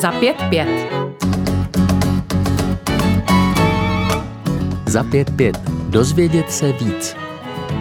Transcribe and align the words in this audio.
Za 0.00 0.12
pět 0.12 0.36
pět. 0.48 0.68
Za 4.86 5.04
pět 5.04 5.36
pět. 5.36 5.56
Dozvědět 5.88 6.52
se 6.52 6.72
víc. 6.72 7.16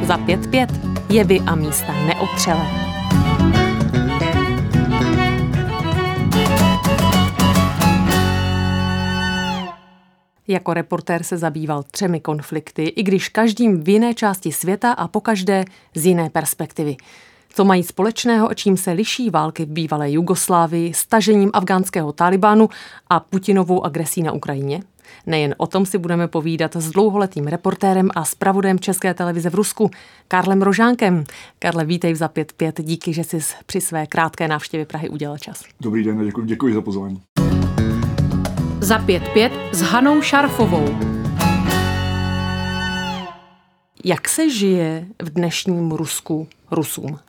Za 0.03 0.17
pět 0.17 0.47
pět. 0.47 0.69
Jevy 1.09 1.39
a 1.39 1.55
místa 1.55 1.93
neotřelé. 1.93 2.67
Jako 10.47 10.73
reportér 10.73 11.23
se 11.23 11.37
zabýval 11.37 11.83
třemi 11.83 12.19
konflikty, 12.19 12.83
i 12.83 13.03
když 13.03 13.29
každým 13.29 13.83
v 13.83 13.89
jiné 13.89 14.13
části 14.13 14.51
světa 14.51 14.91
a 14.91 15.07
pokaždé 15.07 15.65
z 15.95 16.05
jiné 16.05 16.29
perspektivy. 16.29 16.95
Co 17.55 17.65
mají 17.65 17.83
společného 17.83 18.49
a 18.49 18.53
čím 18.53 18.77
se 18.77 18.91
liší 18.91 19.29
války 19.29 19.65
v 19.65 19.69
bývalé 19.69 20.11
Jugoslávii, 20.11 20.93
stažením 20.93 21.51
afgánského 21.53 22.11
Talibánu 22.11 22.69
a 23.09 23.19
Putinovou 23.19 23.85
agresí 23.85 24.23
na 24.23 24.31
Ukrajině? 24.31 24.83
Nejen 25.25 25.55
o 25.57 25.67
tom 25.67 25.85
si 25.85 25.97
budeme 25.97 26.27
povídat 26.27 26.75
s 26.75 26.91
dlouholetým 26.91 27.47
reportérem 27.47 28.09
a 28.15 28.25
zpravodem 28.25 28.79
České 28.79 29.13
televize 29.13 29.49
v 29.49 29.55
Rusku, 29.55 29.91
Karlem 30.27 30.61
Rožánkem. 30.61 31.23
Karle, 31.59 31.85
vítej 31.85 32.13
v 32.13 32.15
za 32.15 32.27
5.5. 32.27 32.83
Díky, 32.83 33.13
že 33.13 33.23
jsi 33.23 33.39
při 33.65 33.81
své 33.81 34.07
krátké 34.07 34.47
návštěvě 34.47 34.85
Prahy 34.85 35.09
udělal 35.09 35.37
čas. 35.37 35.63
Dobrý 35.81 36.03
den 36.03 36.19
a 36.19 36.23
děkuji, 36.23 36.45
děkuji 36.45 36.73
za 36.73 36.81
pozvání. 36.81 37.21
Za 38.79 38.99
5.5 39.05 39.51
s 39.71 39.81
Hanou 39.81 40.21
Šarfovou. 40.21 40.97
Jak 44.05 44.27
se 44.27 44.49
žije 44.49 45.07
v 45.21 45.29
dnešním 45.29 45.91
Rusku 45.91 46.47
Rusům? 46.71 47.19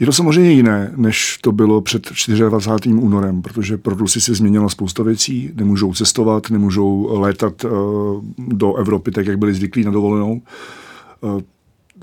Je 0.00 0.06
to 0.06 0.12
samozřejmě 0.12 0.52
jiné, 0.52 0.92
než 0.96 1.38
to 1.40 1.52
bylo 1.52 1.80
před 1.80 2.08
24. 2.48 2.94
únorem, 2.94 3.42
protože 3.42 3.76
pro 3.76 3.94
Rusy 3.94 4.20
se 4.20 4.34
změnila 4.34 4.68
spousta 4.68 5.02
věcí, 5.02 5.50
nemůžou 5.54 5.94
cestovat, 5.94 6.50
nemůžou 6.50 7.20
létat 7.20 7.64
eh, 7.64 7.68
do 8.38 8.74
Evropy 8.74 9.10
tak, 9.10 9.26
jak 9.26 9.38
byli 9.38 9.54
zvyklí 9.54 9.84
na 9.84 9.90
dovolenou. 9.90 10.42
Eh, 11.24 11.42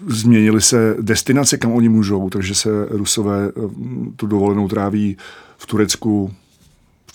změnily 0.08 0.62
se 0.62 0.96
destinace, 1.02 1.58
kam 1.58 1.72
oni 1.72 1.90
můžou, 1.90 2.30
takže 2.30 2.56
se 2.56 2.70
Rusové 2.90 3.48
eh, 3.50 3.52
tu 4.16 4.28
dovolenou 4.28 4.68
tráví 4.68 5.18
v 5.58 5.66
Turecku, 5.66 6.34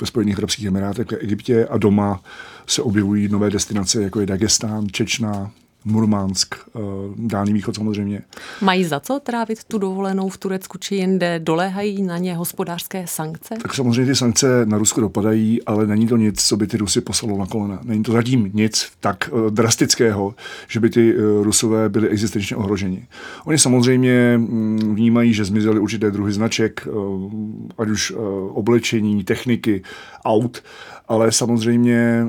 ve 0.01 0.07
Spojených 0.07 0.39
Arabských 0.39 0.67
Emirátech, 0.67 1.07
v 1.07 1.13
Egyptě 1.21 1.67
a 1.67 1.79
doma 1.79 2.21
se 2.67 2.83
objevují 2.83 3.29
nové 3.29 3.51
destinace, 3.51 4.03
jako 4.03 4.21
je 4.21 4.27
Dagestán, 4.27 4.87
Čečná, 4.93 5.51
Murmansk, 5.85 6.55
eh, 6.55 6.81
Dálný 7.17 7.53
východ 7.53 7.77
samozřejmě. 7.77 8.23
Mají 8.61 8.85
za 8.85 9.01
co 9.01 9.21
trávit 9.21 9.65
tu 9.65 9.79
dovolenou 9.79 10.29
v 10.29 10.39
Turecku 10.39 10.79
či 10.79 10.95
jinde? 10.95 11.39
Doléhají 11.39 12.03
na 12.03 12.19
ně 12.19 12.37
hospodářské 12.37 13.07
sankce? 13.07 13.55
Tak 13.63 13.75
samozřejmě 13.75 14.07
ty 14.07 14.15
sankce 14.15 14.67
na 14.67 14.79
Rusko 14.79 15.01
dopadají, 15.01 15.63
ale 15.63 15.87
není 15.87 16.07
to 16.07 16.17
nic, 16.17 16.43
co 16.43 16.57
by 16.57 16.67
ty 16.67 16.77
Rusy 16.77 17.01
poslalo 17.01 17.39
na 17.39 17.47
kolena. 17.47 17.81
Není 17.83 18.03
to 18.03 18.13
zatím 18.13 18.51
nic 18.55 18.89
tak 19.01 19.31
uh, 19.33 19.51
drastického, 19.51 20.35
že 20.69 20.81
by 20.81 20.91
ty 20.91 21.17
uh, 21.17 21.45
Rusové 21.45 21.89
byli 21.89 22.09
existenčně 22.09 22.57
ohroženi. 22.57 23.07
Oni 23.45 23.59
samozřejmě 23.59 24.35
um, 24.37 24.95
vnímají, 24.95 25.35
že 25.35 25.45
zmizely 25.45 25.81
určité 25.81 26.11
druhy 26.11 26.33
značek, 26.33 26.89
ať 27.79 27.89
už 27.89 28.13
oblečení, 28.53 29.25
techniky, 29.25 29.83
aut, 30.25 30.63
ale 31.09 31.33
samozřejmě 31.33 32.27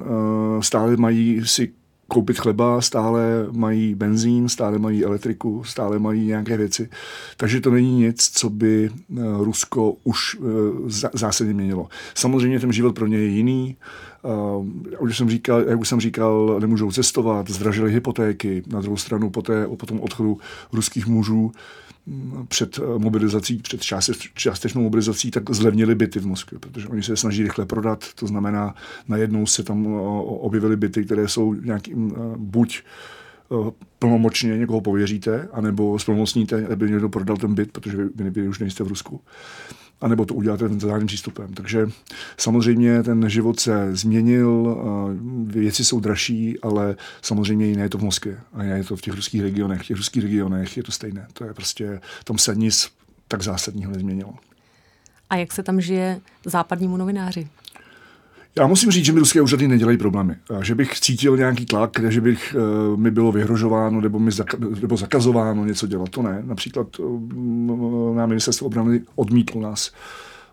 stále 0.60 0.98
mají 0.98 1.42
si 1.46 1.72
koupit 2.08 2.40
chleba, 2.40 2.82
stále 2.82 3.48
mají 3.52 3.96
benzín, 3.96 4.50
stále 4.50 4.80
mají 4.80 5.06
elektriku, 5.06 5.64
stále 5.64 6.00
mají 6.00 6.28
nějaké 6.28 6.58
věci. 6.58 6.90
Takže 7.38 7.62
to 7.62 7.72
není 7.72 8.00
nic, 8.00 8.30
co 8.34 8.50
by 8.50 8.90
eh, 8.94 9.22
Rusko 9.38 9.96
už 10.04 10.38
eh, 10.40 11.08
zásadně 11.14 11.54
měnilo. 11.54 11.88
Samozřejmě 12.16 12.60
ten 12.60 12.72
život 12.72 12.96
pro 12.96 13.08
ně 13.08 13.18
je 13.18 13.28
jiný. 13.28 13.78
Uh, 14.26 14.66
už 15.00 15.18
jsem 15.18 15.30
říkal, 15.30 15.62
jak 15.62 15.80
už 15.80 15.88
jsem 15.88 16.00
říkal, 16.00 16.58
nemůžou 16.60 16.92
cestovat, 16.92 17.50
zdražily 17.50 17.92
hypotéky. 17.92 18.64
Na 18.68 18.82
druhou 18.82 18.98
stranu 18.98 19.30
po, 19.30 19.42
té, 19.42 19.68
po 19.68 19.86
tom 19.86 20.00
odchodu 20.00 20.38
ruských 20.74 21.08
mužů 21.08 21.52
před 22.48 22.80
eh, 22.80 23.00
mobilizací, 23.00 23.58
před 23.58 23.82
částečnou 24.34 24.82
mobilizací, 24.82 25.32
tak 25.32 25.50
zlevnili 25.50 25.96
byty 25.96 26.20
v 26.20 26.26
Moskvě, 26.26 26.60
protože 26.60 26.88
oni 26.88 27.04
se 27.04 27.18
snaží 27.18 27.44
rychle 27.44 27.66
prodat, 27.66 28.14
to 28.16 28.28
znamená, 28.28 28.76
najednou 29.08 29.46
se 29.46 29.64
tam 29.64 29.86
eh, 29.88 30.00
objevily 30.24 30.78
byty, 30.78 31.06
které 31.06 31.28
jsou 31.28 31.54
nějakým 31.54 32.14
eh, 32.16 32.20
buď 32.38 32.82
plnomočně 34.00 34.58
někoho 34.58 34.82
pověříte, 34.82 35.48
anebo 35.52 36.00
splnomocníte, 36.00 36.68
aby 36.68 36.90
někdo 36.90 37.10
prodal 37.10 37.38
ten 37.38 37.56
byt, 37.56 37.72
protože 37.72 37.98
vy, 37.98 38.30
vy 38.30 38.48
už 38.48 38.60
nejste 38.60 38.84
v 38.84 38.88
Rusku 38.88 39.22
anebo 40.04 40.26
to 40.26 40.36
ten 40.58 40.80
zadáným 40.80 41.08
přístupem. 41.08 41.54
Takže 41.54 41.88
samozřejmě 42.38 43.04
ten 43.04 43.30
život 43.30 43.60
se 43.60 43.96
změnil, 43.96 44.78
věci 45.46 45.86
jsou 45.86 46.00
dražší, 46.00 46.60
ale 46.60 46.96
samozřejmě 47.22 47.66
jiné 47.66 47.84
je 47.84 47.90
to 47.90 47.98
v 47.98 48.04
Moskvě 48.04 48.40
a 48.54 48.64
jiné 48.64 48.78
je 48.78 48.84
to 48.84 48.96
v 48.96 49.02
těch 49.02 49.14
ruských 49.14 49.42
regionech. 49.42 49.82
V 49.82 49.86
těch 49.86 49.98
ruských 49.98 50.24
regionech 50.24 50.78
je 50.78 50.84
to 50.84 50.92
stejné. 50.92 51.28
To 51.34 51.46
je 51.46 51.54
prostě, 51.54 52.02
tam 52.24 52.38
se 52.38 52.56
nic 52.56 52.92
tak 53.28 53.42
zásadního 53.42 53.92
nezměnilo. 53.92 54.34
A 55.30 55.36
jak 55.36 55.54
se 55.54 55.64
tam 55.64 55.82
žije 55.82 56.22
západnímu 56.46 56.98
novináři? 56.98 57.48
Já 58.58 58.68
musím 58.68 58.92
říct, 58.92 59.06
že 59.06 59.14
mi 59.14 59.20
ruské 59.20 59.42
úřady 59.42 59.68
nedělají 59.68 59.98
problémy. 59.98 60.36
Že 60.62 60.76
bych 60.76 61.00
cítil 61.00 61.38
nějaký 61.38 61.66
tlak, 61.66 61.92
že 62.10 62.22
bych 62.22 62.56
uh, 62.92 63.00
mi 63.00 63.12
bylo 63.12 63.32
vyhrožováno 63.32 64.02
nebo 64.02 64.20
mi 64.20 64.32
zaka- 64.32 64.82
nebo 64.82 64.98
zakazováno 64.98 65.66
něco 65.66 65.88
dělat, 65.88 66.10
to 66.10 66.22
ne. 66.22 66.42
Například 66.46 67.00
uh, 67.00 68.16
na 68.16 68.26
ministerstvo 68.26 68.68
obrany 68.68 69.02
odmítlo 69.16 69.62
nás 69.62 69.92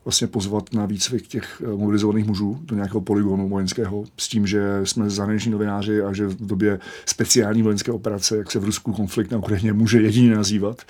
vlastně 0.05 0.27
pozvat 0.27 0.75
na 0.75 0.87
výcvik 0.87 1.27
těch 1.27 1.63
uh, 1.65 1.81
mobilizovaných 1.81 2.27
mužů 2.27 2.59
do 2.63 2.75
nějakého 2.75 3.01
poligonu 3.01 3.49
vojenského 3.49 4.05
s 4.19 4.29
tím, 4.29 4.47
že 4.47 4.81
jsme 4.85 5.11
zahraniční 5.11 5.53
novináři 5.53 6.03
a 6.03 6.13
že 6.13 6.27
v 6.27 6.47
době 6.47 6.79
speciální 7.07 7.63
vojenské 7.63 7.93
operace, 7.93 8.37
jak 8.37 8.51
se 8.51 8.59
v 8.59 8.65
Rusku 8.65 8.93
konflikt 8.93 9.31
na 9.31 9.39
Ukrajině 9.39 9.73
může 9.73 10.03
jedině 10.03 10.35
nazývat, 10.37 10.83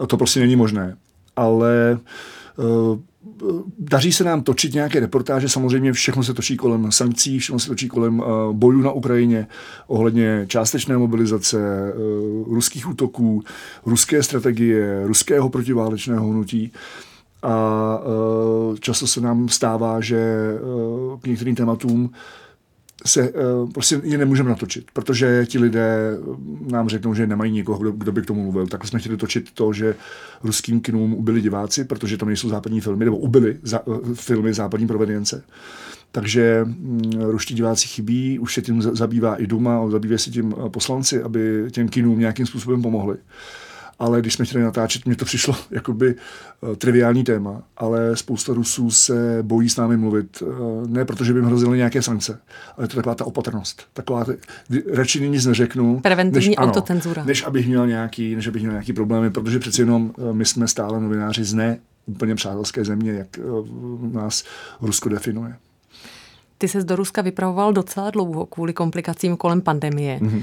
a 0.00 0.06
to 0.06 0.16
prostě 0.16 0.40
není 0.40 0.56
možné. 0.56 0.96
Ale 1.36 1.98
daří 3.78 4.12
se 4.12 4.24
nám 4.24 4.42
točit 4.42 4.74
nějaké 4.74 5.00
reportáže, 5.00 5.48
samozřejmě 5.48 5.92
všechno 5.92 6.22
se 6.22 6.34
točí 6.34 6.56
kolem 6.56 6.92
sankcí, 6.92 7.38
všechno 7.38 7.58
se 7.58 7.68
točí 7.68 7.88
kolem 7.88 8.20
uh, 8.20 8.26
bojů 8.52 8.80
na 8.80 8.92
Ukrajině, 8.92 9.46
ohledně 9.86 10.44
částečné 10.48 10.98
mobilizace, 10.98 11.58
uh, 11.58 12.54
ruských 12.54 12.88
útoků, 12.88 13.42
ruské 13.86 14.22
strategie, 14.22 15.06
ruského 15.06 15.48
protiválečného 15.48 16.28
hnutí. 16.28 16.72
A 17.42 17.98
uh, 17.98 18.76
často 18.76 19.06
se 19.06 19.20
nám 19.20 19.48
stává, 19.48 20.00
že 20.00 20.34
k 21.22 21.26
některým 21.26 21.54
tématům 21.54 22.10
se 23.06 23.30
uh, 23.30 23.70
prostě 23.70 24.00
je 24.04 24.18
nemůžeme 24.18 24.48
natočit, 24.48 24.84
protože 24.92 25.46
ti 25.46 25.58
lidé 25.58 26.18
nám 26.70 26.88
řeknou, 26.88 27.14
že 27.14 27.26
nemají 27.26 27.52
nikoho, 27.52 27.78
kdo, 27.78 27.92
kdo 27.92 28.12
by 28.12 28.22
k 28.22 28.26
tomu 28.26 28.42
mluvil. 28.42 28.66
Tak 28.66 28.86
jsme 28.86 28.98
chtěli 28.98 29.16
točit 29.16 29.50
to, 29.54 29.72
že 29.72 29.94
ruským 30.42 30.80
kinům 30.80 31.14
ubili 31.14 31.40
diváci, 31.40 31.84
protože 31.84 32.16
to 32.16 32.26
nejsou 32.26 32.48
západní 32.48 32.80
filmy, 32.80 33.04
nebo 33.04 33.16
ubili 33.16 33.58
za, 33.62 33.86
uh, 33.86 34.14
filmy 34.14 34.54
západní 34.54 34.86
provenience. 34.86 35.42
Takže 36.12 36.62
um, 36.64 37.00
ruští 37.20 37.54
diváci 37.54 37.88
chybí, 37.88 38.38
už 38.38 38.54
se 38.54 38.62
tím 38.62 38.82
zabývá 38.82 39.36
i 39.36 39.46
Duma, 39.46 39.90
zabývá 39.90 40.18
se 40.18 40.30
tím 40.30 40.54
poslanci, 40.68 41.22
aby 41.22 41.64
těm 41.70 41.88
kinům 41.88 42.18
nějakým 42.18 42.46
způsobem 42.46 42.82
pomohli 42.82 43.16
ale 44.00 44.20
když 44.20 44.34
jsme 44.34 44.44
chtěli 44.44 44.64
natáčet, 44.64 45.06
mně 45.06 45.16
to 45.16 45.24
přišlo 45.24 45.56
jakoby 45.70 46.14
uh, 46.60 46.74
triviální 46.74 47.24
téma, 47.24 47.62
ale 47.76 48.16
spousta 48.16 48.54
Rusů 48.54 48.90
se 48.90 49.38
bojí 49.42 49.68
s 49.68 49.76
námi 49.76 49.96
mluvit, 49.96 50.42
uh, 50.42 50.86
ne 50.86 51.04
protože 51.04 51.32
by 51.32 51.38
jim 51.38 51.46
hrozily 51.46 51.76
nějaké 51.78 52.02
sankce, 52.02 52.38
ale 52.76 52.84
je 52.84 52.88
to 52.88 52.96
taková 52.96 53.14
ta 53.14 53.24
opatrnost. 53.24 53.82
Taková, 53.92 54.24
ty, 54.24 54.36
radši 54.92 55.28
nic 55.28 55.46
neřeknu, 55.46 56.00
Preventivní 56.00 56.48
než, 56.48 56.56
autocenzura. 56.58 57.22
Ano, 57.22 57.28
než 57.28 57.46
abych 57.46 57.68
měl 57.68 57.86
nějaký, 57.86 58.36
než 58.36 58.46
abych 58.46 58.62
měl 58.62 58.72
nějaký 58.72 58.92
problémy, 58.92 59.30
protože 59.30 59.58
přeci 59.58 59.82
jenom 59.82 60.12
uh, 60.16 60.32
my 60.32 60.44
jsme 60.44 60.68
stále 60.68 61.00
novináři 61.00 61.44
z 61.44 61.54
ne 61.54 61.78
úplně 62.06 62.34
přátelské 62.34 62.84
země, 62.84 63.12
jak 63.12 63.28
nás 64.12 64.44
Rusko 64.80 65.08
definuje. 65.08 65.56
Ty 66.58 66.68
se 66.68 66.84
do 66.84 66.96
Ruska 66.96 67.22
vypravoval 67.22 67.72
docela 67.72 68.10
dlouho 68.10 68.46
kvůli 68.46 68.72
komplikacím 68.72 69.36
kolem 69.36 69.60
pandemie. 69.60 70.18
Mm-hmm. 70.18 70.42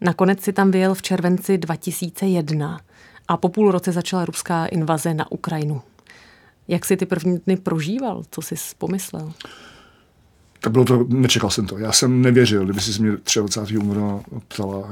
Nakonec 0.00 0.40
si 0.40 0.52
tam 0.52 0.70
vyjel 0.70 0.94
v 0.94 1.02
červenci 1.02 1.58
2001 1.58 2.80
a 3.28 3.36
po 3.36 3.48
půl 3.48 3.70
roce 3.70 3.92
začala 3.92 4.24
ruská 4.24 4.66
invaze 4.66 5.14
na 5.14 5.32
Ukrajinu. 5.32 5.82
Jak 6.68 6.84
si 6.84 6.96
ty 6.96 7.06
první 7.06 7.38
dny 7.46 7.56
prožíval? 7.56 8.22
Co 8.30 8.42
jsi 8.42 8.54
pomyslel? 8.78 9.32
Tak 10.60 10.72
bylo 10.72 10.84
to, 10.84 11.06
nečekal 11.08 11.50
jsem 11.50 11.66
to. 11.66 11.78
Já 11.78 11.92
jsem 11.92 12.22
nevěřil, 12.22 12.64
kdyby 12.64 12.80
si 12.80 13.02
mě 13.02 13.10
23. 13.10 13.78
února 13.78 14.20
ptala, 14.48 14.90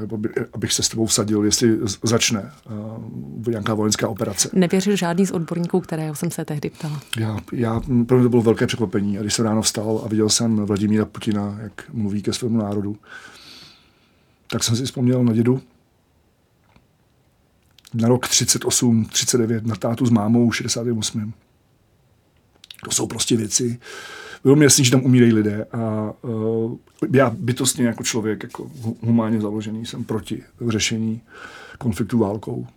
abych 0.53 0.73
se 0.73 0.83
s 0.83 0.89
tebou 0.89 1.05
vsadil, 1.05 1.43
jestli 1.43 1.77
začne 2.03 2.51
uh, 2.69 3.47
nějaká 3.47 3.73
vojenská 3.73 4.07
operace. 4.07 4.49
Nevěřil 4.53 4.95
žádný 4.95 5.25
z 5.25 5.31
odborníků, 5.31 5.81
kterého 5.81 6.15
jsem 6.15 6.31
se 6.31 6.45
tehdy 6.45 6.69
ptala. 6.69 6.99
Já, 7.17 7.37
já, 7.51 7.81
pro 8.05 8.17
mě 8.17 8.23
to 8.23 8.29
bylo 8.29 8.41
velké 8.41 8.67
překvapení. 8.67 9.17
A 9.17 9.21
když 9.21 9.33
jsem 9.33 9.45
ráno 9.45 9.61
vstal 9.61 10.01
a 10.05 10.07
viděl 10.07 10.29
jsem 10.29 10.55
Vladimíra 10.55 11.05
Putina, 11.05 11.57
jak 11.61 11.89
mluví 11.93 12.21
ke 12.21 12.33
svému 12.33 12.57
národu, 12.57 12.97
tak 14.47 14.63
jsem 14.63 14.75
si 14.75 14.85
vzpomněl 14.85 15.23
na 15.23 15.33
dědu, 15.33 15.61
na 18.01 18.07
rok 18.07 18.27
38, 18.27 19.05
39, 19.05 19.65
na 19.65 19.75
tátu 19.75 20.05
s 20.05 20.09
mámou 20.09 20.51
68. 20.51 21.33
To 22.85 22.91
jsou 22.91 23.07
prostě 23.07 23.37
věci. 23.37 23.79
bylo 24.43 24.55
mi 24.55 24.63
jasný, 24.65 24.85
že 24.85 24.91
tam 24.91 25.05
umírají 25.05 25.33
lidé 25.33 25.65
a 25.71 26.13
uh, 26.21 26.75
já 27.13 27.29
bytostně 27.29 27.85
jako 27.85 28.03
člověk, 28.03 28.43
jako 28.43 28.71
humánně 29.01 29.41
založený, 29.41 29.85
jsem 29.85 30.03
proti 30.03 30.43
řešení 30.67 31.21
konfliktu 31.77 32.17
válkou. 32.17 32.67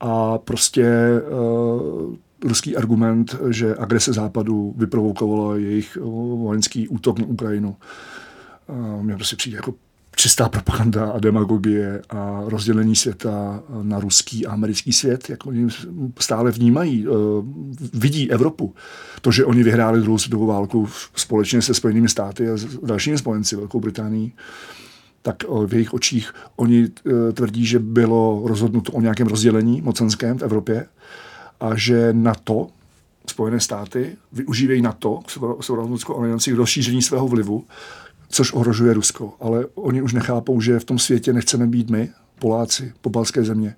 A 0.00 0.38
prostě 0.38 0.86
uh, 1.30 2.14
ruský 2.44 2.76
argument, 2.76 3.36
že 3.50 3.76
agrese 3.76 4.12
západu 4.12 4.74
vyprovokovala 4.76 5.56
jejich 5.56 5.96
vojenský 5.96 6.88
útok 6.88 7.18
na 7.18 7.26
Ukrajinu, 7.26 7.76
uh, 8.66 9.02
mě 9.02 9.14
prostě 9.14 9.36
přijde 9.36 9.56
jako 9.56 9.74
čistá 10.16 10.48
propaganda 10.48 11.10
a 11.10 11.18
demagogie 11.18 12.02
a 12.08 12.42
rozdělení 12.44 12.96
světa 12.96 13.62
na 13.82 14.00
ruský 14.00 14.46
a 14.46 14.52
americký 14.52 14.92
svět, 14.92 15.30
jak 15.30 15.46
oni 15.46 15.68
stále 16.18 16.50
vnímají, 16.50 17.06
vidí 17.94 18.30
Evropu. 18.30 18.74
To, 19.20 19.32
že 19.32 19.44
oni 19.44 19.62
vyhráli 19.62 20.00
druhou 20.00 20.18
světovou 20.18 20.46
válku 20.46 20.88
společně 21.16 21.62
se 21.62 21.74
Spojenými 21.74 22.08
státy 22.08 22.50
a 22.50 22.56
dalšími 22.82 23.18
spojenci, 23.18 23.56
Velkou 23.56 23.80
Británií, 23.80 24.32
tak 25.22 25.44
v 25.66 25.74
jejich 25.74 25.94
očích 25.94 26.34
oni 26.56 26.84
e, 26.84 27.32
tvrdí, 27.32 27.66
že 27.66 27.78
bylo 27.78 28.42
rozhodnuto 28.44 28.92
o 28.92 29.00
nějakém 29.00 29.26
rozdělení 29.26 29.82
mocenském 29.82 30.38
v 30.38 30.42
Evropě 30.42 30.86
a 31.60 31.76
že 31.76 32.08
NATO, 32.12 32.68
Spojené 33.26 33.60
státy, 33.60 34.16
využívají 34.32 34.82
NATO, 34.82 35.20
Severoatlantickou 35.60 36.16
alianci 36.16 36.52
k 36.52 36.56
rozšíření 36.56 37.02
svého 37.02 37.28
vlivu 37.28 37.64
což 38.28 38.52
ohrožuje 38.52 38.94
Rusko. 38.94 39.34
Ale 39.40 39.66
oni 39.74 40.02
už 40.02 40.12
nechápou, 40.12 40.60
že 40.60 40.78
v 40.78 40.84
tom 40.84 40.98
světě 40.98 41.32
nechceme 41.32 41.66
být 41.66 41.90
my, 41.90 42.10
Poláci, 42.38 42.92
pobalské 43.00 43.44
země. 43.44 43.76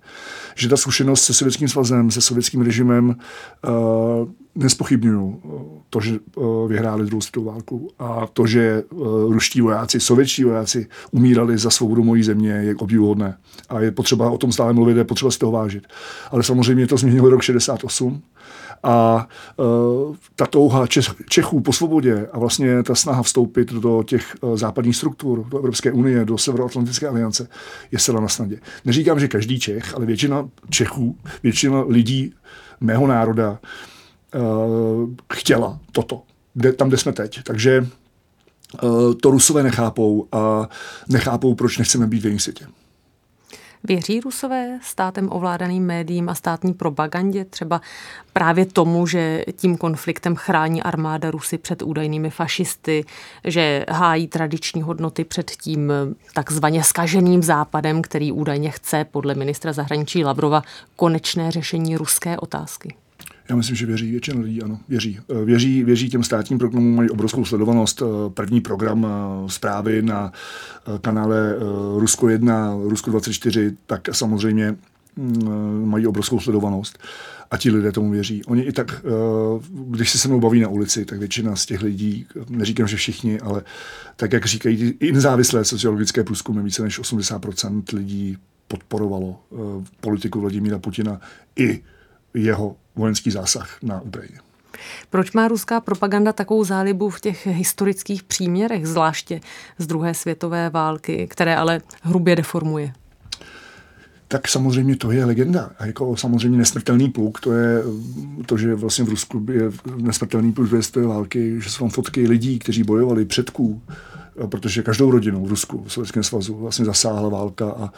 Že 0.55 0.69
ta 0.69 0.77
zkušenost 0.77 1.25
se 1.25 1.35
Sovětským 1.35 1.69
svazem, 1.69 2.11
se 2.11 2.21
sovětským 2.21 2.61
režimem 2.61 3.09
uh, 3.09 4.29
nespochybňují 4.59 5.35
to, 5.91 6.01
že 6.01 6.19
uh, 6.35 6.69
vyhráli 6.69 7.07
druhou 7.07 7.21
světovou 7.21 7.47
válku 7.47 7.91
a 7.99 8.27
to, 8.33 8.47
že 8.47 8.83
uh, 8.91 9.33
ruští 9.33 9.61
vojáci, 9.61 10.01
sovětští 10.01 10.45
vojáci 10.45 10.87
umírali 11.11 11.59
za 11.59 11.71
svobodu 11.71 12.05
mojí 12.05 12.23
země, 12.23 12.51
je 12.51 12.77
obdivuhodné. 12.77 13.37
A 13.69 13.81
je 13.81 13.91
potřeba 13.91 14.31
o 14.31 14.39
tom 14.39 14.53
stále 14.53 14.73
mluvit, 14.73 14.97
je 14.97 15.05
potřeba 15.05 15.31
si 15.31 15.39
toho 15.39 15.53
vážit. 15.53 15.87
Ale 16.31 16.43
samozřejmě 16.43 16.87
to 16.87 16.97
změnilo 16.97 17.31
rok 17.31 17.43
68 17.43 18.23
a 18.83 19.29
ta 20.37 20.47
touha 20.47 20.87
Čech, 20.87 21.05
Čechů 21.29 21.61
po 21.61 21.73
svobodě 21.73 22.29
a 22.33 22.39
vlastně 22.39 22.83
ta 22.83 22.95
snaha 22.95 23.23
vstoupit 23.23 23.73
do 23.73 24.03
těch 24.03 24.37
západních 24.55 24.97
struktur, 24.97 25.45
do 25.49 25.59
Evropské 25.59 25.93
unie, 25.93 26.25
do 26.25 26.39
Severoatlantické 26.39 27.09
aliance, 27.09 27.49
je 27.93 27.99
sela 27.99 28.21
na 28.21 28.29
snadě. 28.29 28.61
Neříkám, 28.85 29.21
že 29.21 29.29
každý 29.29 29.61
Čech, 29.61 29.95
ale 29.95 30.07
většina 30.07 30.49
Čechů, 30.71 31.17
většina 31.43 31.85
lidí 31.89 32.35
mého 32.81 33.07
národa 33.07 33.59
chtěla 35.33 35.79
toto, 35.93 36.23
kde, 36.55 36.73
tam, 36.73 36.89
kde 36.89 36.97
jsme 36.97 37.13
teď. 37.13 37.43
Takže 37.43 37.87
uh, 38.83 39.15
to 39.23 39.31
Rusové 39.31 39.63
nechápou 39.63 40.29
a 40.33 40.69
nechápou, 41.09 41.55
proč 41.55 41.79
nechceme 41.79 42.07
být 42.07 42.21
v 42.21 42.25
jejím 42.25 42.39
světě. 42.39 42.67
Věří 43.85 44.21
Rusové 44.21 44.79
státem 44.83 45.29
ovládaným 45.33 45.87
médiím 45.87 46.29
a 46.29 46.35
státní 46.35 46.75
propagandě 46.75 47.45
třeba 47.45 47.81
právě 48.33 48.67
tomu, 48.67 49.07
že 49.07 49.45
tím 49.57 49.77
konfliktem 49.77 50.37
chrání 50.37 50.83
armáda 50.83 51.31
Rusy 51.31 51.59
před 51.59 51.83
údajnými 51.83 52.31
fašisty, 52.31 53.05
že 53.45 53.85
hájí 53.91 54.27
tradiční 54.27 54.83
hodnoty 54.83 55.25
před 55.25 55.51
tím 55.51 55.93
takzvaně 56.35 56.85
skaženým 56.85 57.43
západem, 57.43 58.03
který 58.03 58.33
údajně 58.33 58.71
chce 58.71 59.05
podle 59.05 59.35
ministra 59.35 59.73
zahraničí 59.73 60.25
Lavrova 60.25 60.63
konečné 60.97 61.51
řešení 61.51 61.97
ruské 61.97 62.37
otázky? 62.37 62.95
Já 63.49 63.57
myslím, 63.57 63.77
že 63.77 63.87
věří, 63.87 64.11
většina 64.11 64.41
lidí 64.41 64.63
ano, 64.63 64.81
věří. 64.89 65.19
Eh, 65.31 65.45
věří, 65.45 65.85
věří 65.85 66.09
těm 66.09 66.25
státním 66.25 66.59
programům, 66.59 66.97
mají 66.97 67.11
obrovskou 67.11 67.45
sledovanost. 67.45 68.03
Eh, 68.03 68.31
první 68.31 68.61
program 68.61 69.07
eh, 69.07 69.51
zprávy 69.51 70.03
na 70.03 70.33
kanále 71.01 71.57
Rusko 71.99 72.29
1, 72.29 72.77
Rusko 72.83 73.11
24, 73.11 73.77
tak 73.87 74.09
samozřejmě 74.13 74.77
mm, 75.17 75.89
mají 75.89 76.07
obrovskou 76.07 76.41
sledovanost 76.41 76.99
a 77.51 77.57
ti 77.57 77.71
lidé 77.71 77.93
tomu 77.93 78.11
věří. 78.11 78.45
Oni 78.45 78.63
i 78.63 78.73
tak, 78.73 79.05
když 79.89 80.11
se 80.11 80.19
se 80.19 80.29
mnou 80.29 80.41
baví 80.41 80.61
na 80.61 80.69
ulici, 80.69 81.05
tak 81.05 81.19
většina 81.19 81.57
z 81.57 81.67
těch 81.67 81.83
lidí, 81.83 82.27
neříkám, 82.49 82.89
že 82.89 82.97
všichni, 82.97 83.41
ale 83.41 83.63
tak, 84.17 84.33
jak 84.33 84.47
říkají 84.47 84.95
i 85.01 85.13
nezávislé 85.13 85.65
sociologické 85.65 86.25
průzkumy, 86.25 86.63
více 86.63 86.83
než 86.83 87.01
80% 87.01 87.83
lidí 87.93 88.37
podporovalo 88.69 89.41
politiku 90.01 90.41
Vladimíra 90.41 90.79
Putina 90.79 91.21
i 91.57 91.83
jeho 92.35 92.77
vojenský 92.97 93.31
zásah 93.31 93.83
na 93.83 94.01
Ukrajině. 94.01 94.39
Proč 95.11 95.33
má 95.33 95.49
ruská 95.49 95.81
propaganda 95.81 96.33
takovou 96.33 96.65
zálibu 96.65 97.11
v 97.11 97.21
těch 97.21 97.47
historických 97.47 98.23
příměrech, 98.23 98.87
zvláště 98.87 99.41
z 99.79 99.87
druhé 99.87 100.15
světové 100.15 100.71
války, 100.71 101.27
které 101.31 101.57
ale 101.57 101.81
hrubě 102.03 102.37
deformuje? 102.37 102.93
tak 104.29 104.49
samozřejmě 104.49 104.97
to 104.97 105.11
je 105.11 105.25
legenda. 105.25 105.71
A 105.79 105.87
jako 105.87 106.17
samozřejmě 106.17 106.59
nesmrtelný 106.59 107.09
pluk, 107.09 107.41
to 107.41 107.53
je 107.53 107.83
to, 108.47 108.57
že 108.57 108.75
vlastně 108.75 109.05
v 109.05 109.09
Rusku 109.09 109.47
je 109.53 109.71
nesmrtelný 109.97 110.53
pluk 110.53 110.69
druhé 110.69 110.83
světové 110.83 111.07
války, 111.07 111.61
že 111.61 111.71
jsou 111.71 111.79
tam 111.79 111.91
fotky 111.91 112.29
lidí, 112.29 112.59
kteří 112.59 112.83
bojovali 112.83 113.25
předků, 113.25 113.83
protože 114.49 114.83
každou 114.83 115.11
rodinu 115.11 115.45
v 115.45 115.49
Rusku, 115.49 115.85
v 115.87 115.93
Sovětském 115.93 116.23
svazu 116.23 116.57
vlastně 116.57 116.85
zasáhla 116.85 117.29
válka 117.29 117.71
a 117.71 117.93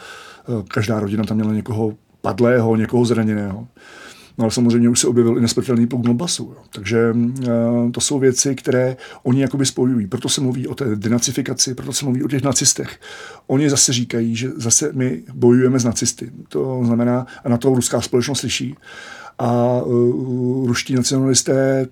každá 0.67 0.99
rodina 0.99 1.23
tam 1.23 1.37
měla 1.37 1.53
někoho 1.53 1.93
padlého, 2.21 2.75
někoho 2.75 3.05
zraněného. 3.05 3.67
No 4.41 4.45
ale 4.45 4.51
samozřejmě 4.51 4.89
už 4.89 4.99
se 4.99 5.07
objevil 5.07 5.37
i 5.37 5.41
nesmrtelný 5.41 5.87
pluk 5.87 6.01
Donbasu. 6.01 6.53
Jo. 6.55 6.63
Takže 6.69 7.11
uh, 7.11 7.91
to 7.91 8.01
jsou 8.01 8.19
věci, 8.19 8.55
které 8.55 8.97
oni 9.23 9.41
jakoby 9.41 9.65
spojují. 9.65 10.07
Proto 10.07 10.29
se 10.29 10.41
mluví 10.41 10.67
o 10.67 10.75
té 10.75 10.95
denacifikaci, 10.95 11.75
proto 11.75 11.93
se 11.93 12.05
mluví 12.05 12.23
o 12.23 12.27
těch 12.27 12.43
nacistech. 12.43 12.99
Oni 13.47 13.69
zase 13.69 13.93
říkají, 13.93 14.35
že 14.35 14.49
zase 14.55 14.91
my 14.93 15.23
bojujeme 15.33 15.79
s 15.79 15.85
nacisty. 15.85 16.31
To 16.47 16.81
znamená, 16.85 17.25
a 17.43 17.49
na 17.49 17.57
to 17.57 17.75
ruská 17.75 18.01
společnost 18.01 18.39
slyší. 18.39 18.75
A 19.39 19.81
uh, 19.81 20.67
ruští 20.67 20.95
nacionalisté 20.95 21.87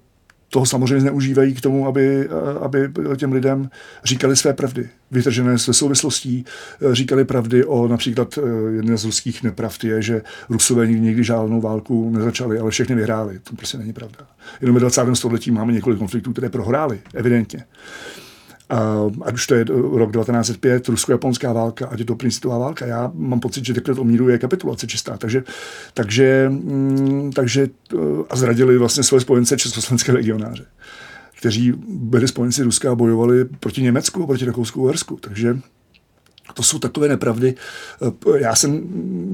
toho 0.49 0.65
samozřejmě 0.65 1.01
zneužívají 1.01 1.53
k 1.53 1.61
tomu, 1.61 1.87
aby, 1.87 2.29
aby 2.61 2.89
těm 3.15 3.31
lidem 3.31 3.69
říkali 4.03 4.35
své 4.35 4.53
pravdy, 4.53 4.89
vytržené 5.11 5.57
ze 5.57 5.73
souvislostí, 5.73 6.45
říkali 6.91 7.25
pravdy 7.25 7.65
o 7.65 7.87
například 7.87 8.37
eh, 8.37 8.41
jedné 8.75 8.97
z 8.97 9.05
ruských 9.05 9.43
nepravd 9.43 9.83
je, 9.83 10.01
že 10.01 10.21
Rusové 10.49 10.87
nikdy 10.87 11.23
žádnou 11.23 11.61
válku 11.61 12.09
nezačali, 12.09 12.59
ale 12.59 12.71
všechny 12.71 12.95
vyhráli. 12.95 13.39
To 13.39 13.55
prostě 13.55 13.77
není 13.77 13.93
pravda. 13.93 14.17
Jenom 14.61 14.73
ve 14.73 14.79
20. 14.79 15.01
století 15.13 15.51
máme 15.51 15.73
několik 15.73 15.99
konfliktů, 15.99 16.31
které 16.31 16.49
prohráli, 16.49 16.99
evidentně. 17.13 17.63
Ať 19.21 19.33
už 19.33 19.47
to 19.47 19.55
je 19.55 19.65
rok 19.69 20.11
1905, 20.11 20.89
rusko-japonská 20.89 21.53
válka, 21.53 21.87
ať 21.87 21.99
je 21.99 22.05
to 22.05 22.15
principová 22.15 22.57
válka. 22.57 22.85
Já 22.85 23.11
mám 23.15 23.39
pocit, 23.39 23.65
že 23.65 23.73
dekret 23.73 23.97
o 23.97 24.03
míru 24.03 24.29
je 24.29 24.37
kapitulace 24.37 24.87
čistá. 24.87 25.17
Takže, 25.17 25.43
takže, 25.93 26.49
mm, 26.49 27.31
takže 27.35 27.67
uh, 27.93 28.23
a 28.29 28.35
zradili 28.35 28.77
vlastně 28.77 29.03
své 29.03 29.19
spojence 29.19 29.57
československé 29.57 30.11
legionáře, 30.11 30.65
kteří 31.39 31.73
byli 31.87 32.27
spojenci 32.27 32.63
Ruska 32.63 32.91
a 32.91 32.95
bojovali 32.95 33.45
proti 33.45 33.81
Německu, 33.81 34.27
proti 34.27 34.45
Rakousku 34.45 34.81
a. 34.81 35.17
Takže 35.21 35.59
to 36.53 36.63
jsou 36.63 36.79
takové 36.79 37.07
nepravdy. 37.07 37.55
Já 38.37 38.55
jsem 38.55 38.83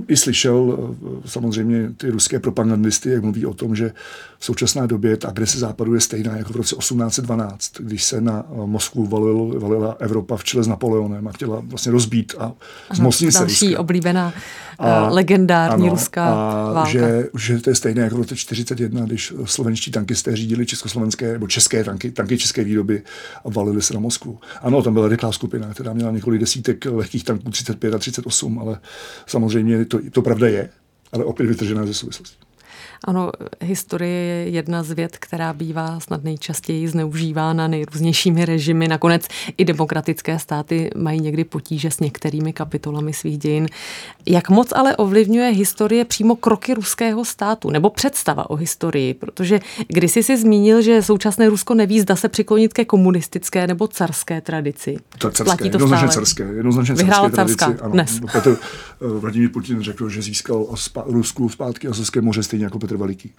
i 0.07 0.17
slyšel 0.17 0.77
samozřejmě 1.25 1.91
ty 1.97 2.09
ruské 2.09 2.39
propagandisty, 2.39 3.09
jak 3.09 3.23
mluví 3.23 3.45
o 3.45 3.53
tom, 3.53 3.75
že 3.75 3.91
v 4.39 4.45
současné 4.45 4.87
době 4.87 5.17
ta 5.17 5.27
agrese 5.27 5.59
západu 5.59 5.93
je 5.93 6.01
stejná 6.01 6.37
jako 6.37 6.53
v 6.53 6.55
roce 6.55 6.75
1812, 6.75 7.71
když 7.79 8.03
se 8.03 8.21
na 8.21 8.45
Moskvu 8.65 9.05
valil, 9.07 9.59
valila 9.59 9.95
Evropa 9.99 10.37
v 10.37 10.43
čele 10.43 10.63
s 10.63 10.67
Napoleonem 10.67 11.27
a 11.27 11.31
chtěla 11.31 11.61
vlastně 11.65 11.91
rozbít 11.91 12.35
a 12.39 12.53
zmocnit 12.93 13.31
se 13.31 13.39
Další 13.39 13.65
Ruska. 13.65 13.79
oblíbená 13.79 14.33
a, 14.79 15.09
legendární 15.09 15.83
ano, 15.83 15.95
ruská 15.95 16.25
a 16.25 16.71
válka. 16.73 16.89
Že, 16.89 17.29
že 17.37 17.59
to 17.61 17.69
je 17.69 17.75
stejné 17.75 18.01
jako 18.01 18.15
v 18.15 18.19
roce 18.19 18.35
41, 18.35 19.05
když 19.05 19.33
slovenští 19.45 19.91
tankisté 19.91 20.35
řídili 20.35 20.65
československé 20.65 21.33
nebo 21.33 21.47
české 21.47 21.83
tanky, 21.83 22.11
tanky 22.11 22.37
české 22.37 22.63
výroby 22.63 23.03
a 23.45 23.49
valili 23.49 23.81
se 23.81 23.93
na 23.93 23.99
Moskvu. 23.99 24.39
Ano, 24.61 24.81
tam 24.81 24.93
byla 24.93 25.07
rychlá 25.07 25.31
skupina, 25.31 25.73
která 25.73 25.93
měla 25.93 26.11
několik 26.11 26.41
desítek 26.41 26.85
lehkých 27.05 27.23
tanků 27.23 27.51
35 27.51 27.93
a 27.93 27.97
38, 27.97 28.59
ale 28.59 28.79
samozřejmě 29.27 29.85
to, 29.85 29.99
to 30.11 30.21
pravda 30.21 30.47
je, 30.47 30.69
ale 31.11 31.25
opět 31.25 31.45
vytržená 31.45 31.85
ze 31.85 31.93
souvislosti. 31.93 32.44
Ano, 33.03 33.31
historie 33.61 34.11
je 34.11 34.49
jedna 34.49 34.83
z 34.83 34.91
věd, 34.91 35.17
která 35.17 35.53
bývá 35.53 35.99
snad 35.99 36.23
nejčastěji 36.23 36.87
zneužívána 36.87 37.67
nejrůznějšími 37.67 38.45
režimy. 38.45 38.87
Nakonec 38.87 39.27
i 39.57 39.65
demokratické 39.65 40.39
státy 40.39 40.89
mají 40.95 41.19
někdy 41.19 41.43
potíže 41.43 41.91
s 41.91 41.99
některými 41.99 42.53
kapitolami 42.53 43.13
svých 43.13 43.37
dějin. 43.37 43.67
Jak 44.25 44.49
moc 44.49 44.73
ale 44.75 44.95
ovlivňuje 44.95 45.49
historie 45.49 46.05
přímo 46.05 46.35
kroky 46.35 46.73
ruského 46.73 47.25
státu 47.25 47.69
nebo 47.69 47.89
představa 47.89 48.49
o 48.49 48.55
historii? 48.55 49.13
Protože 49.13 49.59
kdysi 49.87 50.23
si 50.23 50.37
zmínil, 50.37 50.81
že 50.81 51.01
současné 51.01 51.49
Rusko 51.49 51.73
neví, 51.73 51.99
zda 51.99 52.15
se 52.15 52.29
přiklonit 52.29 52.73
ke 52.73 52.85
komunistické 52.85 53.67
nebo 53.67 53.87
carské 53.87 54.41
tradici. 54.41 54.97
Carské, 55.19 55.43
Platí 55.43 55.69
to 55.69 55.75
jednoznačně 55.75 56.07
carské. 56.07 56.43
Jednoznačně 56.43 56.95
Vyhrála 56.95 57.29
carská 57.29 57.65
tradici, 57.65 57.83
ano. 57.83 57.93
dnes. 57.93 58.19
Petr, 58.31 58.57
uh, 58.99 59.19
Vladimír 59.19 59.49
Putin 59.49 59.81
řekl, 59.81 60.09
že 60.09 60.21
získal 60.21 60.65
Rusku 61.05 61.49
zpátky 61.49 61.87
Azovské 61.87 62.21
moře 62.21 62.43
stejně 62.43 62.65
jako 62.65 62.79
Petr 62.87 62.97
Veliký. 62.97 63.33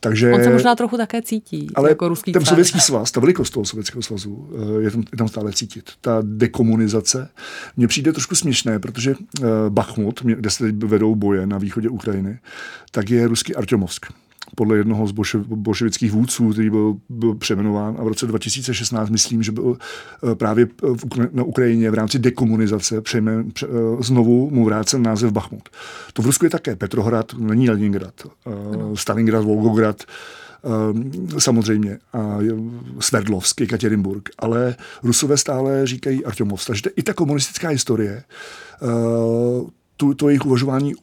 Takže, 0.00 0.32
On 0.32 0.42
se 0.44 0.50
možná 0.50 0.74
trochu 0.74 0.96
také 0.96 1.22
cítí, 1.22 1.66
ale 1.74 1.88
jako 1.88 2.08
ruský 2.08 2.32
ten 2.32 2.44
sovětský 2.44 2.80
svaz, 2.80 3.10
ta 3.10 3.20
velikost 3.20 3.50
toho 3.50 3.64
sovětského 3.64 4.02
svazu 4.02 4.50
eh, 4.78 4.82
je 4.82 4.90
tam, 4.90 5.00
je 5.12 5.18
tam 5.18 5.28
stále 5.28 5.52
cítit. 5.52 5.90
Ta 6.00 6.18
dekomunizace 6.22 7.28
mně 7.76 7.88
přijde 7.88 8.12
trošku 8.12 8.34
směšné, 8.34 8.78
protože 8.78 9.14
uh, 9.14 9.46
Bachmut, 9.68 10.22
kde 10.22 10.50
se 10.50 10.64
teď 10.64 10.74
vedou 10.84 11.14
boje 11.14 11.46
na 11.46 11.58
východě 11.58 11.88
Ukrajiny, 11.88 12.38
tak 12.90 13.10
je 13.10 13.28
ruský 13.28 13.54
Artyomovsk 13.54 14.06
podle 14.58 14.76
jednoho 14.76 15.06
z 15.06 15.12
bolše, 15.12 15.38
bolševických 15.38 16.12
vůdců, 16.12 16.50
který 16.50 16.70
byl, 16.70 16.96
byl 17.08 17.34
přeměnován 17.34 17.96
a 17.98 18.04
v 18.04 18.08
roce 18.08 18.26
2016 18.26 19.10
myslím, 19.10 19.42
že 19.42 19.52
byl 19.52 19.76
eh, 19.78 20.34
právě 20.34 20.66
v, 20.82 21.04
na 21.32 21.42
Ukrajině 21.42 21.90
v 21.90 21.94
rámci 21.94 22.18
dekomunizace 22.18 23.00
přejme, 23.00 23.44
pře, 23.52 23.66
eh, 23.66 24.02
znovu 24.02 24.50
mu 24.50 24.64
vrácen 24.64 25.02
název 25.02 25.32
Bachmut. 25.32 25.68
To 26.12 26.22
v 26.22 26.26
Rusku 26.26 26.46
je 26.46 26.50
také 26.50 26.76
Petrohrad, 26.76 27.34
není 27.38 27.70
Leningrad, 27.70 28.14
eh, 28.26 28.50
Stalingrad, 28.94 29.44
Volgograd, 29.44 30.02
samozřejmě, 31.38 31.98
a 32.12 32.38
Sverdlovsk, 33.00 33.60
Ekaterinburg, 33.60 34.28
ale 34.38 34.76
Rusové 35.02 35.36
stále 35.36 35.86
říkají 35.86 36.24
Artyomovsk. 36.24 36.66
Takže 36.66 36.90
i 36.96 37.02
ta 37.02 37.14
komunistická 37.14 37.68
historie 37.68 38.24
tu, 39.96 40.14
to 40.14 40.28
jejich 40.28 40.46
uvažování 40.46 40.94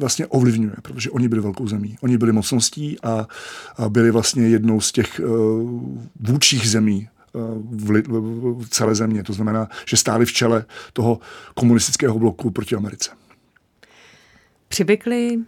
vlastně 0.00 0.26
ovlivňuje, 0.26 0.74
protože 0.82 1.10
oni 1.10 1.28
byli 1.28 1.40
velkou 1.40 1.68
zemí. 1.68 1.96
Oni 2.00 2.18
byli 2.18 2.32
mocností 2.32 2.96
a, 3.02 3.28
byli 3.88 4.10
vlastně 4.10 4.48
jednou 4.48 4.80
z 4.80 4.92
těch 4.92 5.20
uh, 5.24 5.28
vůdčích 6.20 6.70
zemí 6.70 7.08
uh, 7.32 8.62
v, 8.62 8.68
celé 8.68 8.94
země. 8.94 9.22
To 9.22 9.32
znamená, 9.32 9.68
že 9.86 9.96
stáli 9.96 10.26
v 10.26 10.32
čele 10.32 10.64
toho 10.92 11.20
komunistického 11.54 12.18
bloku 12.18 12.50
proti 12.50 12.74
Americe. 12.74 13.10
Přivykli 14.68 15.38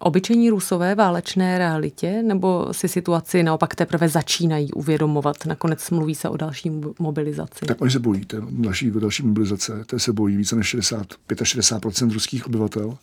obyčejní 0.00 0.50
rusové 0.50 0.94
válečné 0.94 1.58
realitě, 1.58 2.22
nebo 2.22 2.68
si 2.72 2.88
situaci 2.88 3.42
naopak 3.42 3.74
teprve 3.74 4.08
začínají 4.08 4.72
uvědomovat? 4.72 5.46
Nakonec 5.46 5.90
mluví 5.90 6.14
se 6.14 6.28
o 6.28 6.36
další 6.36 6.70
mo- 6.70 6.94
mobilizaci. 6.98 7.66
Tak 7.66 7.80
oni 7.80 7.90
se 7.90 7.98
bojí 7.98 8.24
té 8.24 8.36
další, 8.50 8.90
další 8.90 9.22
mobilizace, 9.22 9.84
té 9.86 9.98
se 9.98 10.12
bojí 10.12 10.36
více 10.36 10.56
než 10.56 10.66
60, 10.66 11.06
65% 11.28 12.12
ruských 12.12 12.46
obyvatel. 12.46 12.98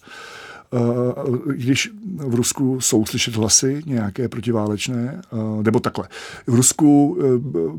Uh, 0.72 1.38
když 1.48 1.90
v 2.18 2.36
Rusku 2.36 2.82
jsou 2.82 3.06
slyšet 3.06 3.36
hlasy 3.36 3.82
nějaké 3.86 4.30
protiválečné, 4.30 5.22
uh, 5.32 5.64
nebo 5.64 5.80
takhle. 5.80 6.08
V 6.48 6.56
Rusku 6.56 7.18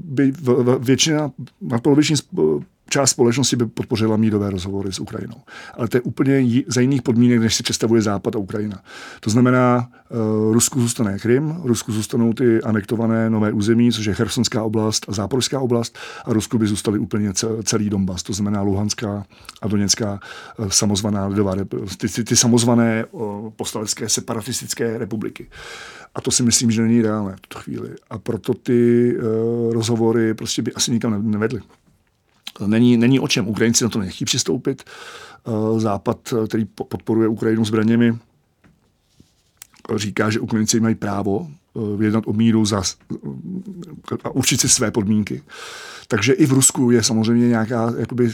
by 0.04 0.32
většina, 0.78 1.30
nadpoloviční 1.60 2.16
sp- 2.16 2.64
část 2.88 3.10
společnosti 3.10 3.56
by 3.56 3.66
podpořila 3.66 4.16
mírové 4.16 4.50
rozhovory 4.50 4.92
s 4.92 4.98
Ukrajinou. 4.98 5.36
Ale 5.74 5.88
to 5.88 5.96
je 5.96 6.00
úplně 6.00 6.62
za 6.66 6.80
jiných 6.80 7.02
podmínek, 7.02 7.40
než 7.40 7.54
si 7.54 7.62
představuje 7.62 8.02
Západ 8.02 8.36
a 8.36 8.38
Ukrajina. 8.38 8.82
To 9.20 9.30
znamená, 9.30 9.88
uh, 10.08 10.52
Rusku 10.52 10.80
zůstane 10.80 11.18
Krym, 11.18 11.56
Rusku 11.64 11.92
zůstanou 11.92 12.32
ty 12.32 12.62
anektované 12.62 13.30
nové 13.30 13.52
území, 13.52 13.92
což 13.92 14.06
je 14.06 14.14
Chersonská 14.14 14.62
oblast 14.62 15.06
a 15.08 15.12
Záporská 15.12 15.60
oblast, 15.60 15.98
a 16.24 16.32
Rusku 16.32 16.58
by 16.58 16.66
zůstaly 16.66 16.98
úplně 16.98 17.32
ce- 17.32 17.62
celý 17.64 17.90
Donbas, 17.90 18.22
to 18.22 18.32
znamená 18.32 18.62
Luhanská 18.62 19.24
a 19.62 19.68
Doněcká 19.68 20.20
uh, 20.58 20.68
samozvaná 20.68 21.26
lidová, 21.26 21.54
ty, 21.98 22.08
ty, 22.08 22.24
ty 22.24 22.36
samozvané 22.36 23.04
uh, 23.04 23.50
postalecké 23.50 24.08
separatistické 24.08 24.98
republiky. 24.98 25.46
A 26.14 26.20
to 26.20 26.30
si 26.30 26.42
myslím, 26.42 26.70
že 26.70 26.82
není 26.82 27.02
reálné 27.02 27.36
v 27.36 27.40
tuto 27.40 27.58
chvíli. 27.58 27.88
A 28.10 28.18
proto 28.18 28.54
ty 28.54 29.12
uh, 29.16 29.72
rozhovory 29.72 30.34
prostě 30.34 30.62
by 30.62 30.72
asi 30.72 30.90
nikam 30.90 31.12
ne- 31.12 31.30
nevedly. 31.30 31.60
Není, 32.66 32.96
není 32.96 33.20
o 33.20 33.28
čem. 33.28 33.48
Ukrajinci 33.48 33.84
na 33.84 33.90
to 33.90 33.98
nechtějí 33.98 34.26
přistoupit. 34.26 34.82
Eh, 35.46 35.80
Západ, 35.80 36.32
eh, 36.32 36.46
který 36.46 36.64
po- 36.64 36.84
podporuje 36.84 37.28
Ukrajinu 37.28 37.64
zbraněmi, 37.64 38.18
říká, 39.96 40.30
že 40.30 40.40
Ukrajinci 40.40 40.80
mají 40.80 40.94
právo 40.94 41.48
eh, 41.76 42.04
jednat 42.04 42.24
o 42.26 42.32
míru 42.32 42.64
za, 42.64 42.82
a 44.24 44.30
určit 44.30 44.60
si 44.60 44.68
své 44.68 44.90
podmínky. 44.90 45.42
Takže 46.08 46.32
i 46.32 46.46
v 46.46 46.52
Rusku 46.52 46.90
je 46.90 47.02
samozřejmě 47.02 47.48
nějaká, 47.48 47.92
jakoby, 47.98 48.30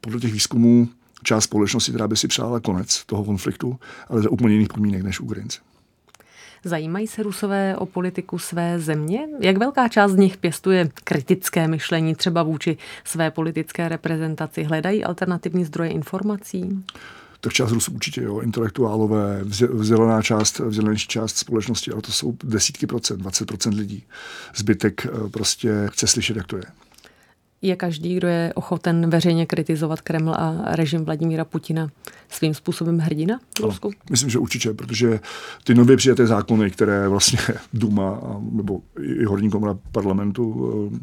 podle 0.00 0.20
těch 0.20 0.32
výzkumů, 0.32 0.88
část 1.22 1.44
společnosti, 1.44 1.92
která 1.92 2.08
by 2.08 2.16
si 2.16 2.28
přála 2.28 2.60
konec 2.60 3.04
toho 3.06 3.24
konfliktu, 3.24 3.78
ale 4.08 4.22
za 4.22 4.30
úplně 4.30 4.54
jiných 4.54 4.68
podmínek 4.68 5.02
než 5.02 5.20
Ukrajinci. 5.20 5.58
Zajímají 6.64 7.06
se 7.06 7.22
Rusové 7.22 7.76
o 7.76 7.86
politiku 7.86 8.38
své 8.38 8.78
země? 8.78 9.20
Jak 9.40 9.58
velká 9.58 9.88
část 9.88 10.12
z 10.12 10.16
nich 10.16 10.36
pěstuje 10.36 10.90
kritické 11.04 11.68
myšlení 11.68 12.14
třeba 12.14 12.42
vůči 12.42 12.76
své 13.04 13.30
politické 13.30 13.88
reprezentaci? 13.88 14.62
Hledají 14.62 15.04
alternativní 15.04 15.64
zdroje 15.64 15.90
informací? 15.90 16.84
Tak 17.40 17.52
část 17.52 17.72
Rusů 17.72 17.92
určitě, 17.92 18.22
jo, 18.22 18.40
intelektuálové, 18.40 19.40
vzdělaná 19.70 20.22
část, 20.22 20.58
vzdělanější 20.58 21.08
část 21.08 21.36
společnosti, 21.36 21.92
ale 21.92 22.02
to 22.02 22.12
jsou 22.12 22.36
desítky 22.44 22.86
procent, 22.86 23.18
20 23.18 23.46
procent 23.46 23.74
lidí. 23.74 24.04
Zbytek 24.56 25.06
eh, 25.06 25.28
prostě 25.28 25.72
chce 25.86 26.06
slyšet, 26.06 26.36
jak 26.36 26.46
to 26.46 26.56
je. 26.56 26.62
Je 27.62 27.76
každý, 27.76 28.14
kdo 28.14 28.28
je 28.28 28.52
ochoten 28.54 29.10
veřejně 29.10 29.46
kritizovat 29.46 30.00
Kreml 30.00 30.34
a 30.34 30.62
režim 30.66 31.04
Vladimíra 31.04 31.44
Putina 31.44 31.88
svým 32.28 32.54
způsobem 32.54 32.98
hrdina 32.98 33.40
v 33.60 33.62
Rusku? 33.64 33.90
Myslím, 34.10 34.30
že 34.30 34.38
určitě, 34.38 34.74
protože 34.74 35.20
ty 35.64 35.74
nově 35.74 35.96
přijaté 35.96 36.26
zákony, 36.26 36.70
které 36.70 37.08
vlastně 37.08 37.38
Duma 37.72 38.20
nebo 38.52 38.80
i 39.02 39.24
horní 39.24 39.50
komora 39.50 39.78
parlamentu 39.92 40.48
uh, 40.48 40.92
uh, 40.92 40.98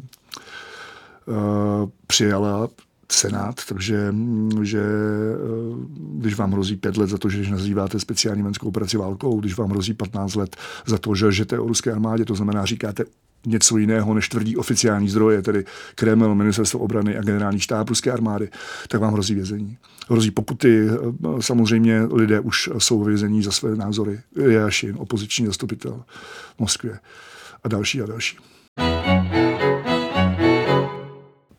přijala 2.06 2.68
Senát, 3.12 3.60
takže 3.68 4.14
že 4.62 4.82
uh, 4.82 5.78
když 6.20 6.34
vám 6.34 6.52
hrozí 6.52 6.76
pět 6.76 6.96
let 6.96 7.06
za 7.06 7.18
to, 7.18 7.28
že 7.28 7.50
nazýváte 7.50 8.00
speciální 8.00 8.42
vojenskou 8.42 8.68
operaci 8.68 8.96
válkou, 8.96 9.40
když 9.40 9.56
vám 9.56 9.70
hrozí 9.70 9.94
15 9.94 10.34
let 10.34 10.56
za 10.86 10.98
to, 10.98 11.14
že 11.14 11.26
lžete 11.26 11.58
o 11.58 11.68
ruské 11.68 11.92
armádě, 11.92 12.24
to 12.24 12.34
znamená, 12.34 12.64
říkáte 12.64 13.04
něco 13.46 13.76
jiného, 13.76 14.14
než 14.14 14.28
tvrdí 14.28 14.56
oficiální 14.56 15.08
zdroje, 15.08 15.42
tedy 15.42 15.64
Kreml, 15.94 16.34
ministerstvo 16.34 16.80
obrany 16.80 17.18
a 17.18 17.22
generální 17.22 17.60
štáb 17.60 17.88
ruské 17.88 18.12
armády, 18.12 18.48
tak 18.88 19.00
vám 19.00 19.12
hrozí 19.12 19.34
vězení. 19.34 19.78
Hrozí 20.08 20.30
pokuty, 20.30 20.88
eh, 20.88 21.42
samozřejmě 21.42 22.02
lidé 22.12 22.40
už 22.40 22.70
jsou 22.78 23.04
vězení 23.04 23.42
za 23.42 23.50
své 23.50 23.76
názory. 23.76 24.20
Jašin, 24.48 24.94
opoziční 24.98 25.46
zastupitel 25.46 26.02
v 26.56 26.60
Moskvě 26.60 26.98
a 27.64 27.68
další 27.68 28.02
a 28.02 28.06
další. 28.06 28.36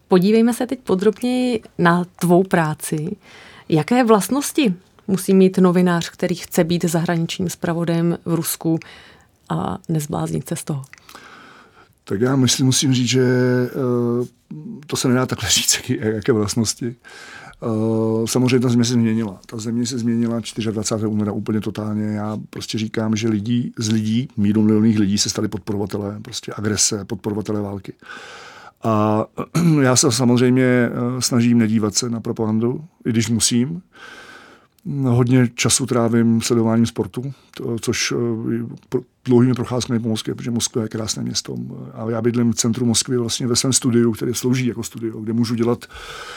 Podívejme 0.08 0.54
se 0.54 0.68
teď 0.68 0.80
podrobněji 0.80 1.62
na 1.78 2.06
tvou 2.20 2.44
práci. 2.44 3.16
Jaké 3.70 4.04
vlastnosti 4.04 4.74
musí 5.08 5.34
mít 5.34 5.58
novinář, 5.58 6.10
který 6.10 6.36
chce 6.36 6.64
být 6.64 6.86
zahraničním 6.86 7.50
zpravodajem 7.50 8.18
v 8.26 8.34
Rusku 8.34 8.80
a 9.50 9.78
nezbláznit 9.90 10.48
se 10.48 10.56
z 10.56 10.64
toho? 10.64 10.84
Tak 12.08 12.22
já 12.22 12.36
myslím, 12.36 12.66
musím 12.66 12.94
říct, 12.94 13.08
že 13.08 13.26
uh, 13.76 14.26
to 14.88 14.96
se 14.96 15.08
nedá 15.08 15.26
takhle 15.26 15.50
říct, 15.54 15.82
jaké, 15.90 16.34
vlastnosti. 16.34 16.96
Uh, 17.62 18.26
samozřejmě 18.26 18.60
ta 18.60 18.70
země 18.70 18.86
se 18.86 18.94
změnila. 18.94 19.40
Ta 19.46 19.58
země 19.58 19.86
se 19.86 19.98
změnila 19.98 20.42
24. 20.72 21.08
února 21.08 21.32
úplně 21.32 21.62
totálně. 21.62 22.06
Já 22.06 22.38
prostě 22.50 22.78
říkám, 22.78 23.16
že 23.16 23.30
lidí 23.30 23.74
z 23.78 23.90
lidí, 23.90 24.28
milioných 24.38 25.00
lidí 25.00 25.18
se 25.18 25.30
stali 25.30 25.48
podporovatelé 25.48 26.20
prostě 26.22 26.54
agrese, 26.56 27.06
podporovatelé 27.06 27.62
války. 27.62 27.94
A 28.84 29.26
já 29.82 29.96
se 29.96 30.12
samozřejmě 30.12 30.64
eh, 30.64 30.92
snažím 31.22 31.58
nedívat 31.58 31.96
se 31.96 32.10
na 32.10 32.20
propagandu, 32.20 32.84
i 33.06 33.10
když 33.10 33.30
musím. 33.30 33.82
Hodně 35.04 35.48
času 35.56 35.86
trávím 35.86 36.42
sledováním 36.42 36.86
sportu, 36.86 37.34
což 37.82 38.14
eh, 38.18 38.98
dlouhými 39.28 39.54
procházkami 39.54 40.00
po 40.00 40.10
Moskvě, 40.10 40.36
protože 40.36 40.52
Moskva 40.52 40.82
je 40.82 40.88
krásné 40.88 41.24
město. 41.24 41.56
A 41.94 42.10
já 42.10 42.22
bydlím 42.22 42.52
v 42.52 42.56
centru 42.56 42.86
Moskvy 42.86 43.18
vlastně 43.18 43.48
ve 43.48 43.56
svém 43.56 43.74
studiu, 43.74 44.12
který 44.12 44.34
slouží 44.34 44.68
jako 44.68 44.84
studio, 44.84 45.20
kde 45.20 45.34
můžu 45.34 45.56
dělat 45.56 45.86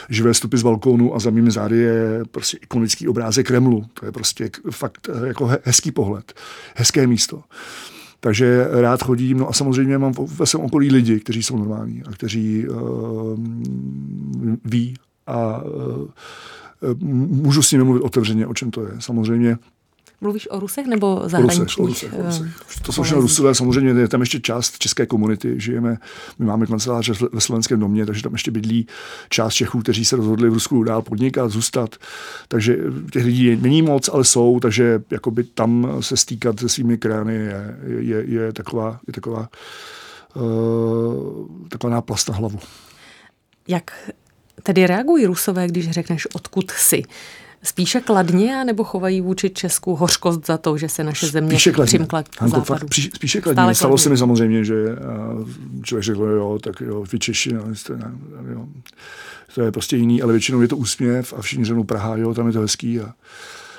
živé 0.09 0.33
stupy 0.33 0.57
z 0.57 0.63
balkónu 0.63 1.15
a 1.15 1.19
za 1.19 1.29
mými 1.29 1.51
zády 1.51 1.77
je 1.77 2.23
prostě 2.31 2.57
ikonický 2.57 3.07
obrázek 3.07 3.47
Kremlu. 3.47 3.85
To 3.93 4.05
je 4.05 4.11
prostě 4.11 4.49
fakt 4.71 5.09
eh, 5.09 5.27
jako 5.27 5.49
hezký 5.63 5.91
pohled, 5.91 6.33
hezké 6.75 7.07
místo. 7.07 7.43
Takže 8.19 8.67
rád 8.71 9.03
chodím, 9.03 9.37
no 9.37 9.49
a 9.49 9.53
samozřejmě 9.53 9.97
mám 9.97 10.13
ve 10.37 10.45
svém 10.45 10.63
okolí 10.63 10.91
lidi, 10.91 11.19
kteří 11.19 11.43
jsou 11.43 11.57
normální 11.57 12.03
a 12.03 12.11
kteří 12.11 12.67
uh, 12.67 13.39
ví 14.65 14.93
a 15.27 15.63
uh, 15.63 16.07
můžu 17.27 17.61
s 17.61 17.71
nimi 17.71 17.83
mluvit 17.83 18.01
otevřeně, 18.01 18.47
o 18.47 18.53
čem 18.53 18.71
to 18.71 18.85
je. 18.85 18.91
Samozřejmě 18.99 19.57
Mluvíš 20.23 20.47
o 20.51 20.59
Rusech 20.59 20.87
nebo 20.87 21.21
zahraničních? 21.25 21.79
O 21.79 21.85
Rusech, 21.85 22.13
o 22.13 22.17
Rusech, 22.17 22.43
o 22.43 22.47
Rusech. 22.57 22.81
To 22.81 22.91
jsou 22.91 23.03
všechno 23.03 23.21
Rusové, 23.21 23.55
samozřejmě 23.55 24.01
je 24.01 24.07
tam 24.07 24.21
ještě 24.21 24.39
část 24.39 24.79
české 24.79 25.05
komunity, 25.05 25.53
žijeme, 25.57 25.97
my 26.39 26.45
máme 26.45 26.65
kanceláře 26.65 27.13
ve 27.31 27.41
Slovenském 27.41 27.79
domě, 27.79 28.05
takže 28.05 28.23
tam 28.23 28.33
ještě 28.33 28.51
bydlí 28.51 28.87
část 29.29 29.53
Čechů, 29.53 29.79
kteří 29.79 30.05
se 30.05 30.15
rozhodli 30.15 30.49
v 30.49 30.53
Rusku 30.53 30.83
dál 30.83 31.01
podnikat, 31.01 31.51
zůstat. 31.51 31.95
Takže 32.47 32.77
těch 33.11 33.25
lidí 33.25 33.55
není 33.55 33.81
moc, 33.81 34.09
ale 34.09 34.23
jsou, 34.23 34.59
takže 34.59 35.03
jakoby 35.11 35.43
tam 35.43 35.97
se 35.99 36.17
stýkat 36.17 36.59
se 36.59 36.69
svými 36.69 36.97
krány 36.97 37.35
je, 37.35 37.77
je, 37.97 38.23
je 38.27 38.53
taková, 38.53 38.99
je 39.07 39.13
taková, 39.13 39.49
uh, 40.35 41.67
taková 41.69 41.93
náplast 41.93 42.29
na 42.29 42.35
hlavu. 42.35 42.59
Jak 43.67 44.11
tedy 44.63 44.87
reagují 44.87 45.25
Rusové, 45.25 45.67
když 45.67 45.91
řekneš, 45.91 46.27
odkud 46.33 46.71
jsi? 46.71 47.03
Spíše 47.63 48.01
kladně, 48.01 48.65
nebo 48.65 48.83
chovají 48.83 49.21
vůči 49.21 49.49
Česku 49.49 49.95
hořkost 49.95 50.45
za 50.47 50.57
to, 50.57 50.77
že 50.77 50.89
se 50.89 51.03
naše 51.03 51.27
země 51.27 51.51
spíše 51.51 51.71
kladně. 51.71 51.87
přimkla 51.87 52.23
k 52.23 52.41
Hanko, 52.41 52.55
západu? 52.59 52.79
fakt, 52.79 52.93
spíše 53.15 53.41
kladně. 53.41 53.55
Stále 53.55 53.75
Stalo 53.75 53.91
kladně. 53.91 54.03
se 54.03 54.09
mi 54.09 54.17
samozřejmě, 54.17 54.65
že 54.65 54.75
člověk 55.83 56.03
řekl, 56.03 56.23
jo, 56.23 56.59
tak 56.63 56.81
jo, 56.81 57.03
vy 57.11 57.19
Češi, 57.19 57.53
no, 57.53 57.75
jste, 57.75 57.93
jo, 58.53 58.67
to 59.55 59.61
je 59.61 59.71
prostě 59.71 59.97
jiný, 59.97 60.21
ale 60.21 60.33
většinou 60.33 60.61
je 60.61 60.67
to 60.67 60.77
úsměv 60.77 61.33
a 61.37 61.41
všichni 61.41 61.65
řeknou 61.65 61.83
Praha, 61.83 62.17
jo, 62.17 62.33
tam 62.33 62.47
je 62.47 62.53
to 62.53 62.59
hezký 62.59 62.99
a, 62.99 63.13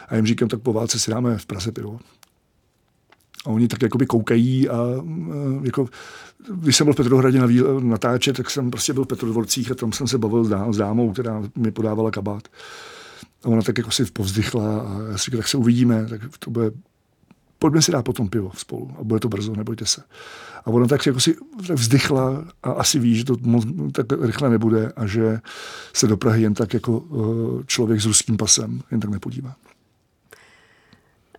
a 0.09 0.17
jim 0.17 0.27
říkám, 0.27 0.49
tak 0.49 0.61
po 0.61 0.73
válce 0.73 0.99
si 0.99 1.11
dáme 1.11 1.39
v 1.39 1.47
Praze 1.47 1.73
pivo. 1.73 2.01
A 3.47 3.51
oni 3.51 3.69
tak 3.69 3.83
jakoby 3.83 4.07
koukají 4.07 4.69
a, 4.69 4.75
a 4.77 4.79
jako, 5.62 5.89
když 6.55 6.77
jsem 6.77 6.85
byl 6.85 6.95
v 6.95 6.97
Petrohradě 6.97 7.39
na 7.39 7.49
natáčet, 7.81 8.37
tak 8.37 8.51
jsem 8.51 8.71
prostě 8.71 8.93
byl 8.93 9.05
v 9.05 9.09
Petrodvorcích 9.09 9.71
a 9.71 9.75
tam 9.75 9.93
jsem 9.93 10.07
se 10.07 10.19
bavil 10.19 10.73
s 10.73 10.77
dámou, 10.77 11.12
která 11.12 11.43
mi 11.57 11.71
podávala 11.71 12.11
kabát. 12.11 12.49
A 13.45 13.49
ona 13.49 13.63
tak 13.63 13.79
jako 13.79 13.91
si 13.91 14.05
povzdychla 14.05 14.81
a 14.81 15.11
já 15.11 15.19
si 15.19 15.25
říkal, 15.25 15.39
tak 15.39 15.49
se 15.49 15.57
uvidíme, 15.57 16.07
tak 16.07 16.21
to 16.39 16.51
bude, 16.51 16.71
pojďme 17.59 17.83
si 17.83 17.93
dát 17.93 18.03
potom 18.03 18.29
pivo 18.29 18.51
spolu 18.57 18.91
a 18.99 19.05
bude 19.05 19.21
to 19.21 19.29
brzo, 19.29 19.57
nebojte 19.57 19.87
se. 19.87 20.03
A 20.65 20.67
ona 20.67 20.87
tak 20.87 21.07
jako 21.07 21.21
si 21.21 21.37
tak 21.67 21.77
vzdychla 21.77 22.45
a 22.63 22.71
asi 22.71 22.99
ví, 22.99 23.17
že 23.17 23.25
to 23.25 23.37
moc, 23.41 23.65
tak 23.93 24.07
rychle 24.21 24.51
nebude 24.51 24.93
a 24.97 25.07
že 25.07 25.41
se 25.93 26.07
do 26.07 26.17
Prahy 26.17 26.43
jen 26.43 26.55
tak 26.55 26.75
jako 26.75 27.05
eh, 27.05 27.65
člověk 27.67 28.01
s 28.01 28.07
ruským 28.07 28.37
pasem 28.37 28.81
jen 28.91 29.01
tak 29.01 29.11
nepodívá. 29.11 29.55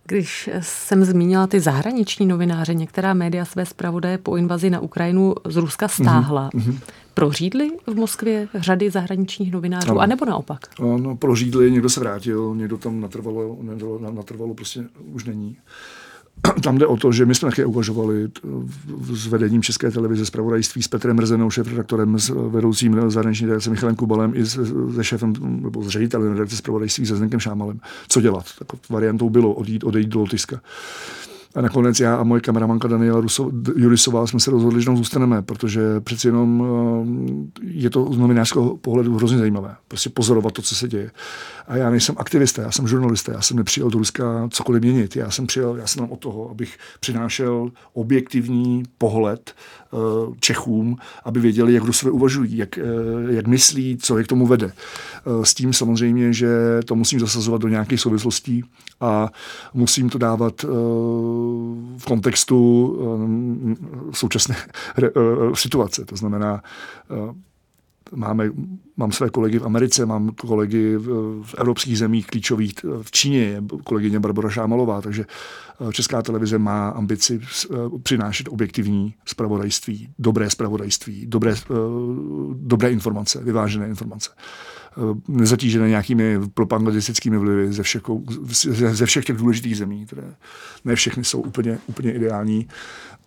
Když 0.06 0.50
jsem 0.60 1.04
zmínila 1.04 1.46
ty 1.46 1.60
zahraniční 1.60 2.26
novináře, 2.26 2.74
některá 2.74 3.14
média 3.14 3.44
své 3.44 3.66
zpravodaje 3.66 4.18
po 4.18 4.36
invazi 4.36 4.70
na 4.70 4.80
Ukrajinu 4.80 5.34
z 5.44 5.56
Ruska 5.56 5.88
stáhla. 5.88 6.50
Mm-hmm. 6.50 6.78
Prořídli 7.14 7.70
v 7.86 7.94
Moskvě 7.94 8.48
řady 8.54 8.90
zahraničních 8.90 9.52
novinářů, 9.52 9.90
ano. 9.90 10.00
anebo 10.00 10.24
naopak? 10.24 10.60
Ano, 10.94 11.16
prořídli, 11.16 11.70
někdo 11.70 11.88
se 11.88 12.00
vrátil, 12.00 12.54
někdo 12.56 12.78
tam 12.78 13.00
natrvalo, 13.00 13.58
natrvalo, 13.62 13.98
natrvalo 14.12 14.54
prostě 14.54 14.84
už 15.12 15.24
není 15.24 15.56
tam 16.62 16.78
jde 16.78 16.86
o 16.86 16.96
to, 16.96 17.12
že 17.12 17.26
my 17.26 17.34
jsme 17.34 17.50
také 17.50 17.66
uvažovali 17.66 18.28
s 19.12 19.26
vedením 19.26 19.62
České 19.62 19.90
televize, 19.90 20.26
zpravodajství 20.26 20.82
s 20.82 20.88
Petrem 20.88 21.16
Mrzenou, 21.16 21.50
šéf-redaktorem, 21.50 22.18
s 22.18 22.28
vedoucím 22.48 23.10
zahraniční 23.10 23.46
redakce 23.46 23.70
Michalem 23.70 23.96
Kubalem 23.96 24.32
i 24.36 24.46
se 24.46 24.60
šéfem 25.02 25.32
nebo 25.62 25.82
s 25.82 25.88
ředitelem 25.88 26.32
redakce 26.32 26.56
zpravodajství 26.56 27.06
se 27.06 27.16
Zdenkem 27.16 27.40
Šámalem. 27.40 27.80
Co 28.08 28.20
dělat? 28.20 28.46
Tak 28.58 28.68
variantou 28.90 29.30
bylo 29.30 29.52
odjít, 29.52 29.84
odejít 29.84 30.08
do 30.08 30.20
Lotyska. 30.20 30.60
A 31.54 31.60
nakonec 31.60 32.00
já 32.00 32.16
a 32.16 32.22
moje 32.22 32.40
kameramanka 32.40 32.88
Daniela 32.88 33.20
Ruso, 33.20 33.50
Jurisová 33.76 34.26
jsme 34.26 34.40
se 34.40 34.50
rozhodli, 34.50 34.80
že 34.80 34.86
tam 34.86 34.96
zůstaneme, 34.96 35.42
protože 35.42 36.00
přeci 36.00 36.28
jenom 36.28 36.64
eh, 36.64 37.66
je 37.66 37.90
to 37.90 38.12
z 38.12 38.18
novinářského 38.18 38.76
pohledu 38.76 39.16
hrozně 39.16 39.38
zajímavé. 39.38 39.76
Prostě 39.88 40.10
pozorovat 40.10 40.52
to, 40.52 40.62
co 40.62 40.74
se 40.74 40.88
děje. 40.88 41.10
A 41.68 41.76
já 41.76 41.90
nejsem 41.90 42.14
aktivista, 42.18 42.62
já 42.62 42.70
jsem 42.70 42.88
žurnalista, 42.88 43.32
já 43.32 43.42
jsem 43.42 43.56
nepřijel 43.56 43.90
do 43.90 43.98
Ruska 43.98 44.48
cokoliv 44.50 44.82
měnit. 44.82 45.16
Já 45.16 45.30
jsem 45.30 45.46
přijel, 45.46 45.76
já 45.76 45.86
jsem 45.86 46.00
tam 46.00 46.12
od 46.12 46.20
toho, 46.20 46.50
abych 46.50 46.78
přinášel 47.00 47.70
objektivní 47.92 48.82
pohled 48.98 49.54
Čechům, 50.40 50.96
aby 51.24 51.40
věděli, 51.40 51.74
jak 51.74 51.84
Rusové 51.84 52.12
uvažují, 52.12 52.56
jak, 52.56 52.78
uh, 52.78 53.30
jak 53.30 53.46
myslí, 53.46 53.96
co 53.96 54.18
je 54.18 54.24
k 54.24 54.26
tomu 54.26 54.46
vede. 54.46 54.72
Uh, 55.24 55.42
s 55.42 55.54
tím 55.54 55.72
samozřejmě, 55.72 56.32
že 56.32 56.48
to 56.84 56.94
musím 56.94 57.20
zasazovat 57.20 57.60
do 57.60 57.68
nějakých 57.68 58.00
souvislostí 58.00 58.64
a 59.00 59.28
musím 59.74 60.10
to 60.10 60.18
dávat 60.18 60.62
v 61.98 62.04
kontextu 62.04 62.54
současné 64.12 64.56
situace. 65.54 66.04
To 66.04 66.16
znamená, 66.16 66.62
máme, 68.12 68.50
mám 68.96 69.12
své 69.12 69.30
kolegy 69.30 69.58
v 69.58 69.64
Americe, 69.64 70.06
mám 70.06 70.30
kolegy 70.30 70.96
v, 70.96 71.42
v 71.42 71.54
evropských 71.58 71.98
zemích 71.98 72.26
klíčových, 72.26 72.74
v 73.02 73.10
Číně 73.10 73.38
je 73.38 73.62
kolegyně 73.84 74.20
Barbara 74.20 74.50
Šámalová, 74.50 75.00
takže 75.00 75.24
eh, 75.88 75.92
Česká 75.92 76.22
televize 76.22 76.58
má 76.58 76.88
ambici 76.88 77.40
eh, 77.40 77.76
přinášet 78.02 78.48
objektivní 78.48 79.14
spravodajství, 79.24 80.08
dobré 80.18 80.50
spravodajství, 80.50 81.26
dobré, 81.26 81.52
eh, 81.52 81.74
dobré 82.54 82.90
informace, 82.90 83.44
vyvážené 83.44 83.88
informace 83.88 84.30
nezatížené 85.28 85.88
nějakými 85.88 86.38
propagandistickými 86.54 87.38
vlivy 87.38 87.72
ze 87.72 87.82
všech, 87.82 88.02
ze 88.92 89.06
všech 89.06 89.24
těch 89.24 89.36
důležitých 89.36 89.76
zemí, 89.76 90.06
které 90.06 90.34
ne 90.84 90.94
všechny 90.94 91.24
jsou 91.24 91.40
úplně, 91.40 91.78
úplně 91.86 92.12
ideální 92.12 92.68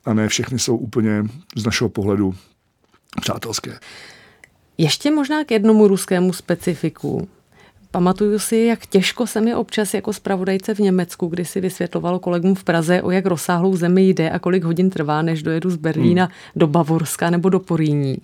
a 0.05 0.13
ne 0.13 0.27
všechny 0.27 0.59
jsou 0.59 0.77
úplně 0.77 1.23
z 1.55 1.65
našeho 1.65 1.89
pohledu 1.89 2.35
přátelské. 3.21 3.79
Ještě 4.77 5.11
možná 5.11 5.43
k 5.43 5.51
jednomu 5.51 5.87
ruskému 5.87 6.33
specifiku. 6.33 7.27
Pamatuju 7.91 8.39
si, 8.39 8.57
jak 8.57 8.85
těžko 8.85 9.27
se 9.27 9.41
mi 9.41 9.55
občas 9.55 9.93
jako 9.93 10.13
zpravodajce 10.13 10.75
v 10.75 10.79
Německu, 10.79 11.27
kdy 11.27 11.45
si 11.45 11.61
vysvětlovalo 11.61 12.19
kolegům 12.19 12.55
v 12.55 12.63
Praze, 12.63 13.01
o 13.01 13.11
jak 13.11 13.25
rozsáhlou 13.25 13.75
zemi 13.75 14.09
jde 14.09 14.29
a 14.29 14.39
kolik 14.39 14.63
hodin 14.63 14.89
trvá, 14.89 15.21
než 15.21 15.43
dojedu 15.43 15.69
z 15.69 15.75
Berlína 15.75 16.23
hmm. 16.23 16.33
do 16.55 16.67
Bavorska 16.67 17.29
nebo 17.29 17.49
do 17.49 17.59
Poríní. 17.59 18.17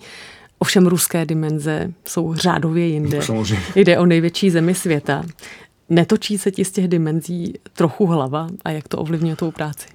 Ovšem 0.58 0.86
ruské 0.86 1.26
dimenze 1.26 1.92
jsou 2.04 2.34
řádově 2.34 2.86
jinde. 2.86 3.22
Samozřejmě. 3.22 3.64
Jde 3.74 3.98
o 3.98 4.06
největší 4.06 4.50
zemi 4.50 4.74
světa. 4.74 5.24
Netočí 5.88 6.38
se 6.38 6.50
ti 6.50 6.64
z 6.64 6.70
těch 6.70 6.88
dimenzí 6.88 7.54
trochu 7.72 8.06
hlava 8.06 8.48
a 8.64 8.70
jak 8.70 8.88
to 8.88 8.98
ovlivňuje 8.98 9.36
tou 9.36 9.50
práci? 9.50 9.86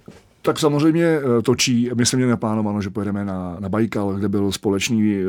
Tak 0.42 0.60
samozřejmě 0.60 1.06
eh, 1.06 1.42
točí, 1.42 1.90
my 1.94 2.06
jsme 2.06 2.18
měli 2.18 2.30
naplánováno, 2.30 2.82
že 2.82 2.90
pojedeme 2.90 3.26
na, 3.26 3.58
na 3.60 3.70
Baikal, 3.70 4.14
kde 4.14 4.30
byl 4.30 4.52
společný 4.52 5.16
eh, 5.16 5.26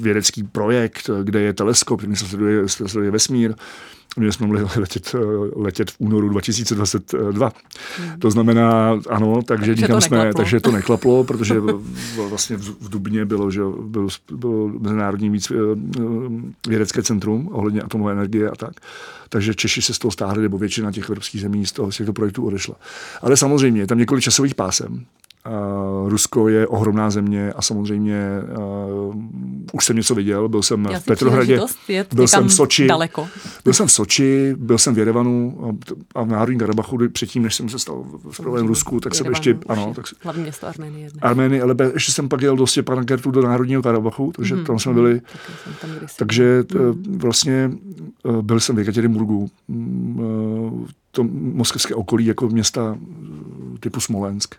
vědecký 0.00 0.44
projekt, 0.44 1.10
kde 1.22 1.40
je 1.40 1.52
teleskop, 1.52 1.98
který 1.98 2.16
se 2.16 2.24
sleduje, 2.24 2.68
sleduje 2.68 3.10
vesmír. 3.10 3.54
My 4.18 4.32
jsme 4.32 4.46
mohli 4.46 4.62
letět, 4.76 5.14
eh, 5.14 5.18
letět 5.56 5.90
v 5.90 5.94
únoru 5.98 6.28
2022. 6.28 7.52
Hmm. 7.98 8.20
To 8.20 8.30
znamená, 8.30 9.00
ano, 9.08 9.42
takže, 9.42 9.74
takže, 9.74 9.88
to 9.88 10.00
jsme, 10.00 10.34
takže 10.34 10.60
to 10.60 10.70
neklaplo, 10.70 11.24
protože 11.24 11.60
vlastně 12.28 12.56
v, 12.56 12.88
Dubně 12.88 13.24
bylo, 13.24 13.50
že 13.50 13.60
byl, 13.80 14.08
byl 14.32 14.72
mezinárodní 14.78 15.30
víc 15.30 15.52
vědecké 16.68 17.02
centrum 17.02 17.48
ohledně 17.52 17.82
atomové 17.82 18.12
energie 18.12 18.50
a 18.50 18.56
tak. 18.56 18.72
Takže 19.28 19.54
Češi 19.54 19.82
se 19.82 19.94
z 19.94 19.98
toho 19.98 20.12
stáhli, 20.12 20.42
nebo 20.42 20.58
většina 20.58 20.92
těch 20.92 21.08
evropských 21.08 21.40
zemí 21.40 21.66
z, 21.66 21.72
toho, 21.72 21.92
z 21.92 21.96
těchto 21.96 22.12
projektů 22.12 22.46
odešla. 22.46 22.74
Ale 23.22 23.36
samozřejmě 23.36 23.80
je 23.80 23.86
tam 23.86 23.98
několik 23.98 24.24
časových 24.24 24.54
pásem. 24.54 25.04
Uh, 25.46 26.08
Rusko 26.08 26.48
je 26.48 26.66
ohromná 26.66 27.10
země 27.10 27.52
a 27.52 27.62
samozřejmě 27.62 28.26
uh, 28.58 29.14
už 29.72 29.84
jsem 29.84 29.96
něco 29.96 30.14
viděl, 30.14 30.48
byl 30.48 30.62
jsem 30.62 30.86
Já 30.90 31.00
v 31.00 31.04
Petrohradě, 31.04 31.60
byl 32.14 32.28
jsem 32.28 32.48
v 32.48 32.52
Soči, 32.52 32.86
daleko. 32.86 33.28
byl 33.64 33.72
jsem 33.72 33.86
v 33.86 33.92
Soči, 33.92 34.54
byl 34.58 34.78
jsem 34.78 34.94
v 34.94 34.98
Jerevanu 34.98 35.58
a 36.14 36.22
v 36.22 36.28
Národním 36.28 36.58
Karabachu 36.58 36.98
předtím, 37.12 37.42
než 37.42 37.54
jsem 37.54 37.68
se 37.68 37.78
stal 37.78 38.04
v 38.04 38.66
Rusku, 38.66 39.00
tak 39.00 39.14
jsem 39.14 39.26
ještě, 39.26 39.58
ano, 39.68 39.92
tak, 39.96 40.06
hlavní 40.20 40.42
město 40.42 40.66
Arménie. 40.66 41.10
Arménie, 41.22 41.62
ale 41.62 41.74
ještě 41.94 42.12
jsem 42.12 42.28
pak 42.28 42.40
jel 42.40 42.56
do 42.56 42.66
Stěpana 42.66 43.02
Gertu 43.02 43.30
do 43.30 43.42
Národního 43.42 43.82
Karabachu, 43.82 44.32
takže 44.36 44.54
mm, 44.54 44.64
tam 44.64 44.78
jsme 44.78 44.94
byli, 44.94 45.14
mm, 45.14 45.20
tam 45.80 45.90
takže 46.18 46.64
mm. 46.74 47.18
vlastně 47.18 47.70
byl 48.42 48.60
jsem 48.60 48.76
v 48.76 48.78
Jekatěrinburgu, 48.78 49.50
mm, 49.68 50.86
to 51.10 51.24
moskevské 51.32 51.94
okolí 51.94 52.26
jako 52.26 52.48
města 52.48 52.98
typu 53.80 54.00
Smolensk. 54.00 54.54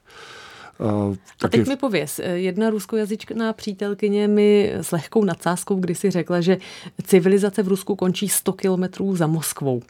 Uh, 0.79 1.15
a 1.43 1.47
teď 1.47 1.67
mi 1.67 1.75
pověz, 1.75 2.19
jedna 2.33 2.69
ruskojazyčná 2.69 3.53
přítelkyně 3.53 4.27
mi 4.27 4.73
s 4.75 4.91
lehkou 4.91 5.23
nadsázkou 5.23 5.75
kdysi 5.75 6.11
řekla, 6.11 6.41
že 6.41 6.57
civilizace 7.03 7.63
v 7.63 7.67
Rusku 7.67 7.95
končí 7.95 8.29
100 8.29 8.53
kilometrů 8.53 9.15
za 9.15 9.27
Moskvou. 9.27 9.81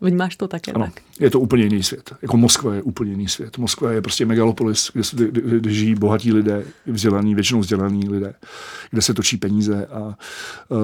Vnímáš 0.00 0.36
to 0.36 0.48
také 0.48 0.72
ano, 0.72 0.84
tak? 0.84 1.02
je 1.20 1.30
to 1.30 1.40
úplně 1.40 1.64
jiný 1.64 1.82
svět. 1.82 2.14
Jako 2.22 2.36
Moskva 2.36 2.74
je 2.74 2.82
úplně 2.82 3.10
jiný 3.10 3.28
svět. 3.28 3.58
Moskva 3.58 3.92
je 3.92 4.02
prostě 4.02 4.26
megalopolis, 4.26 4.90
kde, 5.12 5.28
kde, 5.30 5.58
kde 5.60 5.72
žijí 5.72 5.94
bohatí 5.94 6.32
lidé, 6.32 6.64
vzdělaní, 6.86 7.34
většinou 7.34 7.60
vzdělaní 7.60 8.08
lidé, 8.08 8.34
kde 8.90 9.02
se 9.02 9.14
točí 9.14 9.36
peníze 9.36 9.86
a, 9.86 10.14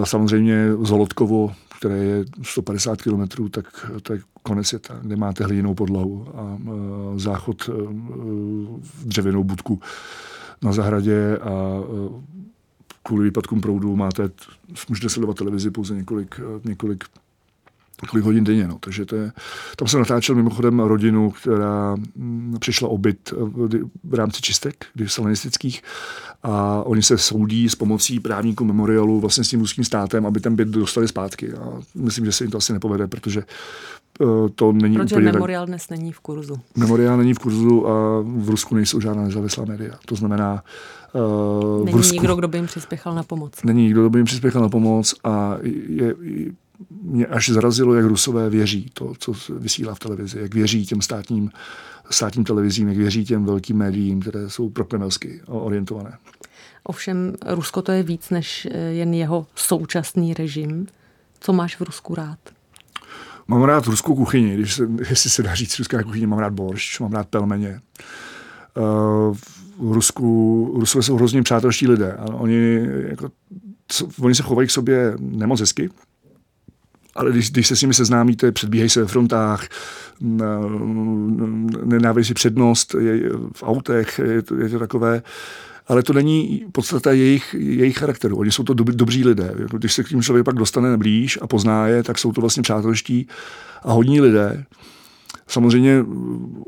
a 0.02 0.06
samozřejmě 0.06 0.68
Zolotkovo, 0.82 1.52
které 1.78 1.96
je 1.96 2.24
150 2.42 3.02
kilometrů, 3.02 3.48
tak 3.48 3.90
to 4.02 4.12
je 4.12 4.20
konec 4.42 4.66
světa, 4.66 4.98
kde 5.02 5.16
máte 5.16 5.44
hliněnou 5.44 5.74
podlahu 5.74 6.28
a, 6.34 6.40
a 6.40 6.58
záchod 7.16 7.68
a, 7.68 7.72
v 8.80 9.04
dřevěnou 9.04 9.44
budku 9.44 9.80
na 10.62 10.72
zahradě 10.72 11.38
a, 11.38 11.48
a 11.48 11.52
kvůli 13.02 13.24
výpadkům 13.24 13.60
proudu 13.60 13.96
máte, 13.96 14.30
můžete 14.88 15.08
sledovat 15.08 15.36
televizi 15.36 15.70
pouze 15.70 15.94
několik, 15.94 16.40
několik 16.64 17.04
kolik 18.08 18.24
hodin 18.24 18.44
denně. 18.44 18.68
No. 18.68 18.78
Takže 18.78 19.06
to 19.06 19.16
je, 19.16 19.32
tam 19.76 19.88
jsem 19.88 20.00
natáčel 20.00 20.34
mimochodem 20.34 20.80
rodinu, 20.80 21.30
která 21.30 21.96
přišla 22.58 22.88
obyt 22.88 23.34
v 24.04 24.14
rámci 24.14 24.42
čistek, 24.42 24.86
kdy 24.94 25.08
salinistických 25.08 25.82
a 26.42 26.82
oni 26.82 27.02
se 27.02 27.18
soudí 27.18 27.68
s 27.68 27.74
pomocí 27.74 28.20
právníků 28.20 28.64
memorialu 28.64 29.20
vlastně 29.20 29.44
s 29.44 29.48
tím 29.48 29.60
ruským 29.60 29.84
státem, 29.84 30.26
aby 30.26 30.40
ten 30.40 30.56
byt 30.56 30.68
dostali 30.68 31.08
zpátky. 31.08 31.52
A 31.52 31.80
myslím, 31.94 32.24
že 32.24 32.32
se 32.32 32.44
jim 32.44 32.50
to 32.50 32.58
asi 32.58 32.72
nepovede, 32.72 33.06
protože 33.06 33.42
eh, 34.20 34.24
to 34.54 34.72
není 34.72 34.96
Protože 34.96 35.14
úplně 35.14 35.32
memoriál 35.32 35.64
tak... 35.64 35.68
dnes 35.68 35.88
není 35.90 36.12
v 36.12 36.20
kurzu. 36.20 36.60
Memoriál 36.76 37.16
není 37.16 37.34
v 37.34 37.38
kurzu 37.38 37.88
a 37.88 38.20
v 38.20 38.50
Rusku 38.50 38.74
nejsou 38.74 39.00
žádná 39.00 39.22
nezávislá 39.22 39.64
média. 39.64 39.94
To 40.06 40.14
znamená, 40.14 40.62
uh, 41.12 41.84
není 41.84 41.92
v 41.92 41.96
Rusku, 41.96 42.14
nikdo, 42.14 42.34
kdo 42.34 42.48
by 42.48 42.58
jim 42.58 42.66
přispěchal 42.66 43.14
na 43.14 43.22
pomoc. 43.22 43.52
Není 43.64 43.82
nikdo, 43.82 44.00
kdo 44.00 44.10
by 44.10 44.18
jim 44.18 44.26
přispěchal 44.26 44.62
na 44.62 44.68
pomoc 44.68 45.14
a 45.24 45.56
je, 45.88 46.14
mě 47.02 47.26
až 47.26 47.48
zarazilo, 47.48 47.94
jak 47.94 48.04
Rusové 48.04 48.50
věří 48.50 48.90
to, 48.92 49.12
co 49.18 49.32
vysílá 49.58 49.94
v 49.94 49.98
televizi, 49.98 50.38
jak 50.40 50.54
věří 50.54 50.86
těm 50.86 51.02
státním, 51.02 51.50
státním 52.10 52.44
televizím, 52.44 52.88
jak 52.88 52.96
věří 52.96 53.24
těm 53.24 53.44
velkým 53.44 53.76
médiím, 53.76 54.20
které 54.20 54.50
jsou 54.50 54.70
prokremelsky 54.70 55.40
orientované. 55.46 56.18
Ovšem 56.84 57.34
Rusko 57.46 57.82
to 57.82 57.92
je 57.92 58.02
víc 58.02 58.30
než 58.30 58.68
eh, 58.70 58.78
jen 58.78 59.14
jeho 59.14 59.46
současný 59.54 60.34
režim. 60.34 60.86
Co 61.40 61.52
máš 61.52 61.76
v 61.76 61.80
Rusku 61.80 62.14
rád? 62.14 62.38
Mám 63.48 63.62
rád 63.62 63.86
ruskou 63.86 64.14
kuchyni, 64.14 64.54
když 64.54 64.74
se, 64.74 64.88
jestli 65.08 65.30
se 65.30 65.42
dá 65.42 65.54
říct 65.54 65.78
ruská 65.78 66.02
kuchyně, 66.02 66.26
mám 66.26 66.38
rád 66.38 66.52
boršč, 66.52 67.00
mám 67.00 67.12
rád 67.12 67.28
pelmeně. 67.28 67.80
Uh, 68.76 69.36
v 69.78 69.92
Rusku, 69.92 70.72
Rusové 70.80 71.02
jsou 71.02 71.16
hrozně 71.16 71.42
přátelští 71.42 71.88
lidé. 71.88 72.12
A 72.12 72.24
oni, 72.34 72.80
jako, 73.08 73.30
co, 73.88 74.08
oni 74.20 74.34
se 74.34 74.42
chovají 74.42 74.68
k 74.68 74.70
sobě 74.70 75.14
nemoc 75.18 75.60
hezky, 75.60 75.90
ale 77.16 77.32
když, 77.32 77.50
když 77.50 77.66
se 77.66 77.76
s 77.76 77.80
nimi 77.80 77.94
seznámíte, 77.94 78.52
předbíhají 78.52 78.90
se 78.90 79.00
ve 79.00 79.06
frontách, 79.06 79.68
nedávají 81.84 82.24
si 82.24 82.34
přednost 82.34 82.94
je, 82.98 83.30
v 83.52 83.62
autech, 83.62 84.20
je 84.24 84.42
to, 84.42 84.54
je 84.54 84.68
to 84.68 84.78
takové, 84.78 85.22
ale 85.88 86.02
to 86.02 86.12
není 86.12 86.64
podstata 86.72 87.12
jejich, 87.12 87.54
jejich 87.58 87.98
charakteru. 87.98 88.36
Oni 88.36 88.50
jsou 88.52 88.62
to 88.62 88.74
dob, 88.74 88.88
dobří 88.88 89.24
lidé. 89.24 89.54
Když 89.78 89.92
se 89.92 90.04
k 90.04 90.08
tím 90.08 90.22
člověk 90.22 90.44
pak 90.44 90.54
dostane 90.54 90.96
blíž 90.96 91.38
a 91.42 91.46
pozná 91.46 91.86
je, 91.86 92.02
tak 92.02 92.18
jsou 92.18 92.32
to 92.32 92.40
vlastně 92.40 92.62
přátelští 92.62 93.28
a 93.82 93.92
hodní 93.92 94.20
lidé. 94.20 94.64
Samozřejmě 95.48 96.04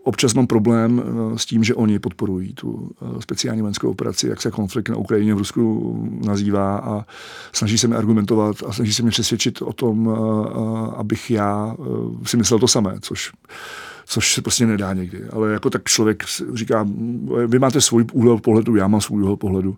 občas 0.04 0.34
mám 0.34 0.46
problém 0.46 1.02
eh, 1.02 1.38
s 1.38 1.46
tím, 1.46 1.64
že 1.64 1.74
oni 1.74 1.98
podporují 1.98 2.54
tu 2.54 2.90
eh, 3.02 3.22
speciální 3.22 3.60
vojenskou 3.60 3.90
operaci, 3.90 4.28
jak 4.28 4.42
se 4.42 4.50
konflikt 4.50 4.88
na 4.88 4.96
Ukrajině 4.96 5.34
v 5.34 5.38
Rusku 5.38 5.94
nazývá 6.24 6.78
a 6.78 7.04
snaží 7.52 7.78
se 7.78 7.88
mi 7.88 7.96
argumentovat 7.96 8.56
a 8.66 8.72
snaží 8.72 8.94
se 8.94 9.02
mi 9.02 9.10
přesvědčit 9.10 9.62
o 9.62 9.72
tom, 9.72 10.10
eh, 10.10 10.96
abych 10.96 11.30
já 11.30 11.76
si 12.26 12.36
myslel 12.36 12.58
to 12.58 12.68
samé, 12.68 12.96
což 13.00 13.32
což 14.10 14.34
se 14.34 14.42
prostě 14.42 14.66
nedá 14.66 14.94
někdy. 14.94 15.24
Ale 15.32 15.52
jako 15.52 15.70
tak 15.70 15.84
člověk 15.84 16.24
říká, 16.54 16.88
vy 17.46 17.58
máte 17.58 17.80
svůj 17.80 18.04
úhel 18.12 18.38
pohledu, 18.38 18.76
já 18.76 18.88
mám 18.88 19.00
svůj 19.00 19.22
úhel 19.22 19.36
pohledu. 19.36 19.76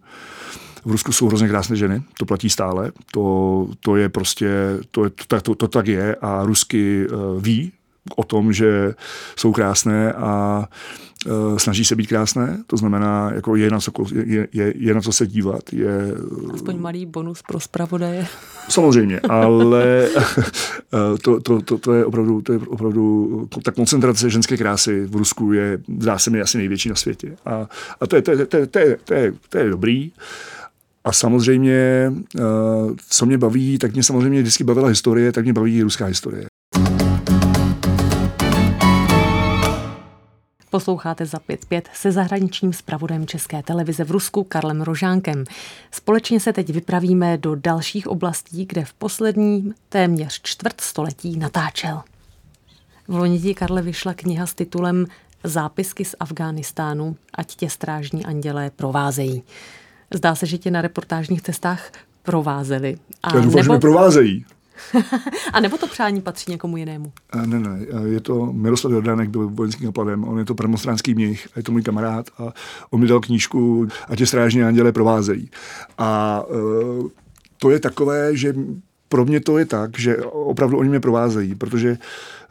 V 0.84 0.90
Rusku 0.90 1.12
jsou 1.12 1.28
hrozně 1.28 1.48
krásné 1.48 1.76
ženy, 1.76 2.02
to 2.18 2.26
platí 2.26 2.50
stále, 2.50 2.92
to, 3.12 3.68
to 3.80 3.96
je 3.96 4.08
prostě, 4.08 4.78
to, 4.90 5.10
to, 5.10 5.40
to, 5.40 5.54
to 5.54 5.68
tak 5.68 5.86
je 5.86 6.14
a 6.14 6.44
rusky 6.44 7.06
uh, 7.08 7.42
ví, 7.42 7.72
o 8.16 8.24
tom, 8.24 8.52
že 8.52 8.94
jsou 9.36 9.52
krásné 9.52 10.12
a 10.12 10.64
uh, 11.26 11.58
snaží 11.58 11.84
se 11.84 11.96
být 11.96 12.06
krásné, 12.06 12.62
to 12.66 12.76
znamená, 12.76 13.30
jako 13.34 13.56
je 13.56 13.70
na 13.70 13.80
co, 13.80 13.92
je, 14.24 14.48
je, 14.52 14.74
je 14.76 14.94
na 14.94 15.00
co 15.00 15.12
se 15.12 15.26
dívat. 15.26 15.72
Je, 15.72 16.14
Aspoň 16.54 16.78
malý 16.78 17.06
bonus 17.06 17.42
pro 17.42 17.60
zpravodaje. 17.60 18.26
Samozřejmě, 18.68 19.20
ale 19.28 20.08
to, 21.22 21.40
to, 21.40 21.62
to, 21.62 21.78
to, 21.78 21.94
je 21.94 22.04
opravdu, 22.04 22.42
to 22.42 22.52
je 22.52 22.58
opravdu, 22.58 23.48
ta 23.62 23.72
koncentrace 23.72 24.30
ženské 24.30 24.56
krásy 24.56 25.06
v 25.06 25.16
Rusku 25.16 25.52
je, 25.52 25.78
zdá 25.98 26.18
se 26.18 26.30
mi, 26.30 26.40
asi 26.40 26.58
největší 26.58 26.88
na 26.88 26.94
světě. 26.94 27.36
A, 27.44 27.68
a 28.00 28.06
to, 28.06 28.16
je, 28.16 28.22
to, 28.22 28.30
je, 28.30 28.46
to, 28.46 28.56
je, 28.56 28.66
to, 28.66 28.78
je, 28.78 28.98
to, 29.04 29.14
je, 29.14 29.32
to 29.48 29.58
je 29.58 29.70
dobrý. 29.70 30.12
A 31.04 31.12
samozřejmě, 31.12 32.12
co 33.08 33.26
mě 33.26 33.38
baví, 33.38 33.78
tak 33.78 33.92
mě 33.92 34.02
samozřejmě 34.02 34.40
vždycky 34.40 34.64
bavila 34.64 34.88
historie, 34.88 35.32
tak 35.32 35.44
mě 35.44 35.52
baví 35.52 35.82
ruská 35.82 36.06
historie. 36.06 36.49
Posloucháte 40.70 41.26
za 41.26 41.38
5.5 41.38 41.82
se 41.94 42.12
zahraničním 42.12 42.72
zpravodajem 42.72 43.26
České 43.26 43.62
televize 43.62 44.04
v 44.04 44.10
Rusku 44.10 44.44
Karlem 44.44 44.82
Rožánkem. 44.82 45.44
Společně 45.90 46.40
se 46.40 46.52
teď 46.52 46.70
vypravíme 46.70 47.38
do 47.38 47.54
dalších 47.54 48.06
oblastí, 48.06 48.66
kde 48.66 48.84
v 48.84 48.92
posledním 48.92 49.74
téměř 49.88 50.40
čtvrt 50.42 50.80
století 50.80 51.38
natáčel. 51.38 52.02
V 53.08 53.14
loni 53.14 53.54
Karle 53.54 53.82
vyšla 53.82 54.14
kniha 54.14 54.46
s 54.46 54.54
titulem 54.54 55.06
Zápisky 55.44 56.04
z 56.04 56.14
Afghánistánu, 56.20 57.16
ať 57.34 57.54
tě 57.54 57.70
strážní 57.70 58.24
andělé 58.24 58.70
provázejí. 58.70 59.42
Zdá 60.14 60.34
se, 60.34 60.46
že 60.46 60.58
tě 60.58 60.70
na 60.70 60.82
reportážních 60.82 61.42
cestách 61.42 61.92
provázeli. 62.22 62.98
A 63.22 63.28
Já 63.28 63.40
doufám, 63.40 63.50
nebo... 63.50 63.62
že 63.62 63.70
mě 63.70 63.78
provázejí. 63.78 64.44
a 65.52 65.60
nebo 65.60 65.76
to 65.76 65.86
přání 65.86 66.20
patří 66.20 66.50
někomu 66.50 66.76
jinému? 66.76 67.12
A 67.30 67.46
ne, 67.46 67.60
ne, 67.60 67.78
je 68.04 68.20
to 68.20 68.52
Miroslav 68.52 68.92
Jordánek, 68.92 69.28
byl 69.28 69.48
vojenským 69.48 69.88
kapladem, 69.88 70.24
on 70.24 70.38
je 70.38 70.44
to 70.44 70.54
premonstránský 70.54 71.14
mnich, 71.14 71.48
je 71.56 71.62
to 71.62 71.72
můj 71.72 71.82
kamarád 71.82 72.30
a 72.38 72.52
on 72.90 73.00
mi 73.00 73.06
dal 73.06 73.20
knížku 73.20 73.88
a 74.08 74.16
tě 74.16 74.26
strážní 74.26 74.62
anděle 74.62 74.92
provázejí. 74.92 75.50
A 75.98 76.42
uh, 76.48 77.08
to 77.58 77.70
je 77.70 77.80
takové, 77.80 78.36
že 78.36 78.54
pro 79.08 79.24
mě 79.24 79.40
to 79.40 79.58
je 79.58 79.66
tak, 79.66 79.98
že 79.98 80.16
opravdu 80.22 80.78
oni 80.78 80.88
mě 80.88 81.00
provázejí, 81.00 81.54
protože 81.54 81.98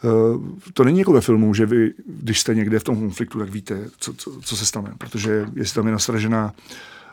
uh, 0.04 0.44
to 0.74 0.84
není 0.84 1.00
jako 1.00 1.14
ve 1.14 1.22
filmu, 1.22 1.54
že 1.54 1.66
vy, 1.66 1.94
když 2.08 2.40
jste 2.40 2.56
někde 2.56 2.80
v 2.80 2.84
tom 2.84 2.96
konfliktu, 2.96 3.40
tak 3.40 3.50
víte, 3.50 3.86
co, 4.00 4.14
co, 4.14 4.42
co 4.42 4.58
se 4.58 4.66
stane. 4.66 4.92
Protože 4.98 5.46
jestli 5.56 5.76
tam 5.76 5.86
je 5.86 5.92
nasražená 5.92 6.54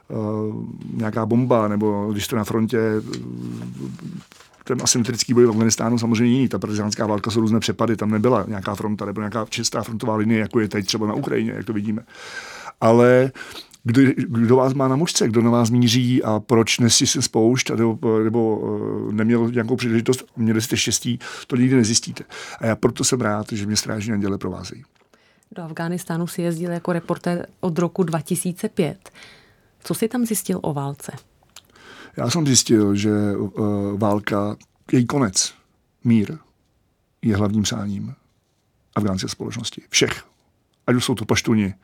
uh, 0.09 0.65
nějaká 0.95 1.27
bomba, 1.27 1.69
nebo 1.69 2.13
když 2.13 2.25
jste 2.25 2.37
na 2.37 2.45
frontě, 2.45 2.79
ten 4.67 4.79
asymetrický 4.83 5.35
boj 5.35 5.47
v 5.47 5.51
Afganistánu 5.51 5.99
samozřejmě 5.99 6.37
jiný. 6.37 6.49
Ta 6.49 6.59
partizánská 6.59 7.07
válka 7.07 7.31
jsou 7.31 7.41
různé 7.41 7.61
přepady, 7.61 7.97
tam 7.97 8.11
nebyla 8.11 8.45
nějaká 8.49 8.75
fronta 8.75 9.05
nebo 9.05 9.21
nějaká 9.21 9.47
čistá 9.49 9.83
frontová 9.83 10.17
linie, 10.17 10.41
jako 10.41 10.61
je 10.61 10.69
teď 10.69 10.87
třeba 10.87 11.07
na 11.07 11.15
Ukrajině, 11.15 11.53
jak 11.53 11.65
to 11.65 11.73
vidíme. 11.73 12.03
Ale 12.81 13.33
kdo, 13.85 14.03
kdo 14.17 14.57
vás 14.57 14.75
má 14.75 14.89
na 14.89 14.97
mužce, 14.97 15.29
kdo 15.29 15.43
na 15.43 15.51
vás 15.51 15.71
míří 15.71 16.23
a 16.23 16.41
proč 16.41 16.79
nesí 16.79 17.07
se 17.07 17.23
spoušť, 17.23 17.71
nebo, 17.71 18.19
nebo 18.25 18.63
eh, 19.11 19.13
neměl 19.13 19.51
nějakou 19.51 19.77
příležitost, 19.77 20.25
měli 20.37 20.61
jste 20.61 20.77
štěstí, 20.77 21.19
to 21.47 21.57
nikdy 21.57 21.77
nezjistíte. 21.77 22.25
A 22.59 22.67
já 22.67 22.77
proto 22.77 23.05
jsem 23.05 23.21
rád, 23.21 23.47
že 23.53 23.67
mě 23.67 23.77
strážní 23.77 24.13
anděle 24.13 24.39
provázejí. 24.39 24.85
Do 25.53 25.63
Afghánistánu 25.63 26.27
si 26.27 26.43
jezdil 26.43 26.71
jako 26.71 26.93
reportér 26.93 27.47
od 27.61 27.79
roku 27.79 28.03
2005. 28.03 29.11
Co 29.85 29.95
si 29.95 30.09
tam 30.09 30.27
zjistil 30.27 30.59
o 30.63 30.75
válce? 30.75 31.13
Já 32.17 32.31
jsem 32.31 32.47
zjistil, 32.47 32.95
že 32.95 33.37
uh, 33.37 33.99
válka, 33.99 34.57
její 34.93 35.07
konec, 35.07 35.55
mír, 36.05 36.39
je 37.23 37.37
hlavním 37.37 37.65
sáním 37.65 38.15
afgánské 38.95 39.29
společnosti. 39.29 39.83
Všech. 39.89 40.25
Ať 40.87 40.97
už 40.97 41.05
jsou 41.05 41.15
to 41.15 41.25
paštuni 41.25 41.75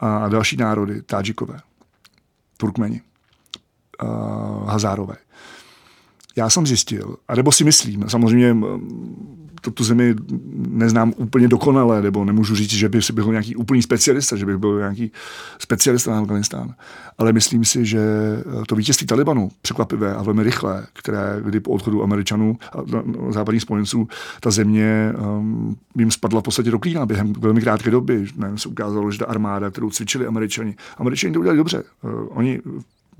a 0.00 0.28
další 0.28 0.56
národy, 0.56 1.02
Tádžikové, 1.02 1.60
Turkmeni, 2.56 3.02
uh, 4.02 4.68
Hazárové. 4.70 5.16
Já 6.36 6.50
jsem 6.50 6.66
zjistil, 6.66 7.16
a 7.28 7.34
nebo 7.34 7.52
si 7.52 7.64
myslím, 7.64 8.08
samozřejmě 8.08 8.56
to, 9.60 9.70
tu 9.70 9.84
zemi 9.84 10.14
neznám 10.68 11.12
úplně 11.16 11.48
dokonale, 11.48 12.02
nebo 12.02 12.24
nemůžu 12.24 12.54
říct, 12.54 12.70
že 12.70 12.88
bych 12.88 13.10
byl 13.10 13.24
nějaký 13.30 13.56
úplný 13.56 13.82
specialista, 13.82 14.36
že 14.36 14.46
bych 14.46 14.56
byl 14.56 14.78
nějaký 14.78 15.12
specialista 15.58 16.10
na 16.10 16.18
Afganistán. 16.18 16.74
Ale 17.18 17.32
myslím 17.32 17.64
si, 17.64 17.84
že 17.84 18.00
to 18.66 18.74
vítězství 18.74 19.06
Talibanu, 19.06 19.50
překvapivé 19.62 20.14
a 20.14 20.22
velmi 20.22 20.42
rychlé, 20.42 20.86
které 20.92 21.40
kdy 21.44 21.60
po 21.60 21.70
odchodu 21.70 22.02
Američanů 22.02 22.58
a 22.72 22.78
západních 23.32 23.62
spojenců 23.62 24.08
ta 24.40 24.50
země 24.50 25.12
um, 25.18 25.76
jim 25.98 26.10
spadla 26.10 26.40
v 26.40 26.44
podstatě 26.44 26.70
do 26.70 26.78
klína 26.78 27.06
během 27.06 27.32
velmi 27.32 27.60
krátké 27.60 27.90
doby. 27.90 28.26
Nevím, 28.36 28.58
se 28.58 28.68
ukázalo, 28.68 29.10
že 29.10 29.18
ta 29.18 29.26
armáda, 29.26 29.70
kterou 29.70 29.90
cvičili 29.90 30.26
Američani, 30.26 30.74
Američani 30.98 31.34
to 31.34 31.40
udělali 31.40 31.58
dobře. 31.58 31.82
Uh, 32.02 32.10
oni 32.28 32.60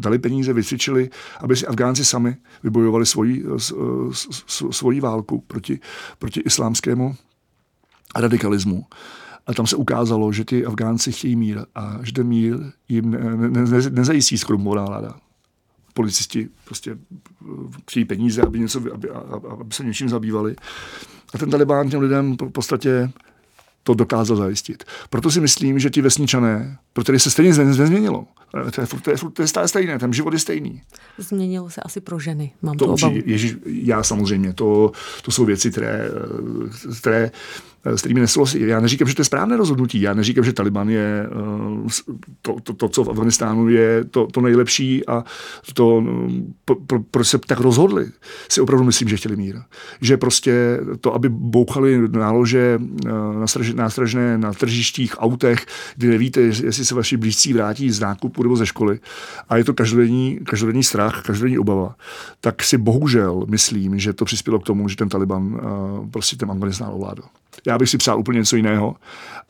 dali 0.00 0.18
peníze, 0.18 0.52
vycvičili, 0.52 1.10
aby 1.40 1.56
si 1.56 1.66
Afgánci 1.66 2.04
sami 2.04 2.36
vybojovali 2.62 3.06
svoji, 3.06 3.44
svoji 4.70 5.00
válku 5.00 5.44
proti, 5.46 5.80
proti 6.18 6.40
islámskému 6.40 7.16
radikalismu. 8.16 8.86
A 9.46 9.54
tam 9.54 9.66
se 9.66 9.76
ukázalo, 9.76 10.32
že 10.32 10.44
ty 10.44 10.66
Afgánci 10.66 11.12
chtějí 11.12 11.36
mír 11.36 11.58
a 11.74 11.98
že 12.02 12.12
ten 12.12 12.26
mír 12.26 12.56
jim 12.88 13.10
ne, 13.10 13.48
ne, 13.48 13.64
ne, 13.66 13.90
nezajistí 13.90 14.38
skrumbová 14.38 14.84
vláda. 14.84 15.14
Policisti 15.94 16.48
prostě 16.64 16.98
chtějí 17.90 18.04
peníze, 18.04 18.42
aby, 18.42 18.60
něco, 18.60 18.82
aby, 18.94 19.10
aby 19.60 19.74
se 19.74 19.84
něčím 19.84 20.08
zabývali. 20.08 20.56
A 21.34 21.38
ten 21.38 21.50
Talibán 21.50 21.90
těm 21.90 22.00
lidem 22.00 22.36
v 22.40 22.50
podstatě 22.50 23.10
to 23.82 23.94
dokázal 23.94 24.36
zajistit. 24.36 24.84
Proto 25.10 25.30
si 25.30 25.40
myslím, 25.40 25.78
že 25.78 25.90
ti 25.90 26.02
vesničané, 26.02 26.78
pro 26.92 27.02
které 27.02 27.18
se 27.18 27.30
stejně 27.30 27.52
nezměnilo, 27.52 28.26
to 28.50 28.80
je, 28.80 28.86
to, 29.02 29.10
je, 29.10 29.16
to 29.32 29.42
je 29.42 29.48
stále 29.48 29.68
stejné, 29.68 29.98
ten 29.98 30.12
život 30.12 30.32
je 30.32 30.38
stejný. 30.38 30.82
Změnilo 31.18 31.70
se 31.70 31.80
asi 31.80 32.00
pro 32.00 32.18
ženy, 32.18 32.52
mám 32.62 32.76
to, 32.76 32.86
to 32.86 32.92
obavu. 32.92 33.16
Ježiš, 33.24 33.56
já 33.66 34.02
samozřejmě, 34.02 34.52
to, 34.52 34.92
to 35.22 35.30
jsou 35.30 35.44
věci, 35.44 35.70
které, 35.70 36.10
které 37.00 37.30
s 37.84 38.00
kterými 38.00 38.20
nesouhlasí. 38.20 38.60
Já 38.60 38.80
neříkám, 38.80 39.08
že 39.08 39.14
to 39.14 39.20
je 39.20 39.24
správné 39.24 39.56
rozhodnutí. 39.56 40.00
Já 40.00 40.14
neříkám, 40.14 40.44
že 40.44 40.52
Taliban 40.52 40.88
je 40.88 41.26
eh, 41.26 41.88
to, 42.42 42.56
to, 42.62 42.74
to 42.74 42.88
co 42.88 43.04
v 43.04 43.10
Afganistánu 43.10 43.68
je 43.68 44.04
to, 44.04 44.26
to 44.26 44.40
nejlepší 44.40 45.06
a 45.06 45.24
to, 45.74 46.04
proč 46.64 46.78
pro, 46.86 47.00
pro 47.02 47.24
se 47.24 47.38
tak 47.38 47.60
rozhodli, 47.60 48.06
si 48.48 48.60
opravdu 48.60 48.84
myslím, 48.84 49.08
že 49.08 49.16
chtěli 49.16 49.36
mír. 49.36 49.56
Že 50.00 50.16
prostě 50.16 50.80
to, 51.00 51.14
aby 51.14 51.28
bouchali 51.28 52.08
nálože 52.08 52.80
eh, 53.06 53.74
nástražné 53.74 54.38
na 54.38 54.52
tržištích, 54.52 55.14
autech, 55.18 55.66
kdy 55.96 56.08
nevíte, 56.08 56.40
jestli 56.40 56.84
se 56.84 56.94
vaši 56.94 57.16
blízcí 57.16 57.52
vrátí 57.52 57.90
z 57.90 58.00
nákupu 58.00 58.39
nástupu 58.40 58.42
nebo 58.42 58.56
ze 58.56 58.66
školy 58.66 59.00
a 59.48 59.56
je 59.56 59.64
to 59.64 59.74
každodenní, 59.74 60.38
každodenní 60.44 60.82
strach, 60.82 61.22
každodenní 61.22 61.58
obava, 61.58 61.94
tak 62.40 62.62
si 62.62 62.78
bohužel 62.78 63.44
myslím, 63.48 63.98
že 63.98 64.12
to 64.12 64.24
přispělo 64.24 64.58
k 64.58 64.66
tomu, 64.66 64.88
že 64.88 64.96
ten 64.96 65.08
Taliban 65.08 65.42
uh, 65.42 66.10
prostě 66.10 66.36
ten 66.36 66.50
Afganistán 66.50 66.90
ovládl. 66.92 67.22
Já 67.66 67.78
bych 67.78 67.88
si 67.88 67.98
přál 67.98 68.18
úplně 68.18 68.38
něco 68.38 68.56
jiného, 68.56 68.96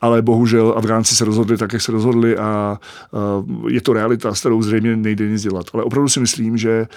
ale 0.01 0.21
bohužel 0.21 0.73
Afgánci 0.77 1.15
se 1.15 1.25
rozhodli 1.25 1.57
tak, 1.57 1.73
jak 1.73 1.81
se 1.81 1.91
rozhodli 1.91 2.37
a 2.37 2.79
uh, 3.11 3.69
je 3.69 3.81
to 3.81 3.93
realita, 3.93 4.33
s 4.33 4.39
kterou 4.39 4.61
zřejmě 4.61 4.95
nejde 4.95 5.29
nic 5.29 5.41
dělat. 5.41 5.65
Ale 5.73 5.83
opravdu 5.83 6.09
si 6.09 6.19
myslím, 6.19 6.57
že 6.57 6.87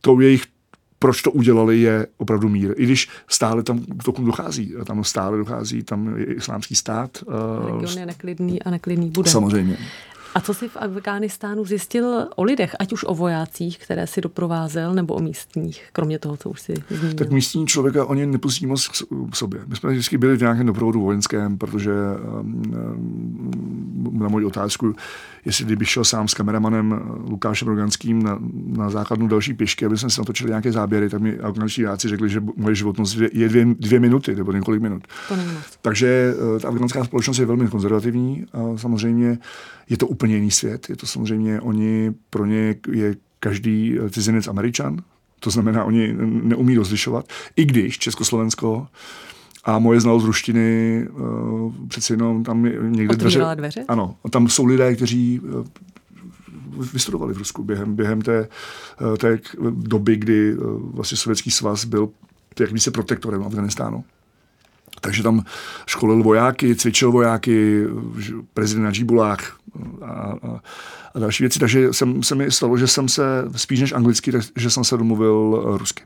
tou 0.00 0.20
jejich 0.20 0.46
proč 0.98 1.22
to 1.22 1.30
udělali, 1.30 1.80
je 1.80 2.06
opravdu 2.16 2.48
mír. 2.48 2.74
I 2.76 2.84
když 2.84 3.08
stále 3.28 3.62
tam 3.62 3.78
k 3.78 4.04
tomu 4.04 4.26
dochází. 4.26 4.74
Tam 4.84 5.04
stále 5.04 5.38
dochází, 5.38 5.82
tam 5.82 6.16
je 6.16 6.24
islámský 6.24 6.74
stát. 6.74 7.24
Region 7.64 7.98
je 7.98 8.06
neklidný 8.06 8.62
a 8.62 8.70
neklidný 8.70 9.10
bude. 9.10 9.30
Samozřejmě. 9.30 9.76
A 10.38 10.40
co 10.40 10.54
si 10.54 10.68
v 10.68 10.76
Afghánistánu 10.76 11.64
zjistil 11.64 12.28
o 12.36 12.42
lidech, 12.42 12.76
ať 12.78 12.92
už 12.92 13.04
o 13.04 13.14
vojácích, 13.14 13.78
které 13.78 14.06
si 14.06 14.20
doprovázel, 14.20 14.94
nebo 14.94 15.14
o 15.14 15.20
místních, 15.20 15.88
kromě 15.92 16.18
toho, 16.18 16.36
co 16.36 16.50
už 16.50 16.60
si 16.60 16.74
zmínil? 16.90 17.14
Tak 17.14 17.30
místní 17.30 17.66
člověka 17.66 18.04
oni 18.04 18.26
nepustí 18.26 18.66
moc 18.66 18.88
k 19.30 19.36
sobě. 19.36 19.60
My 19.66 19.76
jsme 19.76 19.90
vždycky 19.90 20.18
byli 20.18 20.36
v 20.36 20.40
nějakém 20.40 20.66
doprovodu 20.66 21.00
vojenském, 21.00 21.58
protože 21.58 21.92
um, 22.40 24.10
na 24.12 24.28
moji 24.28 24.44
otázku, 24.44 24.94
jestli 25.48 25.64
kdybych 25.64 25.90
šel 25.90 26.04
sám 26.04 26.28
s 26.28 26.34
kameramanem 26.34 26.92
eh, 26.92 27.30
Lukášem 27.30 27.68
Roganským 27.68 28.22
na, 28.22 28.38
na 28.66 28.90
základnu 28.90 29.28
další 29.28 29.54
pěšky, 29.54 29.86
aby 29.86 29.98
jsme 29.98 30.10
si 30.10 30.20
natočili 30.20 30.50
nějaké 30.50 30.72
záběry, 30.72 31.08
tak 31.08 31.20
mi 31.20 31.38
afgánští 31.38 31.82
vojáci 31.82 32.08
řekli, 32.08 32.28
že 32.28 32.40
moje 32.56 32.74
životnost 32.74 33.16
je 33.32 33.48
dvě, 33.48 33.64
dvě 33.64 34.00
minuty 34.00 34.36
nebo 34.36 34.52
několik 34.52 34.82
minut. 34.82 35.02
Takže 35.82 36.34
eh, 36.56 36.60
ta 36.60 36.68
afgánská 36.68 37.04
společnost 37.04 37.38
je 37.38 37.46
velmi 37.46 37.68
konzervativní 37.68 38.46
a 38.52 38.76
samozřejmě 38.76 39.38
je 39.88 39.96
to 39.96 40.06
úplně 40.06 40.34
jiný 40.34 40.50
svět. 40.50 40.90
Je 40.90 40.96
to 40.96 41.06
samozřejmě, 41.06 41.60
oni, 41.60 42.14
pro 42.30 42.46
ně 42.46 42.74
je 42.92 43.16
každý 43.40 43.98
cizinec 44.10 44.48
američan, 44.48 44.96
to 45.40 45.50
znamená, 45.50 45.84
oni 45.84 46.14
neumí 46.42 46.76
rozlišovat. 46.76 47.28
I 47.56 47.64
když 47.64 47.98
Československo 47.98 48.86
a 49.68 49.78
moje 49.78 50.00
znalost 50.00 50.24
ruštiny 50.24 51.06
uh, 51.10 51.72
přeci 51.88 52.12
jenom 52.12 52.44
tam 52.44 52.62
někde 52.88 53.16
dveře. 53.16 53.40
dveře. 53.54 53.84
Ano, 53.88 54.14
tam 54.30 54.48
jsou 54.48 54.64
lidé, 54.64 54.96
kteří 54.96 55.40
uh, 55.40 55.66
vystudovali 56.92 57.34
v 57.34 57.38
Rusku 57.38 57.64
během, 57.64 57.96
během 57.96 58.22
té, 58.22 58.48
uh, 59.00 59.16
té 59.16 59.38
doby, 59.70 60.16
kdy 60.16 60.56
uh, 60.56 60.94
vlastně 60.94 61.16
Sovětský 61.16 61.50
svaz 61.50 61.84
byl 61.84 62.08
jak 62.60 62.78
se 62.78 62.90
protektorem 62.90 63.42
Afganistánu. 63.42 64.04
Takže 65.00 65.22
tam 65.22 65.44
školil 65.86 66.22
vojáky, 66.22 66.76
cvičil 66.76 67.12
vojáky, 67.12 67.86
prezident 68.54 68.84
na 68.84 68.92
džibulách 68.92 69.56
a, 70.02 70.12
a, 70.12 70.60
a 71.14 71.18
další 71.18 71.42
věci. 71.42 71.58
Takže 71.58 71.92
jsem, 71.92 72.22
se 72.22 72.34
mi 72.34 72.50
stalo, 72.50 72.78
že 72.78 72.86
jsem 72.86 73.08
se 73.08 73.22
spíš 73.56 73.80
než 73.80 73.92
anglicky, 73.92 74.32
že 74.56 74.70
jsem 74.70 74.84
se 74.84 74.96
domluvil 74.96 75.64
rusky. 75.78 76.02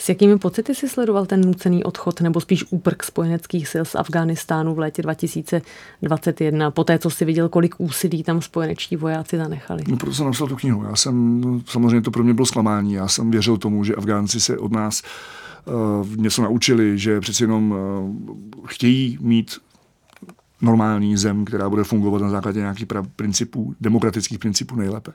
S 0.00 0.08
jakými 0.08 0.38
pocity 0.38 0.74
si 0.74 0.88
sledoval 0.88 1.26
ten 1.26 1.40
nucený 1.40 1.84
odchod 1.84 2.20
nebo 2.20 2.40
spíš 2.40 2.64
úprk 2.70 3.02
spojeneckých 3.02 3.68
sil 3.72 3.84
z 3.84 3.94
Afghánistánu 3.94 4.74
v 4.74 4.78
létě 4.78 5.02
2021, 5.02 6.70
po 6.70 6.84
té, 6.84 6.98
co 6.98 7.10
si 7.10 7.24
viděl, 7.24 7.48
kolik 7.48 7.74
úsilí 7.78 8.22
tam 8.22 8.42
spojenečtí 8.42 8.96
vojáci 8.96 9.36
zanechali? 9.36 9.82
No, 9.88 9.96
proto 9.96 10.14
jsem 10.14 10.26
napsal 10.26 10.46
tu 10.46 10.56
knihu. 10.56 10.84
Já 10.84 10.96
jsem, 10.96 11.40
no, 11.40 11.60
samozřejmě 11.66 12.00
to 12.00 12.10
pro 12.10 12.24
mě 12.24 12.34
bylo 12.34 12.46
zklamání. 12.46 12.92
Já 12.92 13.08
jsem 13.08 13.30
věřil 13.30 13.56
tomu, 13.56 13.84
že 13.84 13.94
Afgánci 13.94 14.40
se 14.40 14.58
od 14.58 14.72
nás 14.72 15.02
uh, 15.64 16.16
něco 16.16 16.42
naučili, 16.42 16.98
že 16.98 17.20
přeci 17.20 17.44
jenom 17.44 17.70
uh, 17.70 18.66
chtějí 18.66 19.18
mít 19.20 19.58
normální 20.60 21.16
zem, 21.16 21.44
která 21.44 21.68
bude 21.68 21.84
fungovat 21.84 22.22
na 22.22 22.30
základě 22.30 22.60
nějakých 22.60 22.86
principů, 23.16 23.74
demokratických 23.80 24.38
principů 24.38 24.76
nejlépe. 24.76 25.12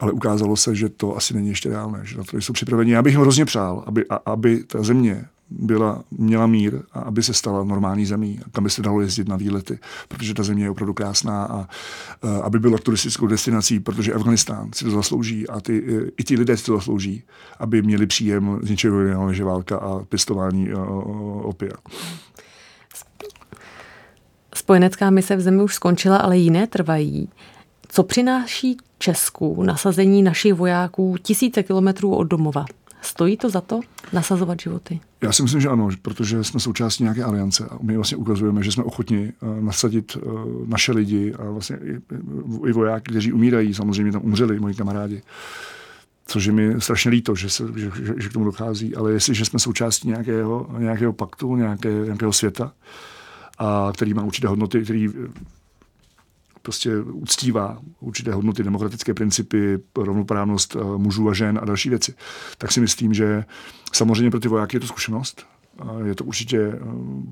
Ale 0.00 0.12
ukázalo 0.12 0.56
se, 0.56 0.74
že 0.74 0.88
to 0.88 1.16
asi 1.16 1.34
není 1.34 1.48
ještě 1.48 1.68
reálné, 1.68 2.00
že 2.04 2.18
na 2.18 2.24
to 2.24 2.36
jsou 2.36 2.52
připraveni. 2.52 2.92
Já 2.92 3.02
bych 3.02 3.12
jim 3.12 3.20
hrozně 3.20 3.44
přál, 3.44 3.84
aby, 3.86 4.04
a, 4.10 4.14
aby 4.14 4.64
ta 4.64 4.82
země 4.82 5.24
byla, 5.50 6.04
měla 6.10 6.46
mír 6.46 6.82
a 6.92 7.00
aby 7.00 7.22
se 7.22 7.34
stala 7.34 7.64
normální 7.64 8.06
zemí, 8.06 8.40
kam 8.52 8.64
by 8.64 8.70
se 8.70 8.82
dalo 8.82 9.00
jezdit 9.00 9.28
na 9.28 9.36
výlety, 9.36 9.78
protože 10.08 10.34
ta 10.34 10.42
země 10.42 10.64
je 10.64 10.70
opravdu 10.70 10.94
krásná 10.94 11.44
a, 11.44 11.56
a 11.56 11.68
aby 12.42 12.58
byla 12.58 12.78
turistickou 12.78 13.26
destinací, 13.26 13.80
protože 13.80 14.14
Afganistán 14.14 14.70
si 14.74 14.84
to 14.84 14.90
zaslouží 14.90 15.48
a 15.48 15.60
ty, 15.60 15.84
i 16.16 16.24
ti 16.24 16.36
lidé 16.36 16.56
si 16.56 16.64
to 16.64 16.76
zaslouží, 16.76 17.22
aby 17.58 17.82
měli 17.82 18.06
příjem 18.06 18.58
z 18.62 18.70
ničeho 18.70 19.00
jiného 19.00 19.28
než 19.28 19.40
válka 19.40 19.76
a 19.78 20.04
pěstování 20.04 20.68
opia. 21.42 21.72
Spojenecká 24.54 25.10
mise 25.10 25.36
v 25.36 25.40
zemi 25.40 25.62
už 25.62 25.74
skončila, 25.74 26.16
ale 26.16 26.38
jiné 26.38 26.66
trvají. 26.66 27.28
Co 27.88 28.02
přináší 28.02 28.76
Česku 28.98 29.62
nasazení 29.62 30.22
našich 30.22 30.54
vojáků 30.54 31.16
tisíce 31.22 31.62
kilometrů 31.62 32.14
od 32.14 32.24
domova? 32.24 32.64
Stojí 33.02 33.36
to 33.36 33.50
za 33.50 33.60
to 33.60 33.80
nasazovat 34.12 34.60
životy? 34.60 35.00
Já 35.22 35.32
si 35.32 35.42
myslím, 35.42 35.60
že 35.60 35.68
ano, 35.68 35.88
protože 36.02 36.44
jsme 36.44 36.60
součástí 36.60 37.02
nějaké 37.02 37.24
aliance 37.24 37.64
a 37.70 37.78
my 37.82 37.96
vlastně 37.96 38.16
ukazujeme, 38.16 38.62
že 38.62 38.72
jsme 38.72 38.84
ochotni 38.84 39.32
eh, 39.42 39.60
nasadit 39.60 40.16
eh, 40.16 40.28
naše 40.66 40.92
lidi 40.92 41.34
a 41.34 41.50
vlastně 41.50 41.78
i 42.66 42.72
vojáky, 42.72 43.10
kteří 43.10 43.32
umírají, 43.32 43.74
samozřejmě 43.74 44.12
tam 44.12 44.24
umřeli 44.24 44.60
moji 44.60 44.74
kamarádi. 44.74 45.22
Což 46.26 46.44
je 46.44 46.52
mi 46.52 46.80
strašně 46.80 47.10
líto, 47.10 47.34
že, 47.34 47.50
se, 47.50 47.64
že, 47.76 47.90
že, 48.02 48.14
že 48.16 48.28
k 48.28 48.32
tomu 48.32 48.44
dochází, 48.44 48.96
ale 48.96 49.12
jestliže 49.12 49.44
jsme 49.44 49.58
součástí 49.58 50.08
nějakého, 50.08 50.66
nějakého 50.78 51.12
paktu, 51.12 51.56
nějaké, 51.56 51.92
nějakého 51.92 52.32
světa, 52.32 52.72
a 53.58 53.90
který 53.94 54.14
má 54.14 54.22
určité 54.22 54.48
hodnoty, 54.48 54.82
který 54.82 55.08
prostě 56.68 57.00
uctívá 57.00 57.78
určité 58.00 58.32
hodnoty, 58.32 58.62
demokratické 58.62 59.14
principy, 59.14 59.78
rovnoprávnost 59.96 60.76
eh, 60.76 60.84
mužů 60.96 61.28
a 61.28 61.34
žen 61.34 61.58
a 61.62 61.64
další 61.64 61.88
věci. 61.88 62.14
Tak 62.58 62.72
si 62.72 62.80
myslím, 62.80 63.14
že 63.14 63.44
samozřejmě 63.92 64.30
pro 64.30 64.40
ty 64.40 64.48
vojáky 64.48 64.76
je 64.76 64.80
to 64.80 64.86
zkušenost, 64.86 65.46
je 66.04 66.14
to 66.14 66.24
určitě 66.24 66.58
eh, 66.58 66.78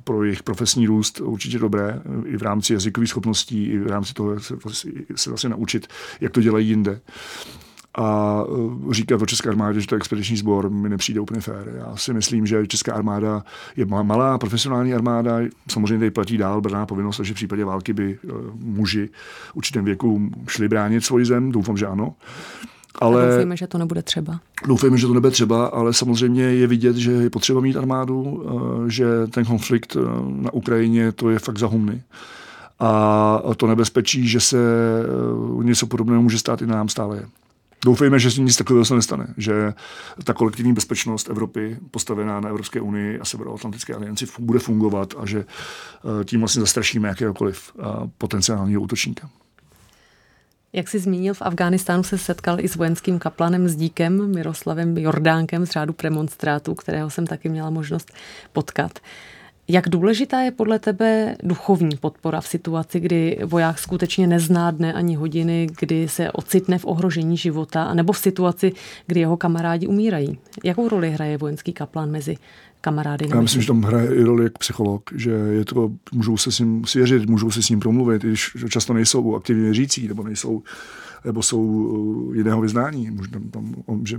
pro 0.05 0.25
jejich 0.25 0.43
profesní 0.43 0.87
růst 0.87 1.21
určitě 1.21 1.59
dobré, 1.59 2.03
i 2.25 2.37
v 2.37 2.43
rámci 2.43 2.73
jazykových 2.73 3.11
schopností, 3.11 3.65
i 3.65 3.79
v 3.79 3.87
rámci 3.87 4.15
toho 4.15 4.41
se, 4.41 4.57
se 5.17 5.31
vlastně 5.31 5.51
naučit, 5.51 5.87
jak 6.21 6.33
to 6.33 6.41
dělají 6.41 6.69
jinde 6.69 7.01
a 7.97 8.45
e, 8.91 8.95
říkat 8.95 9.23
o 9.23 9.27
České 9.27 9.49
armádě, 9.49 9.81
že 9.81 9.87
to 9.87 9.95
je 9.95 9.97
expediční 9.97 10.37
sbor, 10.37 10.71
mi 10.71 10.89
nepřijde 10.89 11.21
úplně 11.21 11.41
fér. 11.41 11.73
Já 11.79 11.97
si 11.97 12.13
myslím, 12.13 12.47
že 12.47 12.67
Česká 12.67 12.95
armáda 12.95 13.45
je 13.77 13.87
malá 13.87 14.39
profesionální 14.39 14.95
armáda, 14.95 15.39
samozřejmě 15.69 15.99
tady 15.99 16.11
platí 16.11 16.39
dál 16.39 16.61
brná 16.61 16.87
povinnost, 16.87 17.21
že 17.23 17.33
v 17.33 17.37
případě 17.37 17.65
války 17.65 17.93
by 17.93 18.13
e, 18.13 18.29
muži 18.55 19.09
v 19.53 19.57
určitém 19.57 19.85
věku 19.85 20.31
šli 20.49 20.69
bránit 20.69 21.05
svoji 21.05 21.25
zem, 21.25 21.53
doufám, 21.53 21.77
že 21.77 21.87
ano. 21.87 22.15
Ale 22.99 23.29
doufejme, 23.29 23.57
že 23.57 23.67
to 23.67 23.79
nebude 23.79 24.03
třeba. 24.03 24.41
Doufejme, 24.67 24.99
že 24.99 25.07
to 25.07 25.15
nebude 25.15 25.31
třeba, 25.31 25.67
ale 25.67 25.95
samozřejmě 25.95 26.43
je 26.43 26.67
vidět, 26.67 26.97
že 26.97 27.13
je 27.13 27.31
potřeba 27.31 27.61
mít 27.61 27.77
armádu, 27.77 28.45
e, 28.87 28.91
že 28.91 29.07
ten 29.27 29.45
konflikt 29.45 29.97
na 30.27 30.53
Ukrajině 30.53 31.13
to 31.13 31.31
je 31.31 31.39
fakt 31.39 31.59
zahumný. 31.59 32.03
A 32.81 33.43
to 33.57 33.67
nebezpečí, 33.67 34.29
že 34.29 34.41
se 34.41 34.59
něco 35.63 35.87
podobného 35.87 36.23
může 36.23 36.39
stát 36.39 36.63
i 36.63 36.67
nám 36.67 36.89
stále 36.89 37.17
je. 37.17 37.27
Doufejme, 37.85 38.19
že 38.19 38.43
nic 38.43 38.57
takového 38.57 38.85
se 38.85 38.95
nestane, 38.95 39.35
že 39.37 39.73
ta 40.25 40.35
kolektivní 40.35 40.73
bezpečnost 40.73 41.31
Evropy 41.31 41.77
postavená 41.91 42.41
na 42.41 42.49
Evropské 42.49 42.81
unii 42.81 43.21
a 43.21 43.25
Severoatlantické 43.25 43.95
alianci 43.95 44.27
bude 44.39 44.59
fungovat 44.59 45.15
a 45.19 45.27
že 45.27 45.39
eh, 45.41 46.25
tím 46.25 46.41
vlastně 46.41 46.61
zastrašíme 46.61 47.09
jakéhokoliv 47.09 47.73
eh, 47.79 47.83
potenciálního 48.19 48.83
útočníka. 48.83 49.29
Jak 50.73 50.89
jsi 50.89 50.99
zmínil, 50.99 51.35
v 51.35 51.43
Afghánistánu 51.43 52.03
se 52.03 52.19
setkal 52.19 52.61
i 52.61 52.69
s 52.69 52.77
vojenským 52.77 53.19
kaplanem 53.19 53.69
Zdíkem, 53.69 54.35
Miroslavem 54.35 54.99
Jordánkem 54.99 55.67
z 55.67 55.71
řádu 55.71 55.93
premonstrátů, 55.93 56.75
kterého 56.75 57.11
jsem 57.11 57.27
taky 57.27 57.49
měla 57.49 57.71
možnost 57.71 58.13
potkat. 58.53 58.99
Jak 59.69 59.89
důležitá 59.89 60.41
je 60.41 60.51
podle 60.51 60.79
tebe 60.79 61.37
duchovní 61.43 61.97
podpora 61.97 62.41
v 62.41 62.49
situaci, 62.49 63.01
kdy 63.01 63.39
voják 63.45 63.79
skutečně 63.79 64.27
nezná 64.27 64.71
dne 64.71 64.93
ani 64.93 65.15
hodiny, 65.15 65.67
kdy 65.81 66.09
se 66.09 66.31
ocitne 66.33 66.79
v 66.79 66.85
ohrožení 66.85 67.37
života, 67.37 67.85
anebo 67.85 68.13
v 68.13 68.19
situaci, 68.19 68.73
kdy 69.07 69.21
jeho 69.21 69.37
kamarádi 69.37 69.87
umírají? 69.87 70.39
Jakou 70.65 70.89
roli 70.89 71.11
hraje 71.11 71.39
vojenský 71.39 71.73
kaplan 71.73 72.11
mezi 72.11 72.37
kamarády? 72.81 73.29
Já 73.31 73.41
myslím, 73.41 73.63
že 73.63 73.69
tam 73.69 73.83
hraje 73.83 74.15
i 74.15 74.23
roli 74.23 74.45
jak 74.45 74.59
psycholog, 74.59 75.03
že 75.15 75.31
je 75.31 75.65
to, 75.65 75.91
můžou 76.13 76.37
se 76.37 76.53
s 76.53 76.59
ním 76.59 76.85
svěřit, 76.85 77.29
můžou 77.29 77.51
se 77.51 77.63
s 77.63 77.71
ním 77.71 77.81
promluvit, 77.81 78.25
i 78.25 78.27
když 78.27 78.57
často 78.71 78.93
nejsou 78.93 79.35
aktivně 79.35 79.63
věřící, 79.63 80.09
nebo 80.09 80.23
nejsou 80.23 80.63
nebo 81.25 81.43
jsou 81.43 82.33
jiného 82.35 82.61
vyznání. 82.61 83.11
Možná 83.11 83.41
tam, 83.51 83.75
že 84.05 84.19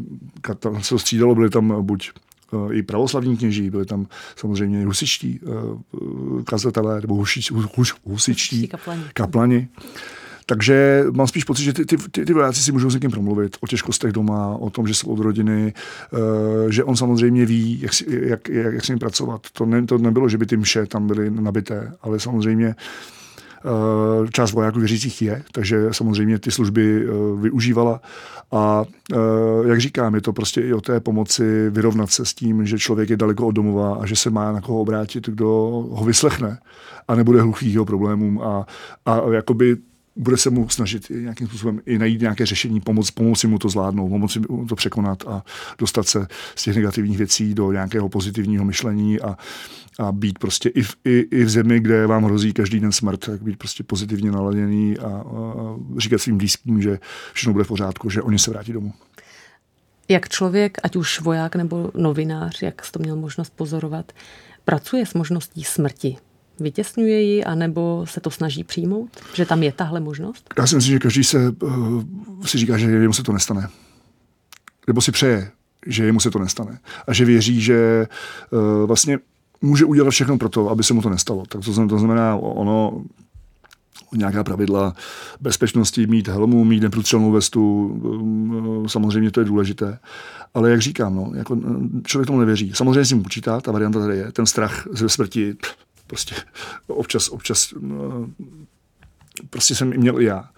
tam 0.60 0.84
se 0.84 1.00
střídalo, 1.00 1.36
byly 1.36 1.50
tam 1.50 1.86
buď 1.86 2.12
Eh, 2.12 2.37
i 2.72 2.84
pravoslavní 2.84 3.38
kněží, 3.38 3.70
byli 3.70 3.86
tam 3.86 4.08
samozřejmě 4.36 4.86
husičtí 4.86 5.40
eh, 5.44 6.44
kazatelé 6.44 7.02
nebo 7.02 7.16
husič, 7.16 7.52
hus, 7.52 7.96
husičtí 8.04 8.68
kaplani. 8.68 9.04
kaplani. 9.14 9.68
Takže 10.50 11.06
mám 11.12 11.28
spíš 11.28 11.44
pocit, 11.44 11.64
že 11.64 11.74
ty, 11.74 11.86
ty, 11.86 11.98
ty, 12.12 12.26
ty 12.26 12.34
vojáci 12.34 12.64
si 12.64 12.72
můžou 12.72 12.90
s 12.90 12.94
někým 12.94 13.12
promluvit 13.12 13.58
o 13.60 13.68
těžkostech 13.68 14.12
doma, 14.12 14.56
o 14.56 14.70
tom, 14.70 14.88
že 14.88 14.94
jsou 14.94 15.08
od 15.08 15.20
rodiny, 15.20 15.74
uh, 16.12 16.70
že 16.70 16.84
on 16.84 16.96
samozřejmě 16.96 17.46
ví, 17.46 17.82
jak, 17.82 17.92
jak, 18.08 18.50
jak, 18.50 18.74
jak 18.74 18.86
s 18.86 18.90
ním 18.90 19.00
pracovat. 19.00 19.42
To, 19.54 19.66
ne, 19.66 19.86
to 19.86 19.98
nebylo, 19.98 20.30
že 20.30 20.38
by 20.38 20.46
ty 20.46 20.58
mše 20.58 20.86
tam 20.86 21.08
byly 21.08 21.30
nabité, 21.30 21.94
ale 22.02 22.20
samozřejmě 22.20 22.76
část 24.32 24.52
vojáků 24.52 24.80
věřících 24.80 25.22
je, 25.22 25.44
takže 25.52 25.88
samozřejmě 25.92 26.40
ty 26.40 26.52
služby 26.52 27.08
využívala. 27.42 28.02
A 28.52 28.86
jak 29.68 29.82
říkám, 29.82 30.16
je 30.16 30.22
to 30.22 30.34
prostě 30.34 30.62
i 30.62 30.74
o 30.74 30.82
té 30.82 31.00
pomoci 31.00 31.70
vyrovnat 31.70 32.12
se 32.12 32.26
s 32.26 32.34
tím, 32.34 32.66
že 32.66 32.80
člověk 32.80 33.10
je 33.10 33.18
daleko 33.18 33.48
od 33.48 33.52
domova 33.52 33.96
a 33.96 34.06
že 34.06 34.16
se 34.16 34.30
má 34.30 34.52
na 34.52 34.62
koho 34.62 34.82
obrátit, 34.82 35.30
kdo 35.30 35.48
ho 35.92 36.06
vyslechne 36.06 36.60
a 37.08 37.16
nebude 37.16 37.42
hluchý 37.42 37.74
jeho 37.74 37.86
problémům. 37.86 38.42
A, 38.42 38.66
a 39.06 39.22
jakoby 39.32 39.78
bude 40.18 40.38
se 40.38 40.50
mu 40.50 40.70
snažit 40.70 41.10
nějakým 41.10 41.48
způsobem 41.48 41.82
i 41.86 41.98
najít 41.98 42.22
nějaké 42.22 42.46
řešení, 42.46 42.82
pomoct, 42.82 43.12
pomoci 43.12 43.48
mu 43.48 43.60
to 43.60 43.70
zvládnout, 43.70 44.10
pomoci 44.10 44.40
mu 44.50 44.66
to 44.66 44.76
překonat 44.76 45.24
a 45.28 45.44
dostat 45.78 46.08
se 46.08 46.28
z 46.56 46.64
těch 46.64 46.76
negativních 46.76 47.18
věcí 47.18 47.54
do 47.54 47.72
nějakého 47.72 48.10
pozitivního 48.10 48.66
myšlení 48.66 49.22
a, 49.22 49.38
a 50.00 50.12
být 50.12 50.40
prostě 50.40 50.70
i 50.70 50.82
v, 50.82 50.96
i, 51.06 51.20
i 51.32 51.44
v 51.44 51.50
zemi, 51.50 51.80
kde 51.80 52.08
vám 52.08 52.24
hrozí 52.24 52.54
každý 52.54 52.80
den 52.80 52.92
smrt, 52.92 53.26
tak 53.26 53.42
být 53.42 53.58
prostě 53.58 53.84
pozitivně 53.84 54.32
naladěný 54.32 54.98
a, 54.98 55.08
a 55.08 55.24
říkat 55.98 56.18
svým 56.18 56.38
blízkým, 56.38 56.82
že 56.82 57.00
všechno 57.34 57.54
bude 57.54 57.64
v 57.64 57.68
pořádku, 57.68 58.10
že 58.10 58.22
oni 58.22 58.40
se 58.40 58.52
vrátí 58.52 58.74
domů. 58.74 58.94
Jak 60.10 60.30
člověk, 60.30 60.78
ať 60.84 60.96
už 60.96 61.22
voják 61.22 61.56
nebo 61.56 61.92
novinář, 61.96 62.62
jak 62.62 62.86
jsi 62.86 62.92
to 62.92 63.00
měl 63.00 63.16
možnost 63.16 63.54
pozorovat, 63.56 64.12
pracuje 64.66 65.06
s 65.06 65.14
možností 65.14 65.64
smrti 65.64 66.18
vytěsňuje 66.60 67.22
ji, 67.22 67.44
anebo 67.44 68.06
se 68.08 68.20
to 68.20 68.32
snaží 68.32 68.64
přijmout? 68.64 69.10
Že 69.34 69.46
tam 69.46 69.64
je 69.64 69.72
tahle 69.72 70.00
možnost? 70.00 70.54
Já 70.58 70.68
si 70.68 70.76
myslím, 70.76 70.94
že 70.94 71.00
každý 71.00 71.24
se, 71.24 71.54
uh, 71.64 72.04
si 72.46 72.58
říká, 72.58 72.78
že 72.78 72.92
jemu 72.92 73.14
se 73.14 73.24
to 73.24 73.34
nestane. 73.34 73.70
Nebo 74.88 75.02
si 75.02 75.12
přeje, 75.12 75.52
že 75.88 76.06
jemu 76.06 76.20
se 76.20 76.32
to 76.32 76.40
nestane. 76.40 76.80
A 77.08 77.14
že 77.14 77.26
věří, 77.26 77.62
že 77.62 78.08
uh, 78.52 78.88
vlastně 78.88 79.20
může 79.62 79.86
udělat 79.86 80.12
všechno 80.12 80.38
pro 80.38 80.50
to, 80.50 80.70
aby 80.70 80.84
se 80.84 80.94
mu 80.94 81.02
to 81.02 81.10
nestalo. 81.10 81.44
Tak 81.46 81.62
to, 81.66 81.88
to 81.88 82.00
znamená, 82.00 82.36
ono 82.36 83.04
nějaká 84.16 84.44
pravidla 84.44 84.96
bezpečnosti, 85.42 86.08
mít 86.08 86.28
helmu, 86.28 86.64
mít 86.64 86.84
neprůstřelnou 86.84 87.32
vestu, 87.32 87.86
um, 87.86 88.90
samozřejmě 88.90 89.32
to 89.32 89.40
je 89.40 89.46
důležité. 89.46 90.00
Ale 90.54 90.72
jak 90.72 90.82
říkám, 90.82 91.16
no, 91.16 91.32
jako 91.36 91.58
člověk 92.06 92.28
tomu 92.28 92.40
nevěří. 92.40 92.72
Samozřejmě 92.76 93.06
si 93.06 93.16
mu 93.16 93.24
počítá, 93.24 93.62
ta 93.62 93.72
varianta 93.72 94.00
tady 94.00 94.18
je, 94.18 94.32
ten 94.32 94.46
strach 94.46 94.88
ze 94.92 95.10
smrti, 95.10 95.56
prostě 96.08 96.36
občas, 96.88 97.30
občas 97.30 97.74
no, 97.80 98.30
prostě 99.50 99.76
jsem 99.76 99.98
měl 99.98 100.22
i 100.22 100.26
já. 100.26 100.50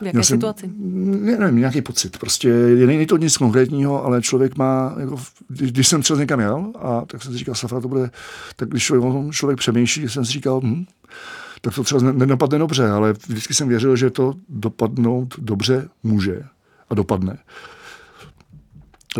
V 0.00 0.06
jaké 0.06 0.22
situaci? 0.22 0.70
Ne, 0.78 1.36
nevím, 1.38 1.58
nějaký 1.58 1.82
pocit. 1.82 2.18
Prostě 2.18 2.52
není 2.86 3.06
to 3.06 3.16
nic 3.16 3.36
konkrétního, 3.36 4.04
ale 4.04 4.22
člověk 4.22 4.56
má, 4.56 4.94
jako, 4.98 5.16
když, 5.48 5.72
když 5.72 5.88
jsem 5.88 6.02
třeba 6.02 6.20
někam 6.20 6.40
jel, 6.40 6.72
a 6.78 7.04
tak 7.04 7.22
jsem 7.22 7.32
si 7.32 7.38
říkal, 7.38 7.54
Safra, 7.54 7.80
to 7.80 7.88
bude, 7.88 8.10
tak 8.56 8.68
když 8.68 8.84
člověk, 8.84 9.34
člověk 9.34 9.58
přemýšlí, 9.58 10.08
jsem 10.08 10.24
si 10.24 10.32
říkal, 10.32 10.60
hm, 10.64 10.84
tak 11.60 11.74
to 11.74 11.84
třeba 11.84 12.12
nedopadne 12.12 12.58
dobře, 12.58 12.88
ale 12.88 13.12
vždycky 13.12 13.54
jsem 13.54 13.68
věřil, 13.68 13.96
že 13.96 14.10
to 14.10 14.34
dopadnout 14.48 15.34
dobře 15.38 15.88
může 16.02 16.44
a 16.90 16.94
dopadne 16.94 17.38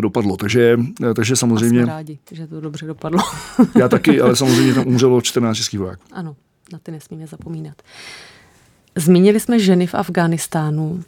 dopadlo. 0.01 0.37
Takže, 0.37 0.77
takže 1.15 1.35
samozřejmě... 1.35 1.81
A 1.81 1.83
jsme 1.83 1.93
rádi, 1.93 2.19
že 2.31 2.47
to 2.47 2.61
dobře 2.61 2.85
dopadlo. 2.85 3.19
já 3.79 3.89
taky, 3.89 4.21
ale 4.21 4.35
samozřejmě 4.35 4.73
tam 4.73 4.87
umřelo 4.87 5.21
14 5.21 5.57
českých 5.57 5.79
vojáků. 5.79 6.01
Ano, 6.11 6.35
na 6.73 6.79
ty 6.79 6.91
nesmíme 6.91 7.27
zapomínat. 7.27 7.81
Zmínili 8.95 9.39
jsme 9.39 9.59
ženy 9.59 9.87
v 9.87 9.95
Afghánistánu. 9.95 11.03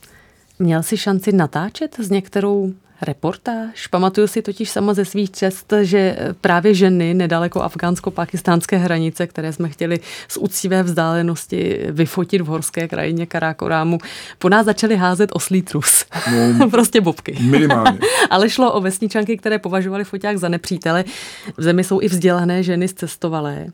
Měl 0.59 0.83
si 0.83 0.97
šanci 0.97 1.31
natáčet 1.31 1.95
s 1.99 2.09
některou 2.09 2.73
reportáž. 3.01 3.87
Pamatuju 3.87 4.27
si 4.27 4.41
totiž 4.41 4.69
sama 4.69 4.93
ze 4.93 5.05
svých 5.05 5.29
cest, 5.29 5.73
že 5.81 6.17
právě 6.41 6.73
ženy 6.73 7.13
nedaleko 7.13 7.61
afgánsko-pakistánské 7.61 8.77
hranice, 8.77 9.27
které 9.27 9.53
jsme 9.53 9.69
chtěli 9.69 9.99
z 10.27 10.37
úctivé 10.37 10.83
vzdálenosti 10.83 11.79
vyfotit 11.91 12.41
v 12.41 12.45
horské 12.45 12.87
krajině 12.87 13.25
Karakorámu, 13.25 13.97
po 14.39 14.49
nás 14.49 14.65
začaly 14.65 14.95
házet 14.95 15.29
oslý 15.33 15.61
trus. 15.61 16.05
No, 16.59 16.69
prostě 16.71 17.01
bobky. 17.01 17.37
Minimálně. 17.41 17.99
Ale 18.29 18.49
šlo 18.49 18.73
o 18.73 18.81
vesničanky, 18.81 19.37
které 19.37 19.59
považovali 19.59 20.03
foťák 20.03 20.37
za 20.37 20.49
nepřítele. 20.49 21.05
V 21.57 21.63
zemi 21.63 21.83
jsou 21.83 22.01
i 22.01 22.07
vzdělané 22.07 22.63
ženy 22.63 22.87
zcestovalé. 22.87 23.65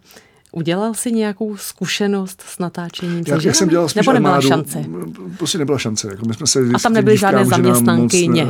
Udělal 0.51 0.93
jsi 0.93 1.11
nějakou 1.11 1.57
zkušenost 1.57 2.43
s 2.47 2.59
natáčením? 2.59 3.23
Já, 3.27 3.39
já 3.43 3.53
jsem 3.53 3.69
dělal 3.69 3.89
spíš 3.89 3.95
Nebo 3.95 4.13
nebyla 4.13 4.35
armádu, 4.35 4.47
šance? 4.47 4.85
Prostě 5.37 5.57
nebyla 5.57 5.77
šance. 5.77 6.07
Jako 6.07 6.25
my 6.25 6.33
jsme 6.33 6.47
se 6.47 6.59
A 6.75 6.79
tam 6.79 6.93
nebyly 6.93 7.17
žádné 7.17 7.45
zaměstnanky? 7.45 8.27
Moc, 8.27 8.37
ne, 8.37 8.45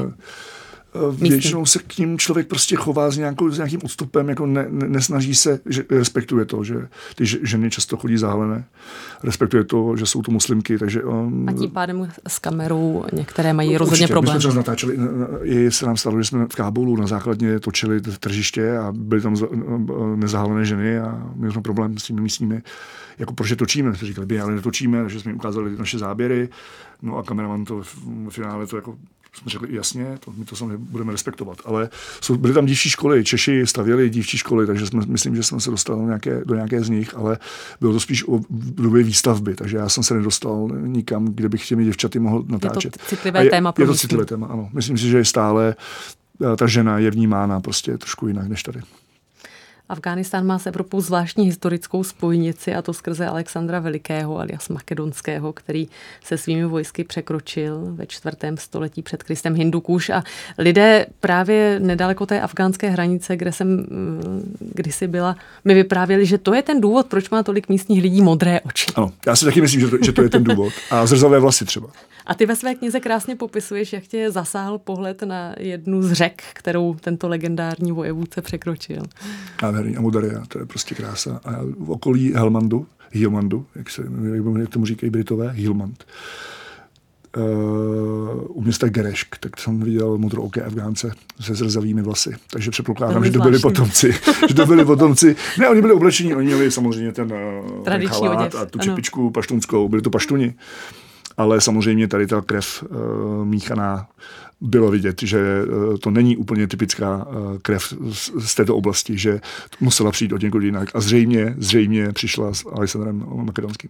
Většinou 1.12 1.66
se 1.66 1.80
k 1.80 1.98
ním 1.98 2.18
člověk 2.18 2.48
prostě 2.48 2.76
chová 2.76 3.12
s, 3.12 3.18
nějakou, 3.18 3.50
s 3.50 3.58
nějakým 3.58 3.80
odstupem, 3.84 4.30
jako 4.30 4.46
ne, 4.46 4.66
ne, 4.70 4.88
nesnaží 4.88 5.36
se, 5.36 5.60
že 5.66 5.84
respektuje 5.90 6.46
to, 6.46 6.64
že 6.64 6.88
ty 7.16 7.26
ženy 7.26 7.70
často 7.70 7.98
chodí 7.98 8.18
zahalené, 8.18 8.66
respektuje 9.24 9.64
to, 9.64 9.96
že 9.96 10.06
jsou 10.06 10.22
to 10.22 10.32
muslimky, 10.32 10.78
takže... 10.78 11.04
Um, 11.04 11.50
a 11.50 11.54
tím 11.54 11.72
pádem 11.72 12.10
s 12.28 12.40
kamerou 12.40 13.06
některé 13.14 13.54
mají 13.54 13.78
rozhodně 13.78 14.08
problém. 14.08 14.38
My 14.38 14.42
jsme 14.42 14.54
natáčeli, 14.54 14.98
i 15.44 15.72
se 15.72 15.86
nám 15.86 15.98
stalo, 15.98 16.22
že 16.22 16.28
jsme 16.28 16.46
v 16.46 16.56
Kábulu 16.56 16.96
na 16.96 17.08
základně 17.08 17.60
točili 17.60 18.02
tržiště 18.02 18.78
a 18.78 18.92
byly 18.92 19.22
tam 19.22 19.36
nezahalené 20.16 20.66
ženy 20.66 21.00
a 21.00 21.32
měli 21.36 21.54
jsme 21.54 21.62
problém 21.62 21.98
s 21.98 22.04
těmi 22.04 22.22
místními, 22.22 22.62
jako 23.20 23.34
proč 23.34 23.50
je 23.50 23.56
točíme, 23.56 23.96
jsme 23.96 24.08
říkali, 24.08 24.40
ale 24.40 24.56
netočíme, 24.56 25.02
takže 25.02 25.20
jsme 25.20 25.30
jim 25.30 25.38
ukázali 25.38 25.78
naše 25.78 25.98
záběry, 25.98 26.50
no 27.02 27.18
a 27.18 27.24
kameraman 27.24 27.66
to 27.66 27.82
v 27.82 27.98
finále 28.30 28.68
to 28.68 28.76
jako 28.76 28.98
jsme 29.38 29.50
řekli 29.50 29.76
jasně, 29.76 30.18
to, 30.20 30.34
my 30.38 30.46
to 30.46 30.56
samozřejmě 30.56 30.78
budeme 30.78 31.12
respektovat. 31.12 31.58
Ale 31.66 31.90
jsou, 32.22 32.38
byly 32.38 32.54
tam 32.54 32.66
dívčí 32.66 32.90
školy, 32.90 33.24
Češi 33.24 33.68
stavěli 33.68 34.10
dívčí 34.10 34.38
školy, 34.38 34.68
takže 34.68 34.88
jsme, 34.88 35.02
myslím, 35.08 35.36
že 35.36 35.44
jsme 35.44 35.60
se 35.60 35.72
dostali 35.72 36.00
do 36.00 36.06
nějaké, 36.06 36.42
do 36.46 36.56
nějaké 36.56 36.84
z 36.84 36.90
nich, 36.90 37.16
ale 37.16 37.38
bylo 37.80 37.94
to 37.94 38.00
spíš 38.00 38.28
o 38.28 38.40
době 38.50 39.04
výstavby, 39.04 39.56
takže 39.56 39.78
já 39.78 39.90
jsem 39.90 40.04
se 40.04 40.14
nedostal 40.14 40.70
nikam, 40.82 41.26
kde 41.26 41.50
bych 41.50 41.68
těmi 41.68 41.86
děvčaty 41.86 42.20
mohl 42.20 42.44
natáčet. 42.48 42.98
Je 42.98 43.00
to 43.00 43.16
citlivé 43.16 43.44
je, 43.44 43.50
téma. 43.50 43.74
Je 43.80 43.86
to 43.86 43.96
citlivé 43.96 44.26
téma, 44.26 44.48
ano. 44.48 44.70
Myslím 44.74 44.98
si, 44.98 45.10
že 45.10 45.18
je 45.18 45.26
stále 45.26 45.76
eh, 46.54 46.58
ta 46.58 46.68
žena 46.68 46.98
je 46.98 47.12
vnímána 47.12 47.60
prostě 47.60 47.98
trošku 47.98 48.28
jinak 48.28 48.48
než 48.48 48.64
tady. 48.64 48.80
Afghánistán 49.90 50.46
má 50.46 50.60
s 50.60 50.68
Evropou 50.68 51.02
zvláštní 51.02 51.46
historickou 51.46 52.04
spojnici 52.04 52.76
a 52.76 52.82
to 52.82 52.94
skrze 52.94 53.28
Alexandra 53.28 53.80
Velikého 53.80 54.40
alias 54.40 54.70
Makedonského, 54.70 55.54
který 55.54 55.88
se 56.24 56.38
svými 56.38 56.66
vojsky 56.66 57.04
překročil 57.04 57.82
ve 57.92 58.06
čtvrtém 58.06 58.58
století 58.58 59.02
před 59.02 59.24
Kristem 59.24 59.56
Hindukuš 59.56 60.10
a 60.10 60.24
lidé 60.58 61.06
právě 61.20 61.80
nedaleko 61.80 62.26
té 62.26 62.42
afgánské 62.42 62.90
hranice, 62.90 63.38
kde 63.38 63.52
jsem 63.52 63.68
mm, 63.68 64.58
kdysi 64.60 65.08
byla, 65.08 65.36
mi 65.66 65.74
vyprávěli, 65.74 66.26
že 66.26 66.38
to 66.38 66.54
je 66.54 66.62
ten 66.62 66.82
důvod, 66.82 67.08
proč 67.08 67.30
má 67.30 67.44
tolik 67.44 67.70
místních 67.70 68.02
lidí 68.02 68.22
modré 68.22 68.62
oči. 68.62 68.92
Ano, 68.96 69.12
já 69.26 69.36
si 69.36 69.46
taky 69.46 69.62
myslím, 69.62 69.82
že 69.82 69.88
to, 69.88 69.98
že 70.02 70.12
to 70.12 70.22
je 70.22 70.30
ten 70.30 70.44
důvod. 70.44 70.74
A 70.92 71.06
zrzavé 71.06 71.40
vlasy 71.40 71.66
třeba. 71.66 71.90
A 72.26 72.36
ty 72.36 72.46
ve 72.46 72.56
své 72.56 72.76
knize 72.76 73.00
krásně 73.00 73.36
popisuješ, 73.36 73.94
jak 73.94 74.04
tě 74.04 74.32
zasáhl 74.32 74.78
pohled 74.78 75.22
na 75.22 75.56
jednu 75.60 76.02
z 76.02 76.12
řek, 76.12 76.44
kterou 76.54 76.94
tento 76.94 77.28
legendární 77.28 77.92
vojevůdce 77.92 78.42
překročil. 78.42 79.04
Nádherný, 79.74 79.98
Amudaria, 79.98 80.44
to 80.48 80.60
je 80.60 80.66
prostě 80.66 80.96
krása. 80.96 81.42
A 81.46 81.52
v 81.80 81.92
okolí 81.92 82.34
Helmandu, 82.34 82.88
Hilmandu, 83.12 83.66
jak, 83.76 83.90
se, 83.90 84.04
jak 84.60 84.70
tomu 84.70 84.86
říkají 84.86 85.10
Britové, 85.10 85.52
Hilmand, 85.52 86.06
uh, 87.38 87.44
u 88.58 88.62
města 88.62 88.90
Gerešk, 88.90 89.38
tak 89.38 89.60
jsem 89.60 89.80
viděl 89.80 90.18
modrooké 90.18 90.62
Afgánce 90.62 91.12
se 91.40 91.56
zrzavými 91.56 92.02
vlasy. 92.02 92.36
Takže 92.52 92.72
předpokládám, 92.72 93.26
že 93.26 93.32
to 93.32 93.40
byli 93.40 93.60
potomci. 93.60 94.14
že 94.48 94.56
to 94.56 94.66
byli 94.66 94.86
potomci. 94.86 95.36
Ne, 95.60 95.70
oni 95.70 95.82
byli 95.82 95.94
oblečení, 95.94 96.36
oni 96.36 96.46
měli 96.46 96.72
samozřejmě 96.72 97.12
ten, 97.12 97.34
uh, 97.34 97.84
ten 97.84 98.08
chalát 98.08 98.40
oděv. 98.40 98.62
a 98.62 98.66
tu 98.66 98.80
ano. 98.80 98.84
čepičku 98.84 99.32
paštunskou, 99.32 99.90
byli 99.90 100.02
to 100.02 100.10
paštuni 100.10 100.56
ale 101.38 101.62
samozřejmě 101.62 102.08
tady 102.08 102.28
ta 102.28 102.42
krev 102.42 102.84
uh, 102.84 103.46
míchaná 103.46 104.08
bylo 104.64 104.92
vidět, 104.92 105.22
že 105.22 105.40
uh, 105.64 105.98
to 105.98 106.12
není 106.12 106.38
úplně 106.38 106.68
typická 106.68 107.28
uh, 107.28 107.58
krev 107.58 107.94
z, 108.40 108.56
této 108.56 108.78
oblasti, 108.78 109.18
že 109.18 109.40
musela 109.80 110.12
přijít 110.12 110.34
od 110.34 110.42
někud 110.42 110.64
jinak. 110.64 110.90
A 110.94 111.02
zřejmě, 111.02 111.56
zřejmě 111.58 112.12
přišla 112.12 112.54
s 112.54 112.66
Alexandrem 112.74 113.26
Makedonským. 113.36 113.90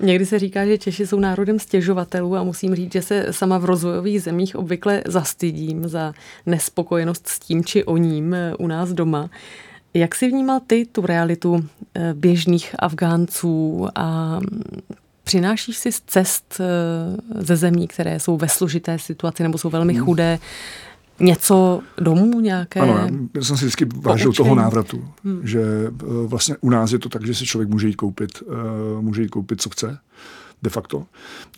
Někdy 0.00 0.26
se 0.26 0.38
říká, 0.38 0.66
že 0.66 0.78
Češi 0.78 1.06
jsou 1.06 1.20
národem 1.20 1.58
stěžovatelů 1.58 2.36
a 2.36 2.42
musím 2.42 2.74
říct, 2.74 2.92
že 2.92 3.02
se 3.02 3.26
sama 3.30 3.58
v 3.58 3.64
rozvojových 3.64 4.22
zemích 4.22 4.56
obvykle 4.56 5.02
zastydím 5.06 5.88
za 5.88 6.12
nespokojenost 6.46 7.28
s 7.28 7.38
tím 7.38 7.64
či 7.64 7.84
o 7.84 7.96
ním 7.96 8.36
u 8.58 8.66
nás 8.66 8.92
doma. 8.92 9.30
Jak 9.94 10.14
jsi 10.14 10.28
vnímal 10.28 10.60
ty 10.66 10.86
tu 10.92 11.06
realitu 11.06 11.64
běžných 12.14 12.74
Afgánců 12.78 13.88
a 13.94 14.38
Přinášíš 15.30 15.76
si 15.76 15.92
z 15.92 16.00
cest 16.06 16.60
eh, 16.60 17.42
ze 17.42 17.56
zemí, 17.56 17.88
které 17.88 18.20
jsou 18.20 18.36
ve 18.36 18.48
složité 18.48 18.98
situaci 18.98 19.42
nebo 19.42 19.58
jsou 19.58 19.70
velmi 19.70 19.94
hmm. 19.94 20.04
chudé, 20.04 20.38
něco 21.20 21.80
domů 21.98 22.40
nějaké? 22.40 22.80
Ano, 22.80 23.08
já 23.34 23.42
jsem 23.42 23.56
si 23.56 23.64
vždycky 23.64 23.86
vážil 23.96 24.32
toho 24.32 24.54
návratu, 24.54 25.04
hmm. 25.24 25.40
že 25.44 25.62
eh, 25.62 26.26
vlastně 26.26 26.56
u 26.60 26.70
nás 26.70 26.92
je 26.92 26.98
to 26.98 27.08
tak, 27.08 27.26
že 27.26 27.34
si 27.34 27.46
člověk 27.46 27.68
může 27.68 27.86
jít 27.86 27.94
koupit, 27.94 28.42
uh, 28.42 28.54
může 29.00 29.22
jít 29.22 29.28
koupit, 29.28 29.62
co 29.62 29.70
chce 29.70 29.98
de 30.62 30.70
facto, 30.70 31.04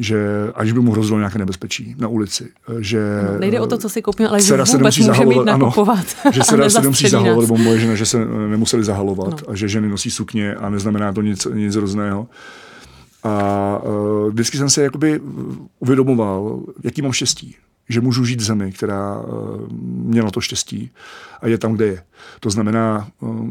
že 0.00 0.26
až 0.54 0.72
by 0.72 0.80
mu 0.80 0.92
hrozilo 0.92 1.18
nějaké 1.18 1.38
nebezpečí 1.38 1.94
na 1.98 2.08
ulici. 2.08 2.48
Že 2.78 3.00
no, 3.32 3.38
nejde 3.38 3.60
o 3.60 3.66
to, 3.66 3.78
co 3.78 3.88
si 3.88 4.02
koupíme, 4.02 4.28
ale 4.28 4.42
že 4.42 4.52
vůbec 4.52 4.72
nemusí 4.72 5.02
může 5.02 5.26
mít 5.26 5.44
nakupovat. 5.44 6.06
Ano, 6.24 6.32
že 6.32 6.42
se 6.44 6.70
se 6.70 6.80
nemusí 6.80 7.08
zahalovat, 7.08 7.40
nebo 7.40 7.56
moje 7.56 7.80
žena, 7.80 7.94
že 7.94 8.06
se 8.06 8.24
nemuseli 8.48 8.84
zahalovat 8.84 9.42
no. 9.42 9.50
a 9.50 9.54
že 9.56 9.68
ženy 9.68 9.88
nosí 9.88 10.10
sukně 10.10 10.54
a 10.54 10.70
neznamená 10.70 11.12
to 11.12 11.22
nic, 11.22 11.46
nic 11.54 11.76
hrozného 11.76 12.28
A 13.22 13.78
uh, 13.78 14.30
vždycky 14.30 14.58
jsem 14.58 14.70
se 14.70 14.82
jakoby 14.82 15.20
uvědomoval, 15.78 16.62
jaký 16.84 17.02
mám 17.02 17.12
štěstí 17.12 17.56
že 17.88 18.00
můžu 18.00 18.24
žít 18.24 18.40
v 18.40 18.44
zemi, 18.44 18.72
která 18.72 19.20
uh, 19.20 19.68
měla 19.82 20.30
to 20.30 20.40
štěstí 20.40 20.90
a 21.40 21.48
je 21.48 21.58
tam, 21.58 21.72
kde 21.72 21.86
je. 21.86 22.04
To 22.40 22.50
znamená, 22.50 23.08
uh, 23.20 23.46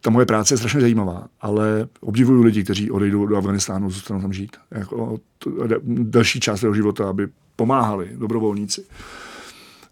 ta 0.00 0.10
moje 0.10 0.26
práce 0.26 0.54
je 0.54 0.58
strašně 0.58 0.80
zajímavá, 0.80 1.26
ale 1.40 1.88
obdivuju 2.00 2.42
lidi, 2.42 2.64
kteří 2.64 2.90
odejdou 2.90 3.26
do 3.26 3.36
Afganistánu, 3.36 3.90
zůstanou 3.90 4.20
tam 4.20 4.32
žít. 4.32 4.56
Jako, 4.70 5.18
další 5.86 6.40
část 6.40 6.60
svého 6.60 6.74
života, 6.74 7.08
aby 7.08 7.28
pomáhali 7.56 8.10
dobrovolníci. 8.14 8.84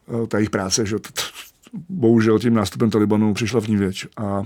Uh, 0.07 0.26
ta 0.26 0.39
jejich 0.39 0.51
práce, 0.51 0.87
že 0.87 0.97
bohužel 1.89 2.39
tím 2.39 2.55
nástupem 2.55 2.91
Talibanu 2.91 3.35
přišla 3.35 3.61
v 3.61 3.68
ní 3.68 3.76
věč. 3.76 4.07
A 4.16 4.43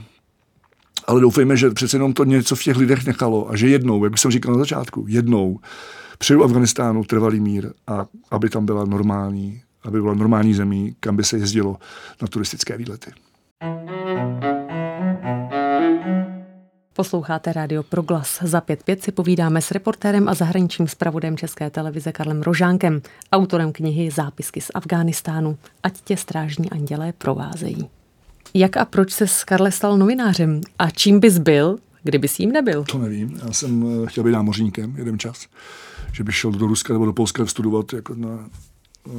ale 1.07 1.21
doufejme, 1.21 1.57
že 1.57 1.71
přece 1.71 1.97
jenom 1.97 2.13
to 2.13 2.25
něco 2.25 2.57
v 2.57 2.63
těch 2.63 2.77
lidech 2.77 3.07
nechalo 3.07 3.51
a 3.51 3.57
že 3.57 3.69
jednou, 3.69 4.05
jak 4.05 4.19
jsem 4.19 4.31
říkal 4.31 4.53
na 4.53 4.59
začátku, 4.59 5.05
jednou 5.09 5.59
přeju 6.19 6.45
Afganistánu 6.45 7.05
trvalý 7.05 7.41
mír 7.41 7.71
a 7.87 8.07
aby 8.31 8.49
tam 8.49 8.67
byla 8.67 8.85
normální, 8.85 9.63
aby 9.83 10.01
byla 10.01 10.15
normální 10.15 10.55
zemí, 10.55 10.97
kam 11.01 11.17
by 11.17 11.25
se 11.25 11.39
jezdilo 11.39 11.77
na 12.23 12.29
turistické 12.29 12.77
výlety. 12.77 13.11
Posloucháte 16.95 17.53
rádio 17.53 17.83
Proglas. 17.83 18.43
Za 18.43 18.61
5.5 18.61 18.97
si 19.01 19.13
povídáme 19.13 19.63
s 19.63 19.71
reportérem 19.71 20.29
a 20.29 20.35
zahraničním 20.35 20.89
zpravodem 20.89 21.37
České 21.37 21.71
televize 21.71 22.13
Karlem 22.13 22.43
Rožánkem, 22.43 23.03
autorem 23.33 23.73
knihy 23.73 24.11
Zápisky 24.11 24.61
z 24.61 24.71
Afghánistánu. 24.75 25.59
Ať 25.83 26.01
tě 26.01 26.17
strážní 26.17 26.71
andělé 26.71 27.13
provázejí. 27.13 27.89
Jak 28.55 28.77
a 28.77 28.85
proč 28.85 29.13
se 29.13 29.25
Karle 29.45 29.73
stal 29.73 29.99
novinářem? 29.99 30.61
A 30.79 30.91
čím 30.91 31.21
bys 31.21 31.39
byl, 31.39 31.79
kdyby 32.03 32.29
s 32.29 32.39
jím 32.39 32.53
nebyl? 32.53 32.85
To 32.85 32.99
nevím. 32.99 33.41
Já 33.47 33.53
jsem 33.53 33.87
eh, 34.05 34.07
chtěl 34.07 34.25
být 34.25 34.33
námořníkem 34.33 34.95
jeden 34.97 35.19
čas. 35.19 35.47
Že 36.13 36.25
bych 36.25 36.35
šel 36.35 36.51
do 36.51 36.67
Ruska 36.67 36.93
nebo 36.93 37.07
do 37.07 37.13
Polska 37.13 37.47
studovat 37.47 37.93
jako 37.93 38.15
na 38.15 38.49
eh, 39.07 39.11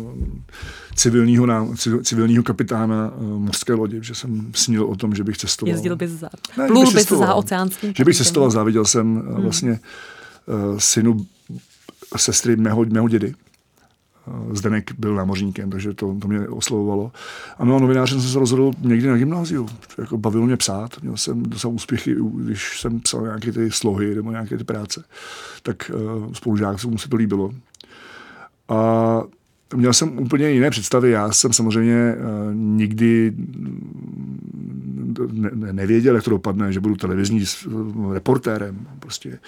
civilního, 0.96 1.76
civilního 2.04 2.44
kapitána 2.44 3.14
eh, 3.16 3.24
mořské 3.24 3.74
lodi, 3.74 4.00
že 4.02 4.16
jsem 4.16 4.52
snil 4.56 4.86
o 4.86 4.96
tom, 4.96 5.16
že 5.16 5.24
bych 5.24 5.38
cestoval. 5.38 5.74
Jezdil 5.74 5.96
bys 5.96 6.12
za, 6.12 6.30
ne, 6.58 6.68
plul 6.68 6.92
bys 6.92 7.10
za 7.10 7.34
oceánským. 7.34 7.94
Že 7.98 8.06
bych 8.06 8.18
cestoval, 8.18 8.52
záviděl 8.52 8.86
jsem 8.86 9.16
hmm. 9.16 9.42
vlastně 9.42 9.80
synu 10.78 11.26
sestry 12.18 12.56
mého, 12.56 12.86
mého 12.86 13.10
dědy, 13.10 13.34
Zdenek 14.52 14.92
byl 14.98 15.16
námořníkem, 15.16 15.70
takže 15.70 15.94
to, 15.94 16.16
to 16.22 16.28
mě 16.28 16.48
oslovovalo. 16.48 17.12
A 17.58 17.66
no, 17.66 17.80
novinářem 17.80 18.22
jsem 18.22 18.30
se 18.30 18.40
rozhodl 18.40 18.72
někdy 18.82 19.08
na 19.08 19.18
gymnáziu. 19.18 19.70
Jako 19.98 20.18
bavilo 20.18 20.46
mě 20.46 20.58
psát, 20.58 21.02
měl 21.02 21.18
jsem 21.18 21.44
docela 21.44 21.74
úspěchy, 21.74 22.16
když 22.36 22.80
jsem 22.80 23.00
psal 23.00 23.22
nějaké 23.22 23.52
ty 23.52 23.72
slohy 23.72 24.16
nebo 24.16 24.32
nějaké 24.32 24.58
ty 24.58 24.64
práce, 24.64 25.04
tak 25.64 25.92
uh, 25.94 26.34
spolužákům 26.34 26.98
se 26.98 27.10
to 27.10 27.16
líbilo. 27.16 27.52
A 28.70 29.22
měl 29.76 29.94
jsem 29.94 30.20
úplně 30.20 30.50
jiné 30.50 30.70
představy. 30.70 31.12
Já 31.12 31.32
jsem 31.32 31.54
samozřejmě 31.54 32.16
uh, 32.16 32.56
nikdy 32.56 33.34
ne, 35.32 35.50
ne, 35.54 35.74
nevěděl, 35.74 36.16
jak 36.16 36.24
to 36.24 36.30
dopadne, 36.30 36.74
že 36.74 36.80
budu 36.80 36.96
televizní 36.96 37.46
reportérem. 38.14 38.88
Prostě. 39.00 39.40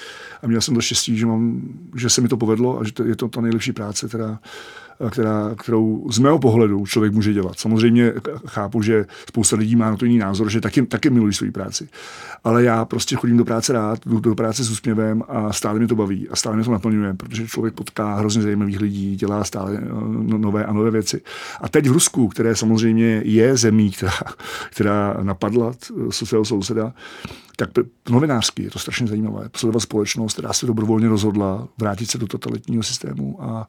A 0.44 0.48
měl 0.48 0.62
jsem 0.62 0.76
to 0.76 0.82
štěstí, 0.82 1.18
že, 1.18 1.26
mám, 1.26 1.62
že 1.96 2.10
se 2.10 2.22
mi 2.22 2.28
to 2.28 2.38
povedlo 2.38 2.80
a 2.80 2.84
že 2.84 2.94
to, 2.94 3.04
je 3.04 3.16
to 3.16 3.28
ta 3.28 3.42
nejlepší 3.42 3.72
práce, 3.72 4.08
která 4.08 4.40
která, 5.10 5.56
kterou 5.58 6.08
z 6.12 6.20
mého 6.20 6.40
pohledu 6.40 6.86
člověk 6.86 7.14
může 7.14 7.34
dělat. 7.34 7.60
Samozřejmě 7.60 8.14
chápu, 8.48 8.82
že 8.82 9.06
spousta 9.30 9.56
lidí 9.56 9.76
má 9.76 9.90
na 9.90 9.98
to 9.98 10.06
jiný 10.06 10.18
názor, 10.18 10.50
že 10.50 10.62
taky, 10.62 10.86
taky 10.86 11.10
milují 11.10 11.34
svou 11.34 11.52
práci. 11.52 11.90
Ale 12.44 12.64
já 12.64 12.86
prostě 12.86 13.16
chodím 13.16 13.38
do 13.38 13.46
práce 13.46 13.74
rád, 13.74 14.00
jdu 14.06 14.20
do 14.20 14.36
práce 14.36 14.64
s 14.64 14.72
úsměvem 14.72 15.24
a 15.28 15.54
stále 15.54 15.80
mě 15.80 15.88
to 15.88 15.96
baví 15.96 16.30
a 16.30 16.36
stále 16.36 16.56
mě 16.56 16.66
to 16.66 16.72
naplňuje, 16.72 17.14
protože 17.14 17.48
člověk 17.48 17.74
potká 17.74 18.16
hrozně 18.16 18.42
zajímavých 18.42 18.80
lidí, 18.80 19.16
dělá 19.16 19.44
stále 19.44 19.78
eh, 19.78 19.90
no, 20.08 20.38
nové 20.38 20.66
a 20.66 20.74
nové 20.74 20.92
věci. 20.92 21.22
A 21.62 21.70
teď 21.70 21.88
v 21.88 21.92
Rusku, 21.92 22.28
které 22.28 22.56
samozřejmě 22.56 23.22
je 23.26 23.58
zemí, 23.58 23.92
která, 23.92 24.12
která 24.70 25.18
napadla 25.22 25.74
svého 26.10 26.46
souseda, 26.46 26.94
tak 27.58 27.70
novinářsky 28.10 28.64
je 28.64 28.72
to 28.72 28.80
strašně 28.80 29.08
zajímavé. 29.08 29.50
Sledovat 29.56 29.80
společnost, 29.80 30.34
která 30.34 30.54
se 30.54 30.66
dobrovolně 30.66 31.10
rozhodla 31.10 31.68
vrátit 31.78 32.12
se 32.12 32.18
do 32.18 32.28
totalitního 32.28 32.84
systému 32.84 33.44
a 33.44 33.68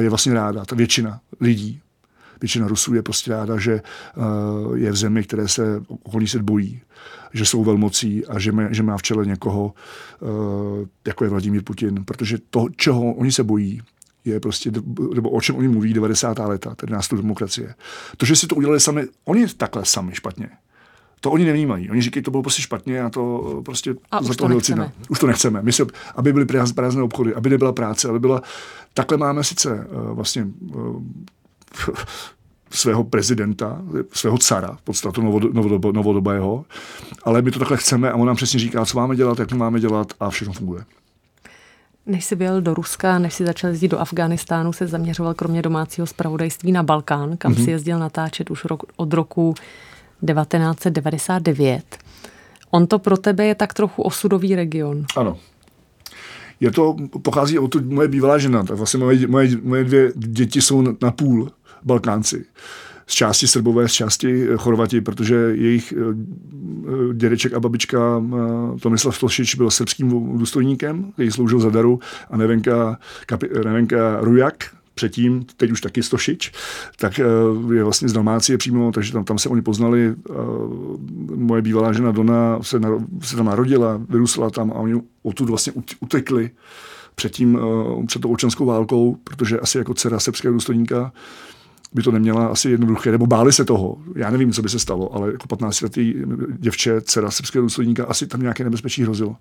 je 0.00 0.08
vlastně 0.08 0.34
ráda. 0.34 0.64
Ta 0.64 0.76
většina 0.76 1.20
lidí, 1.40 1.80
většina 2.40 2.68
Rusů 2.68 2.94
je 2.94 3.02
prostě 3.02 3.30
ráda, 3.30 3.58
že 3.58 3.82
uh, 4.16 4.78
je 4.78 4.92
v 4.92 4.96
zemi, 4.96 5.22
které 5.22 5.48
se 5.48 5.82
okolní 5.88 6.28
svět 6.28 6.42
bojí, 6.42 6.80
že 7.32 7.44
jsou 7.44 7.64
velmocí 7.64 8.26
a 8.26 8.38
že, 8.38 8.52
má, 8.52 8.72
že 8.72 8.82
má 8.82 8.96
v 8.96 9.02
čele 9.02 9.26
někoho, 9.26 9.74
uh, 10.20 10.28
jako 11.06 11.24
je 11.24 11.30
Vladimír 11.30 11.62
Putin, 11.62 12.04
protože 12.04 12.38
to, 12.50 12.66
čeho 12.76 13.12
oni 13.12 13.32
se 13.32 13.44
bojí, 13.44 13.82
je 14.24 14.40
prostě, 14.40 14.70
nebo 15.14 15.30
o 15.30 15.40
čem 15.40 15.56
oni 15.56 15.68
mluví 15.68 15.94
90. 15.94 16.38
leta, 16.38 16.74
tedy 16.74 16.92
nástup 16.92 17.18
demokracie. 17.18 17.74
To, 18.16 18.26
že 18.26 18.36
si 18.36 18.46
to 18.46 18.54
udělali 18.54 18.80
sami, 18.80 19.06
oni 19.24 19.46
takhle 19.48 19.84
sami 19.84 20.14
špatně 20.14 20.48
to 21.22 21.30
oni 21.30 21.44
nevnímají. 21.44 21.90
Oni 21.90 22.02
říkají, 22.02 22.22
to 22.22 22.30
bylo 22.30 22.42
prostě 22.42 22.62
špatně 22.62 23.02
a 23.02 23.10
to 23.10 23.62
prostě 23.64 23.94
a 24.10 24.22
za 24.22 24.34
to 24.34 24.48
nechceme. 24.48 24.92
Už 25.08 25.18
to 25.18 25.26
nechceme. 25.26 25.62
My 25.62 25.72
se, 25.72 25.86
aby 26.16 26.32
byly 26.32 26.46
prázdné 26.74 27.02
obchody, 27.02 27.34
aby 27.34 27.50
nebyla 27.50 27.72
práce, 27.72 28.08
aby 28.08 28.18
byla... 28.18 28.42
Takhle 28.94 29.18
máme 29.18 29.44
sice 29.44 29.86
uh, 29.90 30.10
vlastně 30.10 30.46
uh, 30.74 31.02
svého 32.70 33.04
prezidenta, 33.04 33.82
svého 34.12 34.38
cara, 34.38 34.76
v 34.76 34.82
podstatu 34.82 35.22
novodob, 35.52 35.94
novodobého, 35.94 36.64
ale 37.24 37.42
my 37.42 37.50
to 37.50 37.58
takhle 37.58 37.76
chceme 37.76 38.10
a 38.10 38.16
on 38.16 38.26
nám 38.26 38.36
přesně 38.36 38.60
říká, 38.60 38.84
co 38.84 38.98
máme 38.98 39.16
dělat, 39.16 39.38
jak 39.38 39.48
to 39.48 39.56
máme 39.56 39.80
dělat 39.80 40.12
a 40.20 40.30
všechno 40.30 40.54
funguje. 40.54 40.84
Než 42.06 42.24
jsi 42.24 42.36
byl 42.36 42.60
do 42.60 42.74
Ruska, 42.74 43.18
než 43.18 43.34
jsi 43.34 43.46
začal 43.46 43.70
jezdit 43.70 43.88
do 43.88 44.00
Afganistánu, 44.00 44.72
se 44.72 44.86
zaměřoval 44.86 45.34
kromě 45.34 45.62
domácího 45.62 46.06
zpravodajství 46.06 46.72
na 46.72 46.82
Balkán, 46.82 47.36
kam 47.36 47.52
mm-hmm. 47.52 47.64
si 47.64 47.70
jezdil 47.70 47.98
natáčet 47.98 48.50
už 48.50 48.64
rok, 48.64 48.82
od 48.96 49.12
roku 49.12 49.54
1999. 50.26 51.82
On 52.70 52.86
to 52.86 52.98
pro 52.98 53.16
tebe 53.16 53.46
je 53.46 53.54
tak 53.54 53.74
trochu 53.74 54.02
osudový 54.02 54.54
region. 54.54 55.04
Ano. 55.16 55.38
Je 56.60 56.70
to, 56.70 56.96
pochází 57.22 57.58
od 57.58 57.74
moje 57.74 58.08
bývalá 58.08 58.38
žena, 58.38 58.62
tak 58.62 58.76
vlastně 58.76 58.98
moje, 58.98 59.26
moje, 59.26 59.48
moje 59.62 59.84
dvě 59.84 60.12
děti 60.16 60.62
jsou 60.62 60.82
na 61.02 61.10
půl 61.10 61.50
Balkánci. 61.84 62.44
Z 63.06 63.14
části 63.14 63.48
Srbové, 63.48 63.88
z 63.88 63.92
části 63.92 64.46
Chorvati, 64.56 65.00
protože 65.00 65.34
jejich 65.34 65.94
eh, 65.96 67.14
dědeček 67.14 67.52
a 67.52 67.60
babička 67.60 68.22
eh, 68.22 68.80
Tomislav 68.80 69.18
Tošič 69.18 69.54
byl 69.54 69.70
srbským 69.70 70.38
důstojníkem, 70.38 71.12
který 71.12 71.30
sloužil 71.30 71.60
za 71.60 71.70
daru 71.70 72.00
a 72.30 72.36
Nevenka, 72.36 72.98
kapi, 73.26 73.48
Nevenka 73.64 74.18
Rujak, 74.20 74.54
předtím, 74.94 75.44
teď 75.56 75.70
už 75.70 75.80
taky 75.80 76.02
Stošič, 76.02 76.52
tak 76.96 77.18
eh, 77.18 77.24
je 77.74 77.84
vlastně 77.84 78.08
z 78.08 78.12
Dalmácie 78.12 78.58
přímo, 78.58 78.92
takže 78.92 79.12
tam, 79.12 79.24
tam 79.24 79.38
se 79.38 79.48
oni 79.48 79.62
poznali. 79.62 80.14
Eh, 80.30 80.32
moje 81.36 81.62
bývalá 81.62 81.92
žena 81.92 82.12
Dona 82.12 82.58
se, 82.62 82.80
na, 82.80 82.88
se 83.22 83.36
tam 83.36 83.46
narodila, 83.46 84.00
vyrůstala 84.08 84.50
tam 84.50 84.70
a 84.70 84.74
oni 84.74 85.00
odtud 85.22 85.48
vlastně 85.48 85.72
utekli 86.00 86.50
předtím, 87.14 87.58
eh, 87.58 88.06
před 88.06 88.22
tou 88.22 88.32
občanskou 88.32 88.66
válkou, 88.66 89.16
protože 89.24 89.60
asi 89.60 89.78
jako 89.78 89.94
dcera 89.94 90.20
srbského 90.20 90.54
důstojníka 90.54 91.12
by 91.94 92.02
to 92.02 92.10
neměla 92.10 92.46
asi 92.46 92.70
jednoduché, 92.70 93.12
nebo 93.12 93.26
báli 93.26 93.52
se 93.52 93.64
toho. 93.64 93.96
Já 94.16 94.30
nevím, 94.30 94.52
co 94.52 94.62
by 94.62 94.68
se 94.68 94.78
stalo, 94.78 95.14
ale 95.14 95.32
jako 95.32 95.46
15-letý 95.46 96.14
děvče, 96.58 97.00
dcera 97.00 97.30
srbského 97.30 97.62
důstojníka, 97.62 98.04
asi 98.04 98.26
tam 98.26 98.40
nějaké 98.42 98.64
nebezpečí 98.64 99.02
hrozilo. 99.02 99.36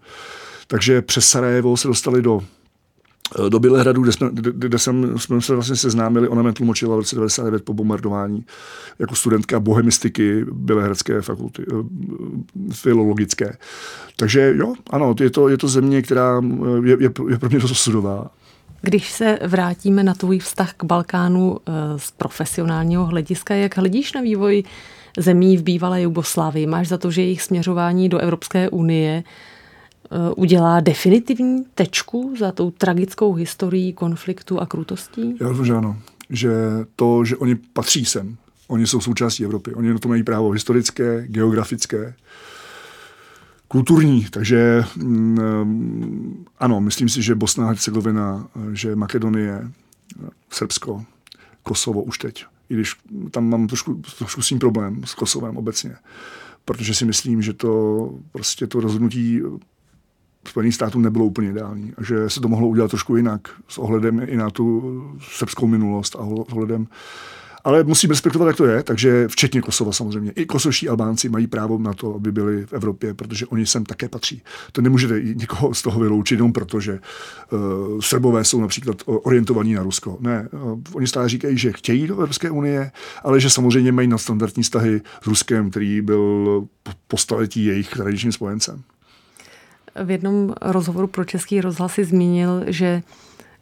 Takže 0.67 1.01
přes 1.01 1.27
Sarajevo 1.27 1.77
se 1.77 1.87
dostali 1.87 2.21
do 2.21 2.41
do 3.49 3.59
Bělehradu, 3.59 4.01
kde, 4.01 4.11
jsme, 4.11 4.29
kde, 4.31 4.51
kde 4.55 4.79
jsem, 4.79 5.19
jsme 5.19 5.41
se 5.41 5.53
vlastně 5.53 5.75
seznámili, 5.75 6.27
ona 6.27 6.41
mě 6.41 6.53
tlumočila 6.53 6.95
v 6.95 6.99
roce 6.99 7.15
99 7.15 7.65
po 7.65 7.73
bombardování 7.73 8.45
jako 8.99 9.15
studentka 9.15 9.59
bohemistiky 9.59 10.45
Bělehradské 10.51 11.21
fakulty, 11.21 11.65
eh, 11.71 12.73
filologické. 12.73 13.57
Takže 14.17 14.53
jo, 14.57 14.73
ano, 14.89 15.15
je 15.19 15.29
to, 15.29 15.49
je 15.49 15.57
to 15.57 15.67
země, 15.67 16.01
která 16.01 16.41
eh, 16.43 16.87
je, 16.89 16.97
je, 16.99 17.09
je 17.29 17.37
pro 17.37 17.49
mě 17.49 17.59
dost 17.59 17.79
sudová. 17.79 18.29
Když 18.81 19.11
se 19.11 19.39
vrátíme 19.47 20.03
na 20.03 20.13
tvůj 20.13 20.39
vztah 20.39 20.73
k 20.73 20.83
Balkánu 20.83 21.57
z 21.97 22.11
profesionálního 22.11 23.05
hlediska, 23.05 23.55
jak 23.55 23.77
hledíš 23.77 24.13
na 24.13 24.21
vývoj 24.21 24.63
zemí 25.17 25.57
v 25.57 25.63
bývalé 25.63 26.01
Jugoslávii? 26.01 26.67
Máš 26.67 26.87
za 26.87 26.97
to, 26.97 27.11
že 27.11 27.21
jejich 27.21 27.41
směřování 27.41 28.09
do 28.09 28.17
Evropské 28.17 28.69
unie 28.69 29.23
Eh, 29.23 29.60
udělá 30.35 30.79
definitivní 30.79 31.65
tečku 31.75 32.33
za 32.39 32.51
tou 32.51 32.71
tragickou 32.71 33.33
historií 33.33 33.93
konfliktu 33.93 34.59
a 34.59 34.65
krutostí? 34.65 35.35
Já 35.41 35.47
doufám, 35.47 35.65
že 35.65 35.73
ano. 35.73 35.97
Že 36.29 36.51
to, 36.95 37.25
že 37.25 37.37
oni 37.37 37.55
patří 37.55 38.05
sem, 38.05 38.37
oni 38.67 38.87
jsou 38.87 39.01
součástí 39.01 39.43
Evropy, 39.43 39.73
oni 39.73 39.93
na 39.93 39.99
to 39.99 40.07
mají 40.07 40.23
právo 40.23 40.51
historické, 40.51 41.27
geografické, 41.27 42.13
kulturní. 43.67 44.25
Takže 44.29 44.83
mm, 44.95 46.45
ano, 46.59 46.81
myslím 46.81 47.09
si, 47.09 47.21
že 47.21 47.35
Bosna 47.35 47.67
Hercegovina, 47.67 48.47
že 48.73 48.95
Makedonie, 48.95 49.71
Srbsko, 50.49 51.05
Kosovo 51.63 52.03
už 52.03 52.17
teď. 52.17 52.45
I 52.69 52.73
když 52.73 52.95
tam 53.31 53.49
mám 53.49 53.67
trošku, 53.67 54.01
trošku 54.17 54.41
s 54.41 54.47
tím 54.47 54.59
problém 54.59 55.01
s 55.05 55.13
Kosovem 55.13 55.57
obecně. 55.57 55.95
Protože 56.65 56.95
si 56.95 57.05
myslím, 57.05 57.41
že 57.41 57.53
to 57.53 58.11
prostě 58.31 58.67
to 58.67 58.79
rozhodnutí 58.79 59.41
Spojených 60.47 60.75
států 60.75 60.99
nebylo 60.99 61.25
úplně 61.25 61.49
ideální 61.49 61.93
a 61.97 62.03
že 62.03 62.29
se 62.29 62.41
to 62.41 62.47
mohlo 62.47 62.67
udělat 62.67 62.91
trošku 62.91 63.15
jinak 63.15 63.41
s 63.67 63.77
ohledem 63.77 64.21
i 64.25 64.37
na 64.37 64.49
tu 64.49 65.03
srbskou 65.19 65.67
minulost 65.67 66.15
a 66.15 66.19
ohledem 66.19 66.87
ale 67.63 67.83
musím 67.83 68.09
respektovat, 68.09 68.47
jak 68.47 68.57
to 68.57 68.65
je, 68.65 68.83
takže 68.83 69.27
včetně 69.27 69.61
Kosova 69.61 69.91
samozřejmě. 69.91 70.31
I 70.31 70.45
kosovští 70.45 70.89
Albánci 70.89 71.29
mají 71.29 71.47
právo 71.47 71.77
na 71.77 71.93
to, 71.93 72.15
aby 72.15 72.31
byli 72.31 72.65
v 72.65 72.73
Evropě, 72.73 73.13
protože 73.13 73.45
oni 73.45 73.65
sem 73.65 73.85
také 73.85 74.09
patří. 74.09 74.41
To 74.71 74.81
nemůžete 74.81 75.21
někoho 75.21 75.73
z 75.73 75.81
toho 75.81 75.99
vyloučit 75.99 76.35
jenom 76.35 76.53
proto, 76.53 76.79
že 76.79 76.99
uh, 77.51 77.59
Srbové 77.99 78.43
jsou 78.43 78.61
například 78.61 78.97
orientovaní 79.05 79.73
na 79.73 79.83
Rusko. 79.83 80.17
Ne, 80.19 80.49
uh, 80.51 80.79
oni 80.93 81.07
stále 81.07 81.29
říkají, 81.29 81.57
že 81.57 81.73
chtějí 81.73 82.07
do 82.07 82.13
Evropské 82.13 82.49
unie, 82.49 82.91
ale 83.23 83.39
že 83.39 83.49
samozřejmě 83.49 83.91
mají 83.91 84.07
nadstandardní 84.07 84.63
vztahy 84.63 85.01
s 85.23 85.27
Ruskem, 85.27 85.69
který 85.69 86.01
byl 86.01 86.67
po 87.07 87.17
staletí 87.17 87.65
jejich 87.65 87.89
tradičním 87.89 88.31
spojencem. 88.31 88.83
V 89.95 90.11
jednom 90.11 90.53
rozhovoru 90.61 91.07
pro 91.07 91.25
Český 91.25 91.61
rozhlas 91.61 91.93
si 91.93 92.05
zmínil, 92.05 92.63
že 92.67 93.03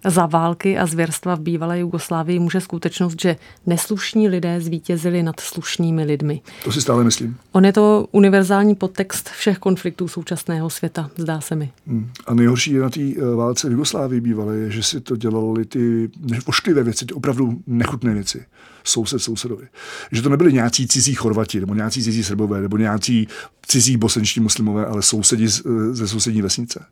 za 0.06 0.26
války 0.26 0.78
a 0.78 0.86
zvěrstva 0.86 1.36
v 1.36 1.40
bývalé 1.40 1.80
Jugoslávii 1.80 2.40
může 2.40 2.62
skutečnost, 2.62 3.22
že 3.22 3.36
neslušní 3.66 4.30
lidé 4.30 4.62
zvítězili 4.62 5.24
nad 5.24 5.40
slušnými 5.40 6.04
lidmi. 6.04 6.42
To 6.64 6.72
si 6.72 6.82
stále 6.82 7.04
myslím. 7.04 7.38
On 7.52 7.66
je 7.66 7.74
to 7.74 8.08
univerzální 8.12 8.76
podtext 8.76 9.30
všech 9.30 9.58
konfliktů 9.58 10.08
současného 10.08 10.70
světa, 10.70 11.10
zdá 11.18 11.42
se 11.42 11.56
mi. 11.56 11.72
Hmm. 11.88 12.10
A 12.26 12.34
nejhorší 12.34 12.72
je 12.72 12.82
na 12.82 12.90
té 12.90 13.02
eh, 13.02 13.36
válce 13.36 13.70
v 13.70 13.72
Jugoslávii 13.72 14.22
bývalé, 14.22 14.56
je, 14.56 14.72
že 14.72 14.84
si 14.84 15.02
to 15.02 15.16
dělali 15.16 15.66
ty 15.66 16.10
ošklivé 16.46 16.84
věci, 16.84 17.06
ty 17.06 17.14
opravdu 17.14 17.62
nechutné 17.68 18.14
věci. 18.14 18.46
Soused 18.84 19.22
sousedovi. 19.22 19.68
Že 20.12 20.22
to 20.22 20.30
nebyli 20.30 20.54
nějací 20.54 20.88
cizí 20.88 21.14
Chorvati, 21.14 21.60
nebo 21.60 21.74
nějací 21.74 22.04
cizí 22.04 22.24
Srbové, 22.24 22.62
nebo 22.62 22.78
nějací 22.78 23.28
cizí 23.68 23.98
bosenští 23.98 24.40
muslimové, 24.40 24.86
ale 24.86 25.02
sousedi 25.02 25.46
eh, 25.46 25.94
ze 25.94 26.08
sousední 26.08 26.42
vesnice. 26.42 26.86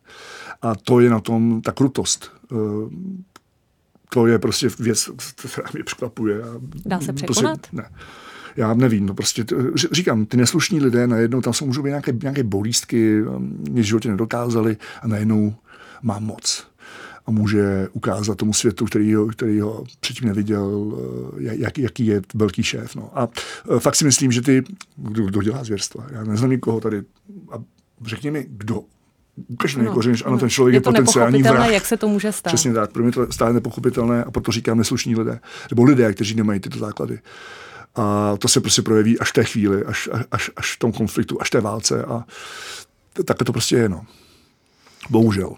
A 0.62 0.76
to 0.76 1.00
je 1.00 1.10
na 1.10 1.20
tom 1.20 1.62
ta 1.62 1.72
krutost. 1.72 2.32
Eh, 2.52 2.56
to 4.10 4.28
je 4.28 4.40
prostě 4.40 4.70
věc, 4.80 5.10
která 5.52 5.68
mě 5.74 5.84
překvapuje. 5.84 6.42
Dá 6.86 7.00
se 7.00 7.06
prostě 7.06 7.26
překonat? 7.26 7.60
Prostě, 7.60 7.78
ne. 7.78 7.90
Já 8.56 8.74
nevím, 8.74 9.06
no 9.06 9.14
prostě, 9.14 9.46
říkám, 9.92 10.26
ty 10.26 10.38
neslušní 10.38 10.82
lidé 10.82 11.08
najednou, 11.08 11.42
tam 11.42 11.54
jsou 11.54 11.66
můžou 11.66 11.84
být 11.84 11.90
nějaké, 11.90 12.14
nějaké 12.22 12.44
bolístky, 12.44 13.22
nic 13.70 13.86
v 13.86 13.88
životě 13.88 14.10
nedokázali 14.10 14.78
a 15.02 15.08
najednou 15.08 15.56
má 16.02 16.20
moc 16.20 16.68
a 17.28 17.32
může 17.32 17.88
ukázat 17.94 18.38
tomu 18.38 18.54
světu, 18.54 18.86
který 18.86 19.14
ho, 19.14 19.28
který 19.28 19.60
ho 19.60 19.84
předtím 20.00 20.28
neviděl, 20.28 20.98
eh, 21.40 21.54
jak, 21.54 21.78
jaký 21.78 22.06
je 22.06 22.22
velký 22.36 22.64
šéf. 22.64 22.96
No. 22.96 23.20
A 23.20 23.30
eh, 23.76 23.80
fakt 23.80 23.96
si 23.96 24.06
myslím, 24.06 24.32
že 24.32 24.42
ty, 24.42 24.64
kdo, 24.96 25.26
kdo 25.26 25.42
dělá 25.42 25.64
zvěrstva, 25.64 26.08
já 26.12 26.24
neznám 26.24 26.50
nikoho 26.50 26.80
tady, 26.80 27.04
a 27.52 27.64
řekni 28.06 28.32
mi, 28.32 28.46
kdo 28.50 28.84
ukaž 29.48 29.76
mi 29.76 29.88
kořen, 29.88 30.16
ano, 30.26 30.38
ten 30.38 30.50
člověk 30.50 30.74
je, 30.74 30.78
je 30.78 30.82
potenciální 30.82 31.44
vrah. 31.44 31.70
jak 31.70 31.86
se 31.86 31.98
to 31.98 32.08
může 32.08 32.32
stát. 32.32 32.54
Přesně 32.54 32.74
tak, 32.74 32.92
pro 32.92 33.04
mě 33.04 33.12
to 33.12 33.32
stále 33.32 33.54
nepochopitelné 33.54 34.24
a 34.24 34.32
proto 34.32 34.52
říkám 34.52 34.78
neslušní 34.78 35.16
lidé. 35.16 35.40
Nebo 35.72 35.84
lidé, 35.84 36.14
kteří 36.14 36.36
nemají 36.36 36.60
tyto 36.60 36.80
základy. 36.80 37.20
A 37.96 38.38
to 38.38 38.48
se 38.48 38.62
prostě 38.62 38.82
projeví 38.82 39.20
až 39.20 39.30
v 39.30 39.34
té 39.34 39.44
chvíli, 39.44 39.86
až, 39.86 40.10
až, 40.32 40.52
až 40.56 40.76
v 40.76 40.80
tom 40.80 40.92
konfliktu, 40.92 41.42
až 41.42 41.48
v 41.48 41.52
té 41.52 41.62
válce 41.62 42.06
a 42.06 42.26
takhle 43.26 43.46
to 43.46 43.52
prostě 43.52 43.76
je, 43.76 43.90
no. 43.90 44.06
Bohužel. 45.10 45.56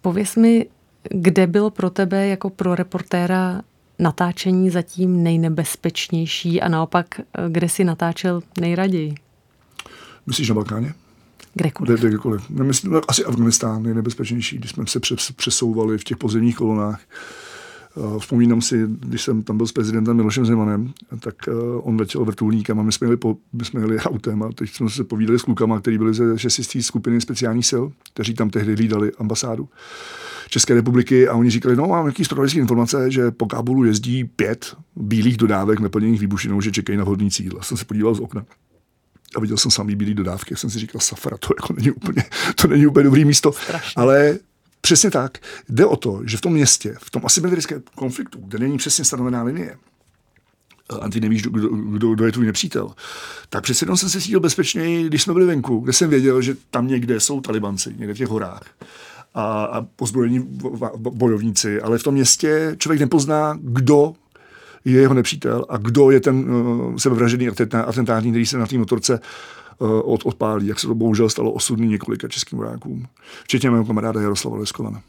Pověz 0.00 0.36
mi, 0.36 0.66
kde 1.10 1.46
bylo 1.46 1.70
pro 1.70 1.90
tebe 1.90 2.26
jako 2.26 2.50
pro 2.50 2.74
reportéra 2.74 3.62
natáčení 3.98 4.70
zatím 4.70 5.22
nejnebezpečnější 5.22 6.60
a 6.60 6.68
naopak, 6.68 7.06
kde 7.48 7.68
si 7.68 7.84
natáčel 7.84 8.42
nejraději? 8.60 9.14
Myslíš 10.26 10.48
na 10.48 10.54
Balkáně? 10.54 10.94
Kdekoliv. 11.58 12.00
Kde, 12.00 12.08
kdekoliv. 12.08 12.50
Nemyslím, 12.50 12.92
no, 12.92 13.00
asi 13.08 13.24
Afganistán 13.24 13.84
je 13.84 13.94
nebezpečnější, 13.94 14.58
když 14.58 14.70
jsme 14.70 14.84
se 14.86 15.00
přesouvali 15.36 15.98
v 15.98 16.04
těch 16.04 16.16
pozemních 16.16 16.56
kolonách. 16.56 17.00
Uh, 17.94 18.18
vzpomínám 18.18 18.62
si, 18.62 18.86
když 18.88 19.22
jsem 19.22 19.42
tam 19.42 19.56
byl 19.56 19.66
s 19.66 19.72
prezidentem 19.72 20.16
Milošem 20.16 20.46
Zemanem, 20.46 20.92
tak 21.20 21.34
uh, 21.48 21.54
on 21.82 22.00
letěl 22.00 22.24
vrtulníkem 22.24 22.80
a 22.80 22.82
my 22.82 22.92
jsme 22.92 23.04
jeli, 23.04 23.16
po, 23.16 23.36
my 23.52 23.64
jsme 23.64 23.80
jeli 23.80 23.98
autem 24.00 24.42
a 24.42 24.52
teď 24.52 24.70
jsme 24.70 24.90
se 24.90 25.04
povídali 25.04 25.38
s 25.38 25.42
klukama, 25.42 25.80
kteří 25.80 25.98
byli 25.98 26.14
ze 26.14 26.38
šestistý 26.38 26.82
skupiny 26.82 27.20
speciálních 27.20 27.66
sil, 27.70 27.84
kteří 28.12 28.34
tam 28.34 28.50
tehdy 28.50 28.74
hlídali 28.74 29.12
ambasádu. 29.18 29.68
České 30.48 30.74
republiky 30.74 31.28
a 31.28 31.34
oni 31.34 31.50
říkali, 31.50 31.76
no 31.76 31.86
mám 31.86 32.04
nějaký 32.04 32.24
zpravodajské 32.24 32.60
informace, 32.60 33.10
že 33.10 33.30
po 33.30 33.46
Kábulu 33.46 33.84
jezdí 33.84 34.24
pět 34.24 34.76
bílých 34.96 35.36
dodávek 35.36 35.80
naplněných 35.80 36.20
výbušinou, 36.20 36.60
že 36.60 36.72
čekají 36.72 36.98
na 36.98 37.04
vhodný 37.04 37.30
cíl. 37.30 37.58
Jsem 37.62 37.76
se 37.76 37.84
podíval 37.84 38.14
z 38.14 38.20
okna 38.20 38.44
a 39.36 39.40
viděl 39.40 39.56
jsem 39.56 39.70
samý 39.70 39.96
bílý 39.96 40.14
dodávky, 40.14 40.56
jsem 40.56 40.70
si 40.70 40.78
říkal, 40.78 41.00
safra, 41.00 41.36
to 41.36 41.48
jako 41.62 41.72
není 41.72 41.90
úplně, 41.90 42.24
to 42.54 42.68
není 42.68 42.86
úplně 42.86 43.04
dobrý 43.04 43.24
místo. 43.24 43.52
Strašně. 43.52 43.92
Ale 43.96 44.38
přesně 44.80 45.10
tak, 45.10 45.38
jde 45.68 45.86
o 45.86 45.96
to, 45.96 46.20
že 46.24 46.36
v 46.36 46.40
tom 46.40 46.52
městě, 46.52 46.94
v 46.98 47.10
tom 47.10 47.22
asymetrickém 47.24 47.82
konfliktu, 47.94 48.38
kde 48.42 48.58
není 48.58 48.78
přesně 48.78 49.04
stanovená 49.04 49.42
linie, 49.42 49.76
a 51.00 51.08
ty 51.08 51.20
nevíš, 51.20 51.42
kdo, 51.42 51.68
kdo, 51.68 52.14
kdo 52.14 52.26
je 52.26 52.32
tvůj 52.32 52.46
nepřítel, 52.46 52.92
tak 53.48 53.62
přece 53.62 53.84
jenom 53.84 53.96
jsem 53.96 54.08
se 54.08 54.20
cítil 54.20 54.40
bezpečněji, 54.40 55.06
když 55.06 55.22
jsme 55.22 55.32
byli 55.32 55.46
venku, 55.46 55.78
kde 55.78 55.92
jsem 55.92 56.10
věděl, 56.10 56.42
že 56.42 56.56
tam 56.70 56.88
někde 56.88 57.20
jsou 57.20 57.40
talibanci, 57.40 57.94
někde 57.98 58.14
v 58.14 58.16
těch 58.16 58.28
horách 58.28 58.62
a, 59.34 59.64
a 59.64 59.82
pozbrojení 59.82 60.60
bojovníci, 60.98 61.80
ale 61.80 61.98
v 61.98 62.02
tom 62.02 62.14
městě 62.14 62.76
člověk 62.78 63.00
nepozná, 63.00 63.58
kdo 63.62 64.14
je 64.92 65.00
jeho 65.00 65.14
nepřítel 65.14 65.66
a 65.68 65.76
kdo 65.76 66.10
je 66.10 66.20
ten 66.20 66.50
uh, 66.50 66.96
sebevražený 66.96 67.48
atentátník, 67.86 68.32
který 68.32 68.46
se 68.46 68.58
na 68.58 68.66
té 68.66 68.78
motorce 68.78 69.20
uh, 69.78 70.00
od, 70.04 70.20
odpálí, 70.24 70.66
jak 70.66 70.80
se 70.80 70.86
to 70.86 70.94
bohužel 70.94 71.28
stalo 71.28 71.52
osudný 71.52 71.88
několika 71.88 72.28
českým 72.28 72.58
vojákům, 72.58 73.06
včetně 73.44 73.70
mého 73.70 73.84
kamaráda 73.84 74.20
Jaroslava 74.20 74.56
Leskovana. 74.56 75.02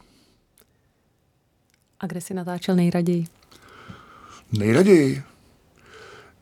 A 1.99 2.07
kde 2.07 2.21
si 2.21 2.33
natáčel 2.33 2.75
nejraději? 2.75 3.25
Nejraději? 4.57 5.23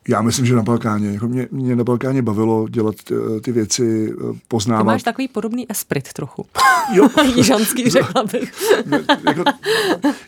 Já 0.08 0.22
myslím, 0.22 0.46
že 0.46 0.56
na 0.56 0.64
Balkáně. 0.64 1.12
Jako 1.12 1.28
mě, 1.28 1.48
mě 1.52 1.76
na 1.76 1.84
Balkáně 1.84 2.22
bavilo 2.22 2.68
dělat 2.70 2.96
ty, 3.04 3.14
eh, 3.38 3.42
ty 3.42 3.52
věci, 3.52 4.14
eh, 4.14 4.40
poznávat. 4.48 4.84
Ty 4.84 4.88
máš 4.88 5.04
takový 5.04 5.28
podobný 5.28 5.72
esprit 5.72 6.14
trochu. 6.14 6.46
Jo. 6.94 7.10
Jižanský, 7.36 7.90
řekla 7.90 8.24
bych. 8.24 8.54
jako, 9.28 9.44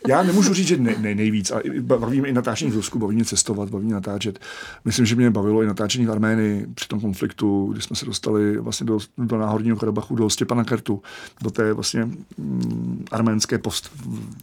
já 0.07 0.23
nemůžu 0.23 0.53
říct, 0.53 0.67
že 0.67 0.77
ne, 0.77 0.95
ne, 0.99 1.15
nejvíc. 1.15 1.51
A 1.51 1.61
bavíme 1.82 2.27
i 2.27 2.34
natáčení 2.34 2.71
v 2.71 2.75
Rusku, 2.75 2.99
bavíme 2.99 3.25
cestovat, 3.25 3.69
bavíme 3.69 3.93
natáčet. 3.93 4.39
Myslím, 4.86 5.05
že 5.05 5.15
mě 5.15 5.32
bavilo 5.32 5.61
i 5.61 5.67
natáčení 5.67 6.05
v 6.05 6.11
Arménii 6.11 6.67
při 6.75 6.88
tom 6.88 6.99
konfliktu, 6.99 7.69
kdy 7.71 7.82
jsme 7.82 7.95
se 7.95 8.05
dostali 8.05 8.57
vlastně 8.57 8.86
do, 8.86 8.99
do 9.17 9.38
Náhorního 9.38 9.77
Karabachu, 9.77 10.15
do 10.15 10.30
Stěpana 10.30 10.63
Kertu, 10.63 11.01
do 11.41 11.51
té 11.51 11.73
vlastně 11.73 12.05
mm, 12.38 13.05
arménské 13.11 13.57
post, 13.57 13.91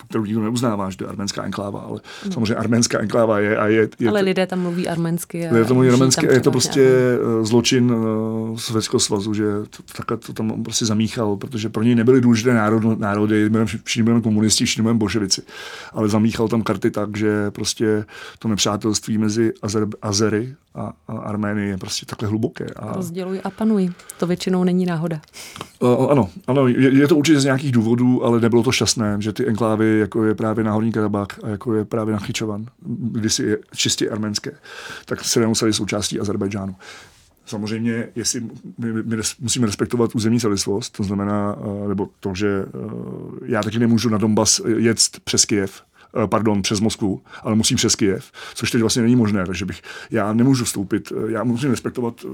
kterou 0.09 0.25
nikdo 0.25 0.43
neuznává, 0.43 0.91
že 0.91 0.97
to 0.97 1.05
je 1.05 1.09
arménská 1.09 1.43
enkláva, 1.43 1.81
ale 1.81 2.01
no. 2.25 2.33
samozřejmě 2.33 2.55
arménská 2.55 2.99
enkláva 2.99 3.39
je. 3.39 3.57
A 3.57 3.67
je, 3.67 3.89
je 3.99 4.09
ale 4.09 4.21
lidé 4.21 4.47
tam 4.47 4.61
mluví 4.61 4.89
arménsky 4.89 5.26
arménsky. 5.35 5.59
Je 5.59 5.65
to 5.65 5.75
můj 5.75 5.91
arménsky, 5.91 6.27
je 6.27 6.41
to 6.41 6.51
prostě 6.51 6.81
nějak. 6.81 7.41
Eh, 7.41 7.45
zločin 7.45 7.93
uh, 7.93 8.57
Sovětského 8.57 9.01
svazu, 9.01 9.35
že 9.35 9.45
to, 9.71 9.83
takhle 9.97 10.17
to 10.17 10.33
tam 10.33 10.63
prostě 10.63 10.87
zamíchal, 10.87 11.37
protože 11.37 11.69
pro 11.69 11.83
něj 11.83 11.95
nebyly 11.95 12.21
důležité 12.21 12.55
národ, 12.55 12.99
národy, 12.99 13.51
všichni 13.85 14.03
byli 14.03 14.23
komunisti, 14.23 14.65
všichni 14.65 14.83
byli 14.83 14.95
bolševici, 14.95 15.43
ale 15.93 16.09
zamíchal 16.09 16.49
tam 16.49 16.63
karty 16.63 16.91
tak, 16.91 17.17
že 17.17 17.51
prostě 17.51 18.05
to 18.39 18.49
nepřátelství 18.49 19.19
mezi 19.19 19.53
Azer, 19.63 19.87
Azery 20.03 20.55
a, 20.75 20.93
a 21.09 21.19
Arménii 21.19 21.69
je 21.69 21.79
prostě 21.79 22.07
takhle 22.07 22.29
hluboké. 22.29 22.67
A... 22.77 22.93
Rozděluj 22.93 23.41
a 23.45 23.51
panuj. 23.51 23.91
To 24.19 24.27
většinou 24.27 24.65
není 24.65 24.87
náhoda. 24.87 25.21
Uh, 25.81 26.11
ano, 26.11 26.31
ano 26.47 26.69
je, 26.69 26.93
je 26.93 27.09
to 27.09 27.17
určitě 27.17 27.41
z 27.41 27.45
nějakých 27.45 27.73
důvodů, 27.73 28.25
ale 28.25 28.41
nebylo 28.41 28.63
to 28.63 28.73
šťastné, 28.73 29.17
že 29.19 29.33
ty 29.33 29.47
enklávy, 29.47 29.99
jako 29.99 30.25
je 30.25 30.35
právě 30.35 30.65
Náhorní 30.65 30.93
Karabach 30.93 31.29
a 31.43 31.49
jako 31.49 31.75
je 31.75 31.85
právě 31.85 32.13
Nachyčovan, 32.13 32.67
si 33.27 33.43
je 33.43 33.59
čistě 33.75 34.11
arménské, 34.11 34.51
tak 35.05 35.16
se 35.23 35.41
nemuseli 35.41 35.73
součástí 35.73 36.21
Azerbajdžánu. 36.21 36.77
Samozřejmě, 37.47 38.09
jestli 38.15 38.41
my, 38.79 38.93
my 39.03 39.17
musíme 39.41 39.67
respektovat 39.67 40.15
územní 40.15 40.41
celistvost, 40.41 40.97
to 40.97 41.03
znamená, 41.03 41.57
nebo 41.89 42.09
to, 42.21 42.35
že 42.35 42.65
já 43.45 43.63
taky 43.63 43.79
nemůžu 43.79 44.09
na 44.09 44.19
Donbas 44.19 44.61
jet 44.79 44.99
přes 45.25 45.45
Kiev, 45.45 45.83
Eh, 46.25 46.27
pardon, 46.27 46.63
přes 46.63 46.81
Moskvu, 46.81 47.23
ale 47.43 47.55
musím 47.55 47.77
přes 47.77 47.97
Kyjev, 47.97 48.33
což 48.55 48.71
teď 48.71 48.81
vlastně 48.81 49.03
není 49.03 49.17
možné, 49.17 49.47
takže 49.47 49.65
bych, 49.65 49.83
já 50.11 50.33
nemůžu 50.33 50.65
vstoupit, 50.65 51.13
eh, 51.13 51.33
já 51.33 51.45
musím 51.45 51.71
respektovat, 51.71 52.25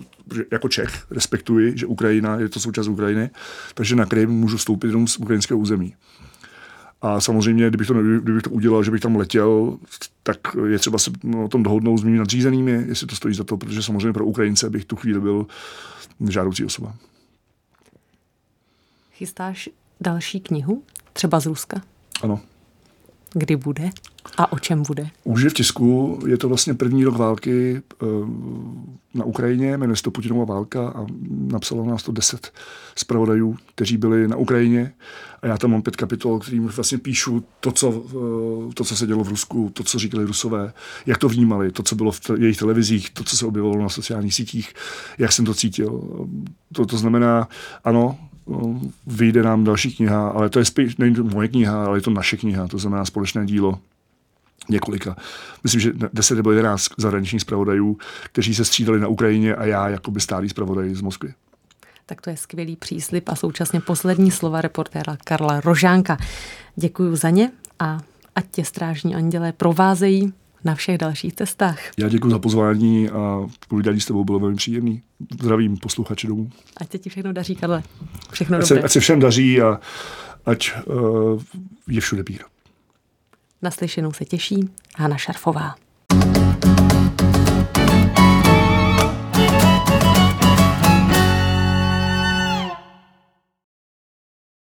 jako 0.53 0.68
Čech 0.68 1.07
respektuji, 1.11 1.72
že 1.78 1.87
Ukrajina 1.87 2.37
je 2.37 2.49
to 2.49 2.61
součást 2.61 2.89
Ukrajiny, 2.89 3.30
takže 3.74 3.97
na 3.97 4.07
Krym 4.07 4.30
můžu 4.30 4.57
vstoupit 4.57 4.87
jenom 4.87 5.09
z 5.09 5.18
ukrajinského 5.18 5.61
území. 5.61 5.95
A 7.03 7.20
samozřejmě, 7.20 7.68
kdybych 7.68 7.86
to, 7.86 7.94
kdybych 7.94 8.42
to 8.42 8.50
udělal, 8.50 8.82
že 8.82 8.90
bych 8.90 9.00
tam 9.00 9.16
letěl, 9.16 9.78
tak 10.22 10.38
je 10.66 10.78
třeba 10.78 10.98
se 10.98 11.11
o 11.44 11.48
tom 11.48 11.62
dohodnout 11.62 11.98
s 11.98 12.03
mými 12.03 12.18
nadřízenými, 12.18 12.70
jestli 12.70 13.07
to 13.07 13.16
stojí 13.16 13.34
za 13.34 13.44
to, 13.44 13.57
protože 13.57 13.82
samozřejmě 13.82 14.12
pro 14.12 14.24
Ukrajince 14.24 14.70
bych 14.70 14.84
tu 14.84 14.96
chvíli 14.96 15.20
byl 15.20 15.46
žádoucí 16.28 16.64
osoba. 16.64 16.94
Chystáš 19.12 19.68
další 20.00 20.40
knihu? 20.40 20.82
Třeba 21.12 21.40
z 21.40 21.46
Ruska? 21.46 21.82
Ano. 22.22 22.40
Kdy 23.35 23.57
bude 23.57 23.91
a 24.37 24.53
o 24.53 24.59
čem 24.59 24.83
bude? 24.87 25.09
Už 25.24 25.43
je 25.43 25.51
v 25.51 25.55
tisku, 25.55 26.18
je 26.26 26.39
to 26.39 26.49
vlastně 26.49 26.74
první 26.74 27.05
rok 27.05 27.16
války 27.16 27.83
eh, 28.03 28.07
na 29.14 29.24
Ukrajině, 29.24 29.76
jmenuje 29.76 29.97
se 29.97 30.03
to 30.03 30.11
Putinova 30.11 30.45
válka 30.45 30.89
a 30.89 31.07
napsalo 31.28 31.85
nás 31.87 32.03
to 32.03 32.12
deset 32.12 32.53
zpravodajů, 32.97 33.57
kteří 33.74 33.97
byli 33.97 34.28
na 34.28 34.37
Ukrajině 34.37 34.93
a 35.43 35.47
já 35.47 35.59
tam 35.59 35.70
mám 35.70 35.83
pět 35.83 35.97
kapitol, 35.97 36.39
kterým 36.39 36.66
vlastně 36.66 36.99
píšu 36.99 37.45
to 37.61 37.72
co, 37.72 38.05
eh, 38.07 38.74
to, 38.74 38.85
co 38.85 38.97
se 38.97 39.07
dělo 39.07 39.24
v 39.24 39.28
Rusku, 39.28 39.70
to, 39.74 39.85
co 39.85 39.99
říkali 39.99 40.24
Rusové, 40.24 40.72
jak 41.07 41.18
to 41.18 41.28
vnímali, 41.28 41.72
to, 41.72 41.83
co 41.83 41.95
bylo 41.95 42.12
v 42.12 42.20
jejich 42.39 42.59
televizích, 42.59 43.11
to, 43.11 43.24
co 43.24 43.37
se 43.37 43.47
objevovalo 43.47 43.83
na 43.83 43.89
sociálních 43.89 44.35
sítích, 44.35 44.74
jak 45.18 45.33
jsem 45.33 45.45
to 45.45 45.55
cítil. 45.55 46.03
To, 46.72 46.87
to 46.87 46.99
znamená, 46.99 47.49
ano, 47.85 48.18
vyjde 49.07 49.43
nám 49.43 49.64
další 49.64 49.97
kniha, 49.97 50.28
ale 50.28 50.49
to 50.49 50.59
je 50.59 50.64
spíš, 50.64 50.97
není 50.97 51.14
to 51.14 51.24
moje 51.24 51.49
kniha, 51.49 51.84
ale 51.84 51.99
je 51.99 52.03
to 52.03 52.11
naše 52.11 52.36
kniha, 52.36 52.68
to 52.68 52.78
znamená 52.78 53.05
společné 53.05 53.47
dílo 53.47 53.78
několika. 54.68 55.16
Myslím, 55.62 55.80
že 55.80 55.93
10 56.12 56.34
nebo 56.34 56.53
11 56.53 56.88
zahraničních 56.99 57.43
zpravodajů, 57.43 57.99
kteří 58.24 58.55
se 58.55 58.64
střídali 58.64 59.01
na 59.01 59.09
Ukrajině 59.09 59.55
a 59.55 59.64
já 59.64 59.88
jako 59.88 60.11
by 60.11 60.20
stálý 60.20 60.49
zpravodaj 60.49 60.95
z 60.95 61.01
Moskvy. 61.01 61.34
Tak 62.07 62.20
to 62.20 62.30
je 62.30 62.36
skvělý 62.36 62.76
příslip 62.76 63.28
a 63.28 63.36
současně 63.36 63.80
poslední 63.80 64.30
slova 64.30 64.61
reportéra 64.61 65.16
Karla 65.24 65.61
Rožánka. 65.61 66.18
Děkuji 66.76 67.16
za 67.16 67.30
ně 67.30 67.51
a 67.78 68.01
ať 68.34 68.45
tě 68.51 68.64
strážní 68.64 69.14
andělé 69.14 69.53
provázejí 69.53 70.32
na 70.64 70.74
všech 70.74 70.98
dalších 70.98 71.34
cestách. 71.34 71.78
Já 71.98 72.08
děkuji 72.08 72.30
za 72.30 72.38
pozvání 72.38 73.10
a 73.10 73.48
povídání 73.68 74.00
s 74.00 74.06
tebou 74.06 74.24
bylo 74.24 74.38
velmi 74.38 74.56
příjemný. 74.56 75.02
Zdravím 75.40 75.76
posluchači 75.76 76.26
domů. 76.26 76.50
Ať 76.76 76.92
se 76.92 76.98
ti 76.98 77.10
všechno 77.10 77.32
daří, 77.32 77.56
Karle. 77.56 77.82
Všechno 78.30 78.56
ať 78.56 78.62
dobré. 78.62 78.80
Se, 78.80 78.84
ať 78.84 78.92
se 78.92 79.00
všem 79.00 79.20
daří 79.20 79.60
a 79.60 79.80
ať 80.46 80.70
uh, 80.86 81.42
je 81.88 82.00
všude 82.00 82.24
píra. 82.24 82.44
Naslyšenou 83.62 84.12
se 84.12 84.24
těší 84.24 84.68
Hana 84.96 85.16
Šarfová. 85.16 85.74